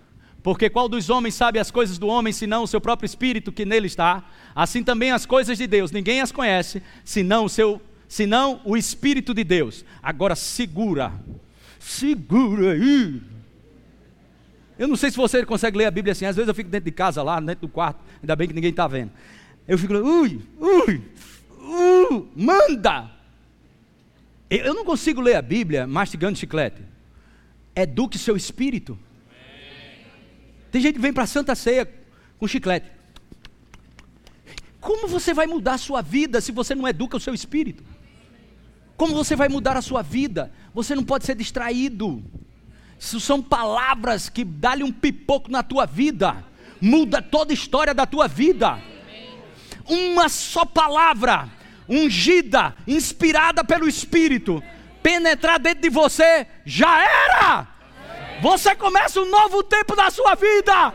Porque 0.43 0.69
qual 0.69 0.89
dos 0.89 1.09
homens 1.09 1.35
sabe 1.35 1.59
as 1.59 1.71
coisas 1.71 1.99
do 1.99 2.09
homem, 2.09 2.33
senão 2.33 2.65
o 2.65 2.67
seu 2.67 2.81
próprio 2.81 3.07
espírito 3.07 3.53
que 3.53 3.65
nele 3.65 3.87
está? 3.87 4.25
Assim 4.55 4.83
também 4.83 5.13
as 5.13 5.25
coisas 5.25 5.57
de 5.57 5.67
Deus, 5.67 5.93
ninguém 5.93 6.21
as 6.21 6.33
conhece, 6.33 6.83
senão 7.05 7.45
o 7.45 7.49
seu, 7.49 7.81
senão 8.09 8.61
o 8.65 8.77
espírito 8.77 9.33
de 9.33 9.45
Deus. 9.45 9.85
Agora 10.03 10.35
segura. 10.35 11.13
Segura 11.79 12.73
aí. 12.73 13.23
Eu 14.77 14.89
não 14.89 14.97
sei 14.97 15.13
se 15.13 15.17
você 15.17 15.47
consegue 15.47 15.79
ler 15.79 15.85
a 15.85 15.91
Bíblia 15.93 16.11
assim, 16.11 16.25
às 16.25 16.35
vezes 16.35 16.49
eu 16.49 16.55
fico 16.55 16.69
dentro 16.71 16.87
de 16.87 16.93
casa 16.93 17.23
lá, 17.23 17.39
dentro 17.39 17.69
do 17.69 17.73
quarto, 17.73 18.01
ainda 18.21 18.35
bem 18.35 18.49
que 18.49 18.55
ninguém 18.55 18.71
está 18.71 18.89
vendo. 18.89 19.13
Eu 19.69 19.79
fico, 19.79 19.95
ui, 19.95 20.41
ui, 20.59 21.03
ui, 21.61 22.29
manda. 22.35 23.11
Eu 24.51 24.75
não 24.75 24.85
consigo 24.85 25.21
ler 25.21 25.37
a 25.37 25.43
Bíblia 25.43 25.87
mastigando 25.87 26.37
chiclete. 26.37 26.83
Eduque 27.77 28.19
seu 28.19 28.37
espírito. 28.37 28.99
Tem 30.73 30.81
gente 30.81 30.95
que 30.95 31.01
vem 31.01 31.13
para 31.13 31.25
a 31.25 31.27
Santa 31.27 31.55
Ceia 31.55 31.89
com 32.39 32.49
chiclete. 32.49 32.91
Como 34.81 35.07
você 35.07 35.35
vai 35.35 35.47
mudar 35.47 35.75
a 35.75 35.79
sua 35.79 36.01
vida 36.01 36.41
se 36.41 36.51
você 36.51 36.75
não 36.75 36.89
educa 36.89 37.19
o 37.19 37.21
seu 37.21 37.35
espírito? 37.35 37.85
Como 38.97 39.15
você 39.15 39.37
vai 39.37 39.49
mudar 39.51 39.77
a 39.77 39.83
sua 39.83 40.03
vida? 40.03 40.51
Você 40.75 40.95
não 40.95 41.05
pode 41.05 41.27
ser 41.27 41.37
distraído. 41.37 42.25
Isso 42.99 43.21
são 43.21 43.43
palavras 43.43 44.31
que 44.31 44.45
dão 44.45 44.87
um 44.87 44.93
pipoco 44.93 45.51
na 45.51 45.63
tua 45.63 45.85
vida, 45.85 46.43
muda 46.81 47.21
toda 47.21 47.53
a 47.53 47.55
história 47.55 47.93
da 47.93 48.07
tua 48.07 48.27
vida. 48.27 48.81
Uma 49.87 50.29
só 50.31 50.65
palavra 50.65 51.51
ungida, 51.87 52.75
inspirada 52.87 53.63
pelo 53.63 53.87
Espírito, 53.87 54.63
penetrar 55.03 55.59
dentro 55.59 55.83
de 55.83 55.91
você, 55.91 56.47
já 56.65 57.03
era. 57.03 57.72
Você 58.43 58.75
começa 58.75 59.21
um 59.21 59.31
novo 59.31 59.63
tempo 59.63 59.95
da 59.95 60.11
sua 60.11 60.35
vida. 60.35 60.93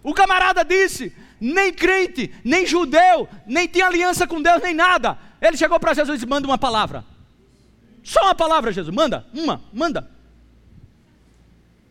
O 0.00 0.14
camarada 0.14 0.64
disse: 0.64 1.12
nem 1.40 1.72
crente, 1.72 2.32
nem 2.44 2.64
judeu, 2.64 3.28
nem 3.44 3.66
tinha 3.66 3.86
aliança 3.86 4.28
com 4.28 4.40
Deus, 4.40 4.62
nem 4.62 4.72
nada. 4.72 5.18
Ele 5.40 5.56
chegou 5.56 5.80
para 5.80 5.92
Jesus 5.92 6.14
e 6.14 6.18
disse: 6.18 6.30
manda 6.30 6.46
uma 6.46 6.56
palavra. 6.56 7.04
Só 8.04 8.22
uma 8.22 8.34
palavra, 8.34 8.70
Jesus, 8.70 8.94
manda, 8.94 9.26
uma, 9.34 9.60
manda. 9.72 10.08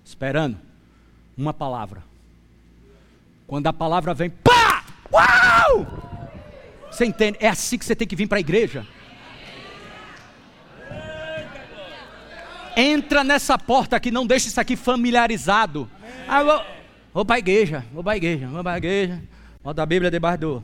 Esperando, 0.05 0.57
uma 1.37 1.53
palavra. 1.53 2.01
Quando 3.45 3.67
a 3.67 3.73
palavra 3.73 4.13
vem, 4.13 4.29
pá! 4.29 4.85
Uau! 5.11 5.85
Você 6.89 7.03
entende? 7.03 7.39
É 7.41 7.49
assim 7.49 7.77
que 7.77 7.83
você 7.83 7.95
tem 7.95 8.07
que 8.07 8.15
vir 8.15 8.27
para 8.27 8.37
a 8.37 8.41
igreja. 8.41 8.87
Entra 12.75 13.23
nessa 13.23 13.57
porta 13.57 13.95
aqui, 13.95 14.09
não 14.09 14.25
deixe 14.25 14.47
isso 14.47 14.59
aqui 14.59 14.75
familiarizado. 14.75 15.89
Ah, 16.27 16.43
vou, 16.43 16.61
vou 17.13 17.25
para 17.25 17.35
a 17.35 17.39
igreja, 17.39 17.85
vou 17.93 18.03
para 18.03 18.13
a 18.13 18.17
igreja, 18.17 18.47
vou 18.47 18.63
para 18.63 18.73
a 18.73 18.77
igreja. 18.77 19.21
Bota 19.63 19.81
a 19.81 19.85
Bíblia 19.85 20.11
debaixo 20.11 20.39
do. 20.39 20.63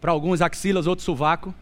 Para 0.00 0.12
alguns 0.12 0.40
axilas, 0.40 0.86
outros 0.86 1.04
sovaco. 1.04 1.54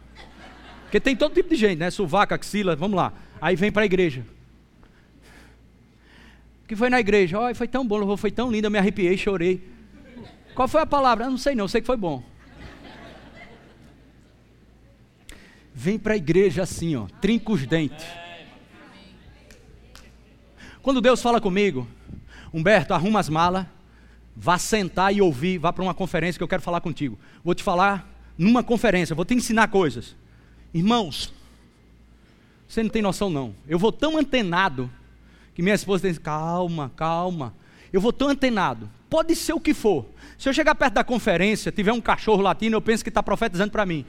Porque 0.83 0.99
tem 0.99 1.15
todo 1.15 1.35
tipo 1.35 1.51
de 1.51 1.57
gente, 1.57 1.79
né? 1.79 1.91
Sovaco, 1.91 2.35
axila, 2.35 2.75
vamos 2.75 2.97
lá. 2.97 3.13
Aí 3.41 3.55
vem 3.57 3.71
para 3.71 3.83
a 3.83 3.87
igreja. 3.87 4.25
Que 6.67 6.75
foi 6.75 6.91
na 6.91 7.01
igreja? 7.01 7.39
Oh, 7.39 7.55
foi 7.55 7.69
tão 7.69 7.87
bom, 7.87 8.17
foi 8.17 8.31
tão 8.31 8.51
lindo, 8.51 8.67
eu 8.67 8.71
me 8.71 8.79
arrepiei, 8.79 9.17
chorei. 9.17 9.63
Qual 10.55 10.67
foi 10.67 10.81
a 10.81 10.87
palavra? 10.87 11.27
Eu 11.27 11.31
não 11.31 11.39
sei 11.39 11.55
não, 11.55 11.69
sei 11.69 11.81
que 11.81 11.87
foi 11.87 11.97
bom. 11.97 12.23
Vem 15.73 15.99
para 15.99 16.15
a 16.15 16.17
igreja 16.17 16.63
assim, 16.63 16.97
ó, 16.97 17.07
trinca 17.21 17.53
os 17.53 17.65
dentes. 17.65 18.05
Quando 20.89 21.03
Deus 21.03 21.21
fala 21.21 21.39
comigo, 21.39 21.87
Humberto, 22.51 22.95
arruma 22.95 23.21
as 23.21 23.29
malas, 23.29 23.67
vá 24.35 24.57
sentar 24.57 25.15
e 25.15 25.21
ouvir, 25.21 25.59
vá 25.59 25.71
para 25.71 25.83
uma 25.83 25.93
conferência 25.93 26.39
que 26.39 26.43
eu 26.43 26.49
quero 26.49 26.63
falar 26.63 26.81
contigo. 26.81 27.19
Vou 27.45 27.55
te 27.55 27.63
falar 27.63 28.11
numa 28.39 28.63
conferência, 28.63 29.15
vou 29.15 29.27
te 29.27 29.35
ensinar 29.35 29.69
coisas. 29.69 30.17
Irmãos, 30.73 31.31
você 32.67 32.83
não 32.83 32.89
tem 32.89 33.03
noção 33.03 33.29
não. 33.29 33.55
Eu 33.69 33.79
vou 33.79 33.93
tão 33.93 34.17
antenado 34.17 34.91
que 35.55 35.61
minha 35.61 35.75
esposa 35.75 36.09
diz: 36.09 36.17
calma, 36.17 36.91
calma. 36.97 37.53
Eu 37.93 38.01
vou 38.01 38.11
tão 38.11 38.31
antenado. 38.31 38.89
Pode 39.11 39.37
ser 39.37 39.53
o 39.53 39.61
que 39.61 39.75
for. 39.75 40.07
Se 40.39 40.49
eu 40.49 40.55
chegar 40.55 40.75
perto 40.75 40.95
da 40.95 41.05
conferência, 41.05 41.71
tiver 41.71 41.93
um 41.93 42.01
cachorro 42.01 42.41
latino, 42.41 42.77
eu 42.77 42.81
penso 42.81 43.05
que 43.05 43.11
está 43.11 43.23
profetizando 43.23 43.73
para 43.73 43.85
mim. 43.85 44.07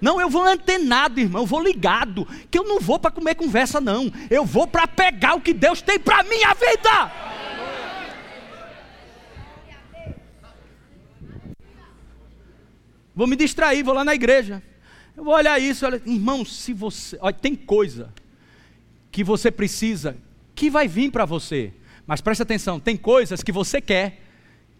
Não, 0.00 0.20
eu 0.20 0.30
vou 0.30 0.44
antenado, 0.44 1.18
irmão, 1.18 1.42
eu 1.42 1.46
vou 1.46 1.62
ligado, 1.62 2.26
que 2.50 2.58
eu 2.58 2.64
não 2.64 2.78
vou 2.80 2.98
para 2.98 3.10
comer 3.10 3.34
conversa, 3.34 3.80
não. 3.80 4.12
Eu 4.30 4.44
vou 4.44 4.66
para 4.66 4.86
pegar 4.86 5.34
o 5.34 5.40
que 5.40 5.52
Deus 5.52 5.82
tem 5.82 5.98
para 5.98 6.22
minha 6.22 6.54
vida. 6.54 7.12
Vou 13.14 13.26
me 13.26 13.34
distrair, 13.34 13.82
vou 13.82 13.94
lá 13.94 14.04
na 14.04 14.14
igreja. 14.14 14.62
Eu 15.16 15.24
vou 15.24 15.34
olhar 15.34 15.60
isso, 15.60 15.84
olha, 15.84 16.00
irmão, 16.06 16.44
se 16.44 16.72
você, 16.72 17.18
olha, 17.20 17.34
tem 17.34 17.56
coisa 17.56 18.14
que 19.10 19.24
você 19.24 19.50
precisa, 19.50 20.16
que 20.54 20.70
vai 20.70 20.86
vir 20.86 21.10
para 21.10 21.24
você. 21.24 21.72
Mas 22.06 22.20
preste 22.20 22.42
atenção, 22.42 22.78
tem 22.78 22.96
coisas 22.96 23.42
que 23.42 23.50
você 23.50 23.80
quer 23.80 24.22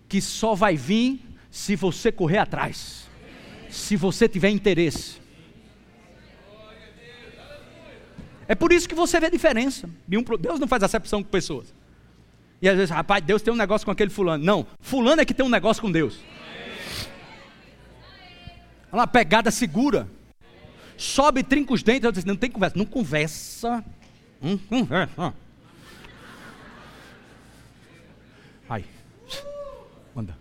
que 0.08 0.20
só 0.20 0.54
vai 0.54 0.76
vir 0.76 1.20
se 1.50 1.74
você 1.74 2.12
correr 2.12 2.38
atrás 2.38 3.07
se 3.70 3.96
você 3.96 4.28
tiver 4.28 4.50
interesse. 4.50 5.20
É 8.46 8.54
por 8.54 8.72
isso 8.72 8.88
que 8.88 8.94
você 8.94 9.20
vê 9.20 9.30
diferença. 9.30 9.88
Deus 10.40 10.58
não 10.58 10.66
faz 10.66 10.82
acepção 10.82 11.22
com 11.22 11.28
pessoas. 11.28 11.74
E 12.60 12.68
às 12.68 12.76
vezes, 12.76 12.90
rapaz, 12.90 13.22
Deus 13.22 13.42
tem 13.42 13.52
um 13.52 13.56
negócio 13.56 13.84
com 13.84 13.90
aquele 13.90 14.10
fulano. 14.10 14.42
Não, 14.42 14.66
fulano 14.80 15.20
é 15.20 15.24
que 15.24 15.34
tem 15.34 15.44
um 15.44 15.50
negócio 15.50 15.82
com 15.82 15.92
Deus. 15.92 16.18
Uma 18.90 19.06
pegada 19.06 19.50
segura. 19.50 20.08
Sobe, 20.96 21.42
trinca 21.42 21.74
os 21.74 21.82
dentes. 21.82 22.04
Eu 22.04 22.12
disse, 22.12 22.26
não 22.26 22.36
tem 22.36 22.50
conversa. 22.50 22.76
Não 22.76 22.86
conversa. 22.86 23.84
Não 24.40 24.56
conversa. 24.56 25.34
Aí. 28.68 28.84
Manda. 30.14 30.36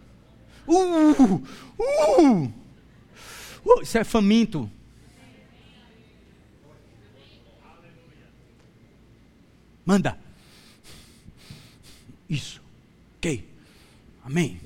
Uh, 0.65 1.43
uh, 1.79 2.53
uh, 3.67 3.81
isso 3.81 3.97
é 3.97 4.03
faminto. 4.03 4.69
Manda. 9.85 10.17
Isso. 12.29 12.61
Ok. 13.17 13.47
Amém. 14.23 14.59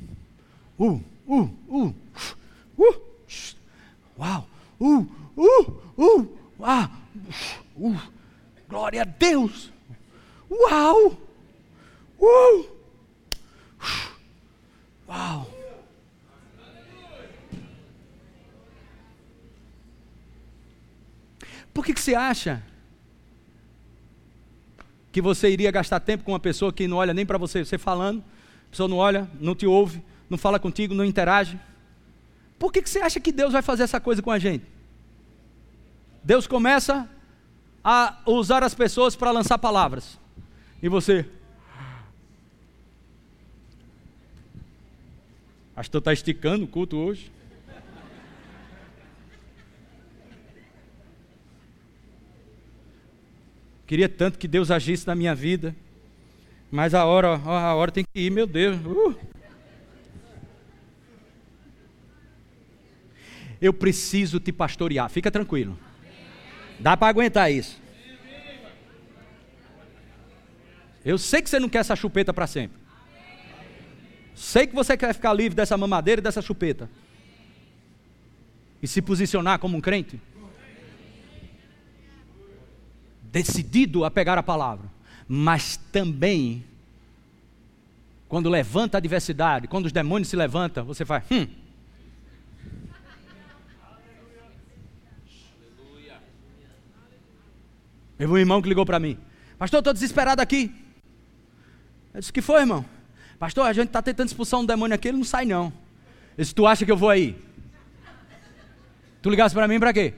Uh, 0.80 1.00
uh, 1.28 1.50
uh, 1.68 1.96
uh. 2.78 2.96
Uau. 4.18 4.48
Uh, 4.80 5.08
uh, 5.38 5.82
uh. 5.98 6.38
Ah. 6.60 6.90
Uh. 7.78 8.00
Glória 8.68 9.04
a 9.04 9.06
Deus. 9.06 9.72
Uau. 10.50 11.18
Uh. 12.20 12.66
Uau. 15.08 15.61
Por 21.74 21.86
que, 21.86 21.94
que 21.94 22.02
você 22.02 22.16
acha 22.16 22.64
que 25.12 25.22
você 25.22 25.50
iria 25.50 25.72
gastar 25.72 26.00
tempo 26.00 26.24
com 26.24 26.32
uma 26.32 26.40
pessoa 26.40 26.72
que 26.72 26.88
não 26.88 26.98
olha 26.98 27.14
nem 27.14 27.26
para 27.26 27.38
você, 27.38 27.64
você 27.64 27.78
falando, 27.78 28.24
a 28.68 28.70
pessoa 28.70 28.88
não 28.88 28.98
olha, 28.98 29.30
não 29.40 29.54
te 29.54 29.66
ouve, 29.66 30.04
não 30.30 30.38
fala 30.38 30.60
contigo, 30.60 30.94
não 30.94 31.04
interage? 31.04 31.60
Por 32.58 32.72
que, 32.72 32.82
que 32.82 32.90
você 32.90 33.00
acha 33.00 33.20
que 33.20 33.32
Deus 33.32 33.52
vai 33.52 33.62
fazer 33.62 33.84
essa 33.84 34.00
coisa 34.00 34.22
com 34.22 34.32
a 34.32 34.40
gente? 34.40 34.66
Deus 36.24 36.46
começa 36.48 37.10
a 37.84 38.22
usar 38.26 38.64
as 38.64 38.76
pessoas 38.76 39.16
para 39.16 39.32
lançar 39.32 39.58
palavras. 39.58 40.20
E 40.82 40.88
você? 40.88 41.26
Acho 45.76 45.90
que 45.90 45.92
tu 45.92 45.98
está 45.98 46.14
esticando 46.14 46.66
o 46.66 46.68
culto 46.68 46.98
hoje. 46.98 47.32
Queria 53.92 54.08
tanto 54.08 54.40
que 54.40 54.48
Deus 54.48 54.72
agisse 54.72 55.06
na 55.06 55.14
minha 55.14 55.36
vida. 55.36 55.76
Mas 56.72 56.94
a 56.94 57.04
hora, 57.04 57.36
a 57.36 57.76
hora 57.76 57.92
tem 57.92 58.06
que 58.06 58.22
ir, 58.22 58.30
meu 58.30 58.48
Deus. 58.48 58.78
Uh. 58.86 59.14
Eu 63.62 63.74
preciso 63.74 64.40
te 64.40 64.54
pastorear. 64.54 65.10
Fica 65.10 65.30
tranquilo. 65.30 65.78
Dá 66.80 66.96
para 66.96 67.10
aguentar 67.10 67.52
isso. 67.52 67.82
Eu 71.04 71.18
sei 71.18 71.42
que 71.42 71.50
você 71.50 71.60
não 71.60 71.68
quer 71.68 71.80
essa 71.80 71.94
chupeta 71.94 72.34
para 72.34 72.48
sempre. 72.48 72.78
Sei 74.34 74.68
que 74.68 74.74
você 74.74 74.96
quer 74.96 75.14
ficar 75.14 75.34
livre 75.34 75.54
dessa 75.54 75.76
mamadeira 75.76 76.22
e 76.22 76.24
dessa 76.24 76.42
chupeta. 76.42 76.90
E 78.82 78.88
se 78.88 79.02
posicionar 79.02 79.60
como 79.60 79.76
um 79.76 79.82
crente 79.82 80.18
decidido 83.32 84.04
a 84.04 84.12
pegar 84.12 84.38
a 84.38 84.44
palavra, 84.44 84.90
mas 85.28 85.78
também, 85.92 86.64
quando 88.28 88.50
levanta 88.50 88.98
a 88.98 89.00
adversidade, 89.00 89.68
quando 89.68 89.86
os 89.86 89.92
demônios 89.92 90.28
se 90.28 90.36
levantam, 90.36 90.84
você 90.84 91.06
faz, 91.06 91.24
hum. 91.32 91.48
Teve 98.18 98.32
um 98.32 98.38
irmão 98.38 98.62
que 98.62 98.70
ligou 98.70 98.86
para 98.86 99.00
mim, 99.00 99.18
pastor, 99.58 99.80
estou 99.80 99.94
desesperado 99.94 100.42
aqui. 100.42 100.72
Eu 102.14 102.20
disse, 102.20 102.32
que 102.32 102.42
foi, 102.42 102.62
irmão? 102.62 102.86
Pastor, 103.40 103.66
a 103.66 103.74
gente 103.74 103.88
está 103.88 104.02
tentando 104.02 104.28
expulsar 104.28 104.60
um 104.60 104.66
demônio 104.66 104.94
aqui, 104.94 105.08
ele 105.08 105.18
não 105.18 105.24
sai 105.24 105.46
não. 105.46 105.74
Eu 106.38 106.44
disse, 106.44 106.54
tu 106.54 106.68
acha 106.68 106.86
que 106.86 106.92
eu 106.92 106.98
vou 106.98 107.10
aí? 107.10 107.36
Tu 109.22 109.30
ligasse 109.30 109.56
para 109.56 109.68
mim 109.68 109.80
para 109.80 109.94
quê? 109.94 110.14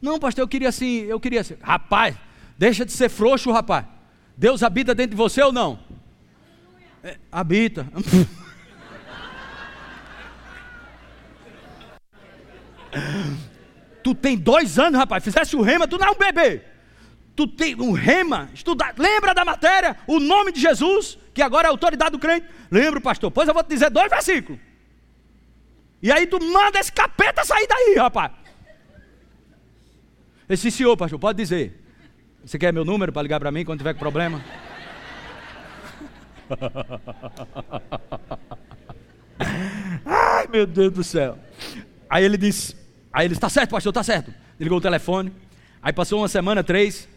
Não, 0.00 0.18
pastor, 0.18 0.42
eu 0.42 0.48
queria 0.48 0.68
assim, 0.68 1.00
eu 1.00 1.18
queria 1.20 1.40
assim. 1.40 1.56
Rapaz, 1.60 2.16
Deixa 2.58 2.84
de 2.84 2.92
ser 2.92 3.08
frouxo, 3.08 3.52
rapaz. 3.52 3.86
Deus 4.36 4.62
habita 4.62 4.94
dentro 4.94 5.10
de 5.10 5.16
você 5.16 5.42
ou 5.42 5.52
não? 5.52 5.78
É, 7.02 7.18
habita. 7.30 7.86
tu 14.02 14.14
tem 14.14 14.36
dois 14.36 14.78
anos, 14.78 14.98
rapaz. 14.98 15.22
Fizesse 15.24 15.54
o 15.56 15.62
rema, 15.62 15.86
tu 15.86 15.98
não 15.98 16.08
é 16.08 16.10
um 16.10 16.18
bebê. 16.18 16.62
Tu 17.34 17.46
tem 17.46 17.74
um 17.80 17.92
rema, 17.92 18.48
estudar. 18.54 18.94
Lembra 18.96 19.34
da 19.34 19.44
matéria? 19.44 19.96
O 20.06 20.18
nome 20.18 20.52
de 20.52 20.60
Jesus, 20.60 21.18
que 21.34 21.42
agora 21.42 21.68
é 21.68 21.68
a 21.68 21.72
autoridade 21.72 22.12
do 22.12 22.18
crente. 22.18 22.46
Lembra, 22.70 23.00
pastor? 23.00 23.30
Pois 23.30 23.46
eu 23.46 23.54
vou 23.54 23.62
te 23.62 23.68
dizer 23.68 23.90
dois 23.90 24.08
versículos. 24.08 24.58
E 26.02 26.10
aí 26.10 26.26
tu 26.26 26.42
manda 26.42 26.78
esse 26.78 26.90
capeta 26.90 27.44
sair 27.44 27.66
daí, 27.66 27.96
rapaz. 27.96 28.32
Esse 30.48 30.70
senhor, 30.70 30.96
pastor, 30.96 31.18
pode 31.18 31.36
dizer. 31.36 31.85
Você 32.46 32.60
quer 32.60 32.72
meu 32.72 32.84
número 32.84 33.12
para 33.12 33.22
ligar 33.22 33.40
para 33.40 33.50
mim 33.50 33.64
quando 33.64 33.80
tiver 33.80 33.92
com 33.92 33.98
problema? 33.98 34.40
Ai, 40.04 40.46
meu 40.46 40.64
Deus 40.64 40.92
do 40.92 41.02
céu. 41.02 41.36
Aí 42.08 42.24
ele 42.24 42.36
disse, 42.36 42.76
aí 43.12 43.26
ele 43.26 43.34
está 43.34 43.48
certo, 43.48 43.70
pastor, 43.70 43.90
está 43.90 44.04
certo. 44.04 44.32
Ligou 44.60 44.78
o 44.78 44.80
telefone. 44.80 45.32
Aí 45.82 45.92
passou 45.92 46.20
uma 46.20 46.28
semana, 46.28 46.62
três. 46.62 47.08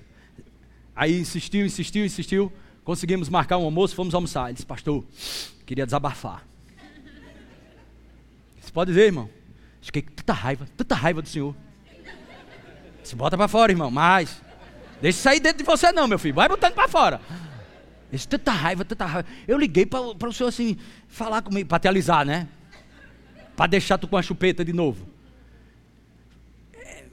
Aí 0.96 1.20
insistiu, 1.20 1.64
insistiu, 1.64 2.04
insistiu. 2.04 2.52
Conseguimos 2.84 3.30
marcar 3.30 3.60
um 3.60 3.66
almoço, 3.66 3.94
fomos 3.94 4.16
almoçar. 4.16 4.46
Ele 4.46 4.54
disse, 4.54 4.66
pastor, 4.66 5.06
queria 5.64 5.86
desabafar. 5.86 6.44
Você 8.60 8.72
pode 8.72 8.90
dizer, 8.90 9.06
irmão? 9.06 9.30
Fiquei 9.80 10.02
com 10.02 10.12
tanta 10.12 10.34
raiva, 10.34 10.68
tanta 10.76 10.96
raiva 10.96 11.22
do 11.22 11.30
senhor. 11.30 11.56
Se 13.04 13.16
bota 13.16 13.38
para 13.38 13.48
fora, 13.48 13.72
irmão, 13.72 13.92
mas 13.92 14.42
Deixa 15.02 15.20
sair 15.20 15.40
dentro 15.40 15.60
de 15.60 15.64
você 15.64 15.92
não, 15.92 16.08
meu 16.08 16.20
filho. 16.20 16.36
Vai 16.36 16.48
botando 16.48 16.74
para 16.74 16.88
fora. 16.88 17.22
Esse 18.12 18.28
tanta 18.28 18.52
raiva, 18.52 18.84
tanta 18.84 19.06
raiva. 19.06 19.28
Eu 19.48 19.58
liguei 19.58 19.86
para 19.86 20.02
o 20.02 20.34
senhor 20.34 20.50
assim, 20.50 20.78
falar 21.08 21.42
comigo, 21.42 21.70
para 21.70 21.80
te 21.80 21.88
alisar, 21.88 22.26
né? 22.26 22.48
Para 23.56 23.68
deixar 23.68 23.98
tu 23.98 24.08
com 24.08 24.18
a 24.18 24.22
chupeta 24.22 24.66
de 24.66 24.74
novo. 24.74 25.08
É, 26.74 27.04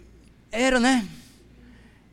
era, 0.51 0.81
né? 0.81 1.07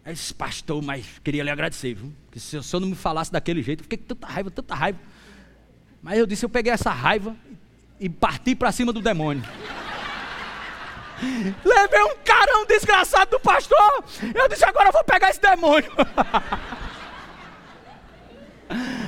Esse 0.06 0.34
pastor, 0.34 0.82
mas 0.82 1.06
queria 1.24 1.44
lhe 1.44 1.50
agradecer, 1.50 1.94
viu? 1.94 2.12
Porque 2.26 2.40
se 2.40 2.58
o 2.58 2.64
senhor 2.64 2.82
não 2.82 2.90
me 2.90 2.96
falasse 2.96 3.32
daquele 3.32 3.64
jeito, 3.64 3.80
eu 3.80 3.84
fiquei 3.84 3.98
com 3.98 4.06
tanta 4.06 4.28
raiva, 4.28 4.52
tanta 4.52 4.76
raiva. 4.76 5.00
Mas 6.02 6.20
eu 6.20 6.26
disse, 6.26 6.44
eu 6.44 6.50
peguei 6.50 6.74
essa 6.74 6.92
raiva 6.92 7.36
e 8.00 8.10
parti 8.10 8.54
para 8.54 8.72
cima 8.74 8.92
do 8.92 9.00
demônio. 9.00 9.44
Levei 11.64 12.04
um 12.04 12.16
carão 12.24 12.66
desgraçado 12.66 13.32
do 13.32 13.40
pastor. 13.40 14.04
Eu 14.34 14.48
disse: 14.48 14.66
agora 14.66 14.90
eu 14.90 14.94
vou 14.94 15.04
pegar 15.04 15.30
esse 15.30 15.42
demônio. 15.42 15.92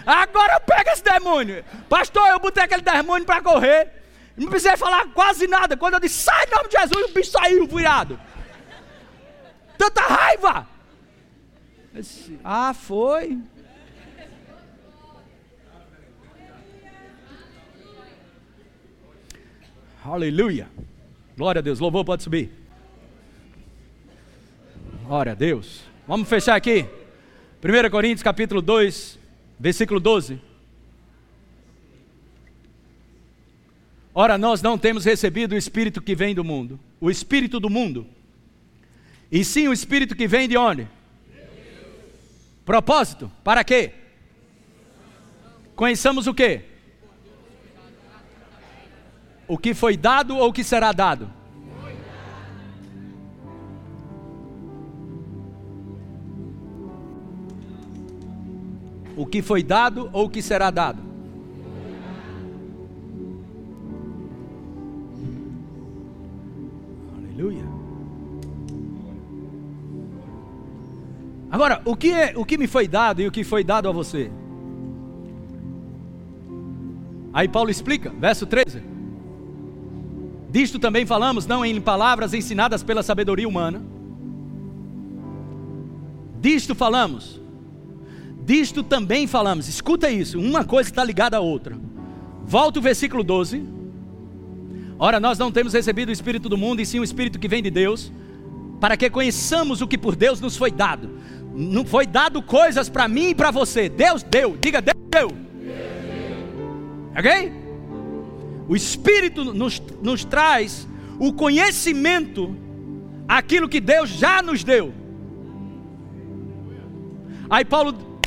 agora 0.06 0.54
eu 0.54 0.62
pego 0.62 0.90
esse 0.92 1.04
demônio. 1.04 1.66
Pastor, 1.90 2.28
eu 2.28 2.40
botei 2.40 2.64
aquele 2.64 2.82
demônio 2.82 3.26
para 3.26 3.42
correr. 3.42 3.92
Não 4.38 4.50
precisei 4.50 4.78
falar 4.78 5.08
quase 5.14 5.48
nada. 5.48 5.78
Quando 5.78 5.96
eu 5.96 6.00
disse: 6.00 6.24
sai 6.24 6.46
em 6.46 6.52
nome 6.52 6.70
de 6.70 6.78
Jesus, 6.78 7.10
o 7.10 7.14
bicho 7.14 7.32
saiu 7.32 7.68
virado. 7.68 8.20
Tanta 9.78 10.02
raiva. 10.02 10.68
Disse, 11.94 12.40
ah, 12.44 12.74
foi. 12.74 13.38
Aleluia. 20.04 20.68
Glória 21.38 21.60
a 21.60 21.62
Deus. 21.62 21.80
Louvor 21.80 22.06
pode 22.06 22.24
subir. 22.24 22.50
Glória 25.04 25.34
a 25.34 25.36
Deus. 25.36 25.84
Vamos 26.08 26.30
fechar 26.30 26.56
aqui. 26.56 26.86
1 27.64 27.90
Coríntios 27.90 28.24
capítulo 28.24 28.62
2, 28.62 29.20
versículo 29.60 30.00
12. 30.00 30.40
Ora, 34.14 34.38
nós 34.38 34.62
não 34.62 34.78
temos 34.78 35.04
recebido 35.04 35.54
o 35.54 35.58
Espírito 35.58 36.02
que 36.02 36.16
vem 36.16 36.34
do 36.34 36.44
mundo, 36.44 36.80
o 37.02 37.12
Espírito 37.12 37.60
do 37.60 37.70
mundo, 37.70 38.08
e 39.30 39.44
sim 39.44 39.68
o 39.68 39.74
Espírito 39.74 40.16
que 40.16 40.26
vem 40.26 40.48
de 40.48 40.56
onde? 40.56 40.88
Propósito, 42.64 43.30
para 43.44 43.62
quê? 43.62 43.92
Conheçamos 45.76 46.28
o 46.28 46.34
quê? 46.34 46.64
O 49.48 49.58
que 49.58 49.74
foi 49.74 49.96
dado 49.96 50.38
ou 50.38 50.50
o 50.50 50.54
que 50.54 50.64
será 50.64 50.92
dado? 50.92 51.30
O 59.16 59.26
que 59.26 59.42
foi 59.42 59.64
dado 59.64 60.10
ou 60.12 60.26
o 60.26 60.30
que 60.30 60.42
será 60.42 60.72
dado? 60.72 61.02
Aleluia. 67.18 67.64
Agora, 71.50 71.82
o 71.86 71.96
que, 71.96 72.12
é, 72.12 72.34
o 72.36 72.44
que 72.44 72.58
me 72.58 72.68
foi 72.68 72.88
dado 72.88 73.22
e 73.22 73.28
o 73.28 73.32
que 73.32 73.44
foi 73.44 73.64
dado 73.64 73.88
a 73.88 73.92
você? 73.92 74.30
Aí 77.32 77.48
Paulo 77.48 77.70
explica, 77.70 78.10
verso 78.10 78.46
13. 78.46 78.95
Disto 80.50 80.80
também 80.80 81.06
falamos, 81.06 81.46
não 81.46 81.66
em 81.66 81.80
palavras 81.82 82.34
ensinadas 82.34 82.84
pela 82.84 83.04
sabedoria 83.04 83.48
humana. 83.48 83.82
Disto 86.40 86.76
falamos. 86.76 87.42
Disto 88.46 88.84
também 88.84 89.26
falamos. 89.26 89.68
Escuta 89.68 90.10
isso, 90.10 90.40
uma 90.40 90.64
coisa 90.64 90.90
está 90.90 91.04
ligada 91.04 91.38
à 91.38 91.40
outra. 91.40 91.78
Volta 92.46 92.80
o 92.80 92.82
versículo 92.82 93.24
12. 93.24 93.64
Ora, 94.98 95.20
nós 95.20 95.38
não 95.38 95.52
temos 95.52 95.74
recebido 95.74 96.10
o 96.10 96.12
Espírito 96.12 96.48
do 96.48 96.58
mundo, 96.58 96.82
e 96.82 96.86
sim 96.86 97.00
o 97.00 97.04
Espírito 97.04 97.40
que 97.40 97.48
vem 97.48 97.62
de 97.62 97.72
Deus, 97.72 98.12
para 98.80 98.96
que 98.96 99.10
conheçamos 99.10 99.82
o 99.82 99.88
que 99.88 99.98
por 99.98 100.16
Deus 100.16 100.40
nos 100.40 100.56
foi 100.56 100.72
dado. 100.72 101.10
Não 101.54 101.86
foi 101.86 102.06
dado 102.06 102.42
coisas 102.42 102.88
para 102.88 103.08
mim 103.08 103.30
e 103.30 103.36
para 103.36 103.50
você. 103.50 103.90
Deus 103.90 104.22
deu. 104.24 104.56
Diga, 104.62 104.82
Deus 104.82 104.98
deu. 105.10 105.32
Ok? 107.18 107.65
O 108.68 108.76
Espírito 108.76 109.44
nos, 109.54 109.82
nos 110.02 110.26
traz 110.26 110.88
o 111.20 111.32
conhecimento, 111.34 112.56
aquilo 113.28 113.70
que 113.70 113.80
Deus 113.80 114.10
já 114.10 114.42
nos 114.42 114.64
deu. 114.64 114.94
Aí 117.50 117.64
Paulo 117.64 118.20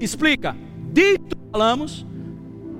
explica: 0.00 0.56
disto 0.92 1.36
falamos, 1.50 2.06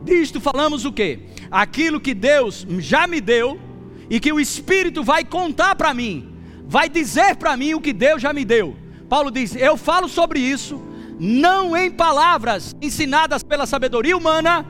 disto 0.05 0.41
falamos 0.41 0.85
o 0.85 0.93
que? 0.93 1.21
Aquilo 1.51 2.01
que 2.01 2.15
Deus 2.15 2.67
já 2.79 3.07
me 3.07 3.21
deu 3.21 3.61
e 4.09 4.19
que 4.19 4.33
o 4.33 4.41
Espírito 4.41 5.03
vai 5.03 5.25
contar 5.25 5.75
para 5.77 5.93
mim, 5.93 6.35
vai 6.67 6.89
dizer 6.89 7.37
para 7.37 7.57
mim 7.57 7.75
o 7.75 7.81
que 7.81 7.93
Deus 7.93 8.23
já 8.23 8.33
me 8.33 8.45
deu. 8.45 8.77
Paulo 9.09 9.31
diz: 9.31 9.55
Eu 9.55 9.77
falo 9.77 10.09
sobre 10.09 10.41
isso, 10.41 10.83
não 11.21 11.77
em 11.77 11.91
palavras 11.91 12.75
ensinadas 12.81 13.43
pela 13.43 13.67
sabedoria 13.67 14.17
humana, 14.17 14.65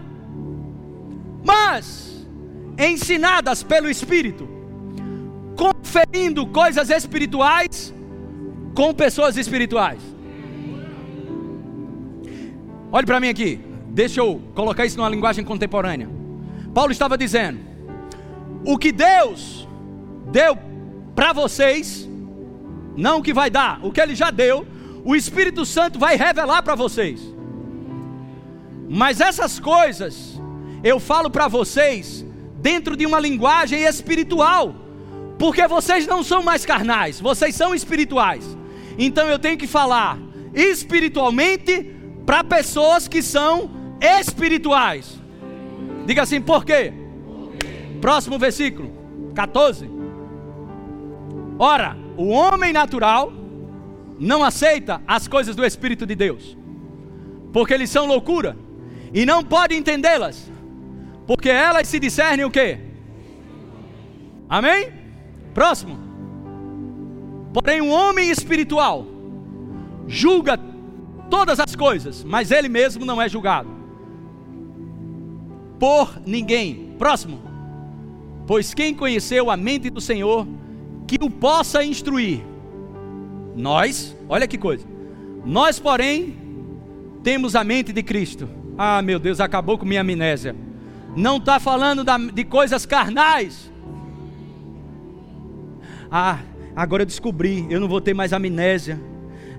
mas 1.45 2.02
ensinadas 2.79 3.63
pelo 3.63 3.89
Espírito, 3.89 4.49
conferindo 5.57 6.47
coisas 6.47 6.91
espirituais 6.91 7.93
com 8.75 8.95
pessoas 8.95 9.37
espirituais. 9.37 10.01
Olhe 12.91 13.07
para 13.07 13.21
mim 13.21 13.29
aqui, 13.29 13.61
deixa 13.89 14.21
eu 14.21 14.41
colocar 14.55 14.85
isso 14.85 14.97
numa 14.97 15.09
linguagem 15.09 15.45
contemporânea. 15.45 16.09
Paulo 16.75 16.93
estava 16.93 17.17
dizendo: 17.17 17.59
o 18.65 18.79
que 18.79 18.93
Deus 18.93 19.69
deu 20.31 20.57
para 21.15 21.33
vocês, 21.33 22.09
não 22.97 23.19
o 23.19 23.23
que 23.23 23.33
vai 23.33 23.51
dar, 23.51 23.81
o 23.85 23.93
que 23.93 24.01
Ele 24.01 24.15
já 24.15 24.31
deu, 24.31 24.67
o 25.05 25.15
Espírito 25.17 25.65
Santo 25.65 25.99
vai 25.99 26.17
revelar 26.17 26.63
para 26.63 26.75
vocês. 26.75 27.21
Mas 28.89 29.21
essas 29.21 29.59
coisas 29.59 30.41
eu 30.85 31.01
falo 31.01 31.31
para 31.31 31.49
vocês 31.49 32.27
dentro 32.63 32.97
de 32.97 33.05
uma 33.05 33.19
linguagem 33.19 33.83
espiritual, 33.83 34.75
porque 35.39 35.67
vocês 35.67 36.07
não 36.07 36.23
são 36.23 36.43
mais 36.43 36.65
carnais, 36.65 37.21
vocês 37.21 37.55
são 37.57 37.75
espirituais. 37.75 38.57
Então 38.97 39.29
eu 39.29 39.39
tenho 39.39 39.59
que 39.59 39.67
falar 39.67 40.19
espiritualmente 40.55 41.95
para 42.25 42.45
pessoas 42.45 43.09
que 43.09 43.21
são 43.21 43.69
espirituais. 44.01 45.21
Diga 46.07 46.23
assim, 46.23 46.41
por 46.41 46.65
quê? 46.65 46.93
Próximo 48.01 48.39
versículo, 48.39 48.93
14. 49.35 49.91
Ora, 51.59 51.97
o 52.17 52.29
homem 52.29 52.73
natural 52.73 53.33
não 54.19 54.45
aceita 54.45 55.03
as 55.07 55.27
coisas 55.27 55.57
do 55.57 55.65
Espírito 55.65 56.07
de 56.07 56.15
Deus, 56.15 56.57
porque 57.53 57.75
eles 57.75 57.91
são 57.91 58.07
loucura 58.07 58.57
e 59.13 59.27
não 59.27 59.43
pode 59.43 59.75
entendê-las, 59.75 60.51
porque 61.27 61.49
elas 61.49 61.89
se 61.89 61.99
discernem 61.99 62.45
o 62.45 62.51
quê? 62.51 62.79
Amém? 64.49 64.93
Próximo. 65.55 65.99
Porém, 67.53 67.81
um 67.81 67.91
homem 67.91 68.31
espiritual 68.31 69.07
julga 70.07 70.59
todas 71.31 71.61
as 71.61 71.77
coisas, 71.77 72.25
mas 72.25 72.51
ele 72.51 72.69
mesmo 72.69 73.05
não 73.05 73.21
é 73.21 73.29
julgado 73.29 73.69
por 75.79 76.21
ninguém. 76.27 76.95
Próximo. 76.99 77.41
Pois 78.47 78.75
quem 78.75 78.95
conheceu 78.95 79.51
a 79.51 79.57
mente 79.57 79.91
do 79.91 80.01
Senhor, 80.01 80.47
que 81.07 81.19
o 81.21 81.31
possa 81.31 81.85
instruir. 81.85 82.41
Nós, 83.57 84.17
olha 84.29 84.47
que 84.47 84.59
coisa. 84.59 84.87
Nós, 85.45 85.79
porém, 85.79 86.37
temos 87.23 87.55
a 87.55 87.65
mente 87.65 87.93
de 87.93 88.03
Cristo. 88.03 88.49
Ah, 88.77 89.03
meu 89.03 89.19
Deus, 89.19 89.41
acabou 89.41 89.79
com 89.79 89.85
minha 89.85 90.01
amnésia 90.01 90.55
não 91.17 91.37
está 91.37 91.61
falando 91.61 92.03
da, 92.03 92.17
de 92.17 92.45
coisas 92.45 92.87
carnais. 92.87 93.71
Ah, 96.11 96.39
agora 96.75 97.03
eu 97.03 97.07
descobri, 97.07 97.67
eu 97.71 97.81
não 97.81 97.89
vou 97.89 98.01
ter 98.01 98.15
mais 98.15 98.33
amnésia, 98.33 99.01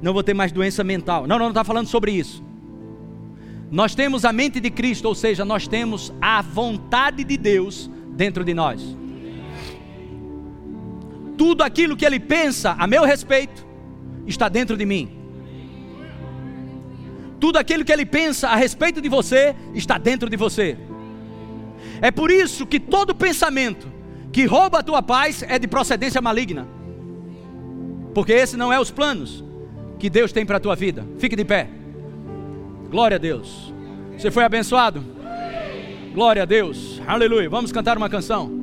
não 0.01 0.13
vou 0.13 0.23
ter 0.23 0.33
mais 0.33 0.51
doença 0.51 0.83
mental. 0.83 1.25
Não, 1.27 1.39
não, 1.39 1.49
está 1.49 1.63
falando 1.63 1.87
sobre 1.87 2.11
isso. 2.11 2.43
Nós 3.71 3.95
temos 3.95 4.23
a 4.23 4.31
mente 4.31 4.59
de 4.59 4.69
Cristo, 4.69 5.05
ou 5.05 5.15
seja, 5.15 5.43
nós 5.43 5.67
temos 5.67 6.13
a 6.21 6.41
vontade 6.41 7.23
de 7.23 7.37
Deus 7.37 7.89
dentro 8.09 8.43
de 8.43 8.53
nós. 8.53 8.95
Tudo 11.37 11.63
aquilo 11.63 11.97
que 11.97 12.05
Ele 12.05 12.19
pensa 12.19 12.75
a 12.77 12.85
meu 12.85 13.03
respeito 13.03 13.65
está 14.27 14.47
dentro 14.47 14.77
de 14.77 14.85
mim. 14.85 15.09
Tudo 17.39 17.57
aquilo 17.57 17.83
que 17.83 17.91
Ele 17.91 18.05
pensa 18.05 18.49
a 18.49 18.55
respeito 18.55 19.01
de 19.01 19.09
você 19.09 19.55
está 19.73 19.97
dentro 19.97 20.29
de 20.29 20.37
você. 20.37 20.77
É 22.01 22.11
por 22.11 22.31
isso 22.31 22.65
que 22.65 22.79
todo 22.79 23.15
pensamento 23.15 23.87
que 24.31 24.45
rouba 24.45 24.79
a 24.79 24.83
tua 24.83 25.01
paz 25.01 25.43
é 25.47 25.59
de 25.59 25.67
procedência 25.67 26.21
maligna. 26.21 26.67
Porque 28.13 28.33
esse 28.33 28.57
não 28.57 28.71
é 28.71 28.79
os 28.79 28.91
planos 28.91 29.43
que 29.99 30.09
Deus 30.09 30.31
tem 30.31 30.45
para 30.45 30.57
a 30.57 30.59
tua 30.59 30.75
vida. 30.75 31.05
Fique 31.17 31.35
de 31.35 31.45
pé. 31.45 31.69
Glória 32.89 33.15
a 33.15 33.19
Deus. 33.19 33.73
Você 34.17 34.29
foi 34.29 34.43
abençoado? 34.43 35.03
Glória 36.13 36.43
a 36.43 36.45
Deus. 36.45 37.01
Aleluia. 37.07 37.49
Vamos 37.49 37.71
cantar 37.71 37.97
uma 37.97 38.09
canção. 38.09 38.62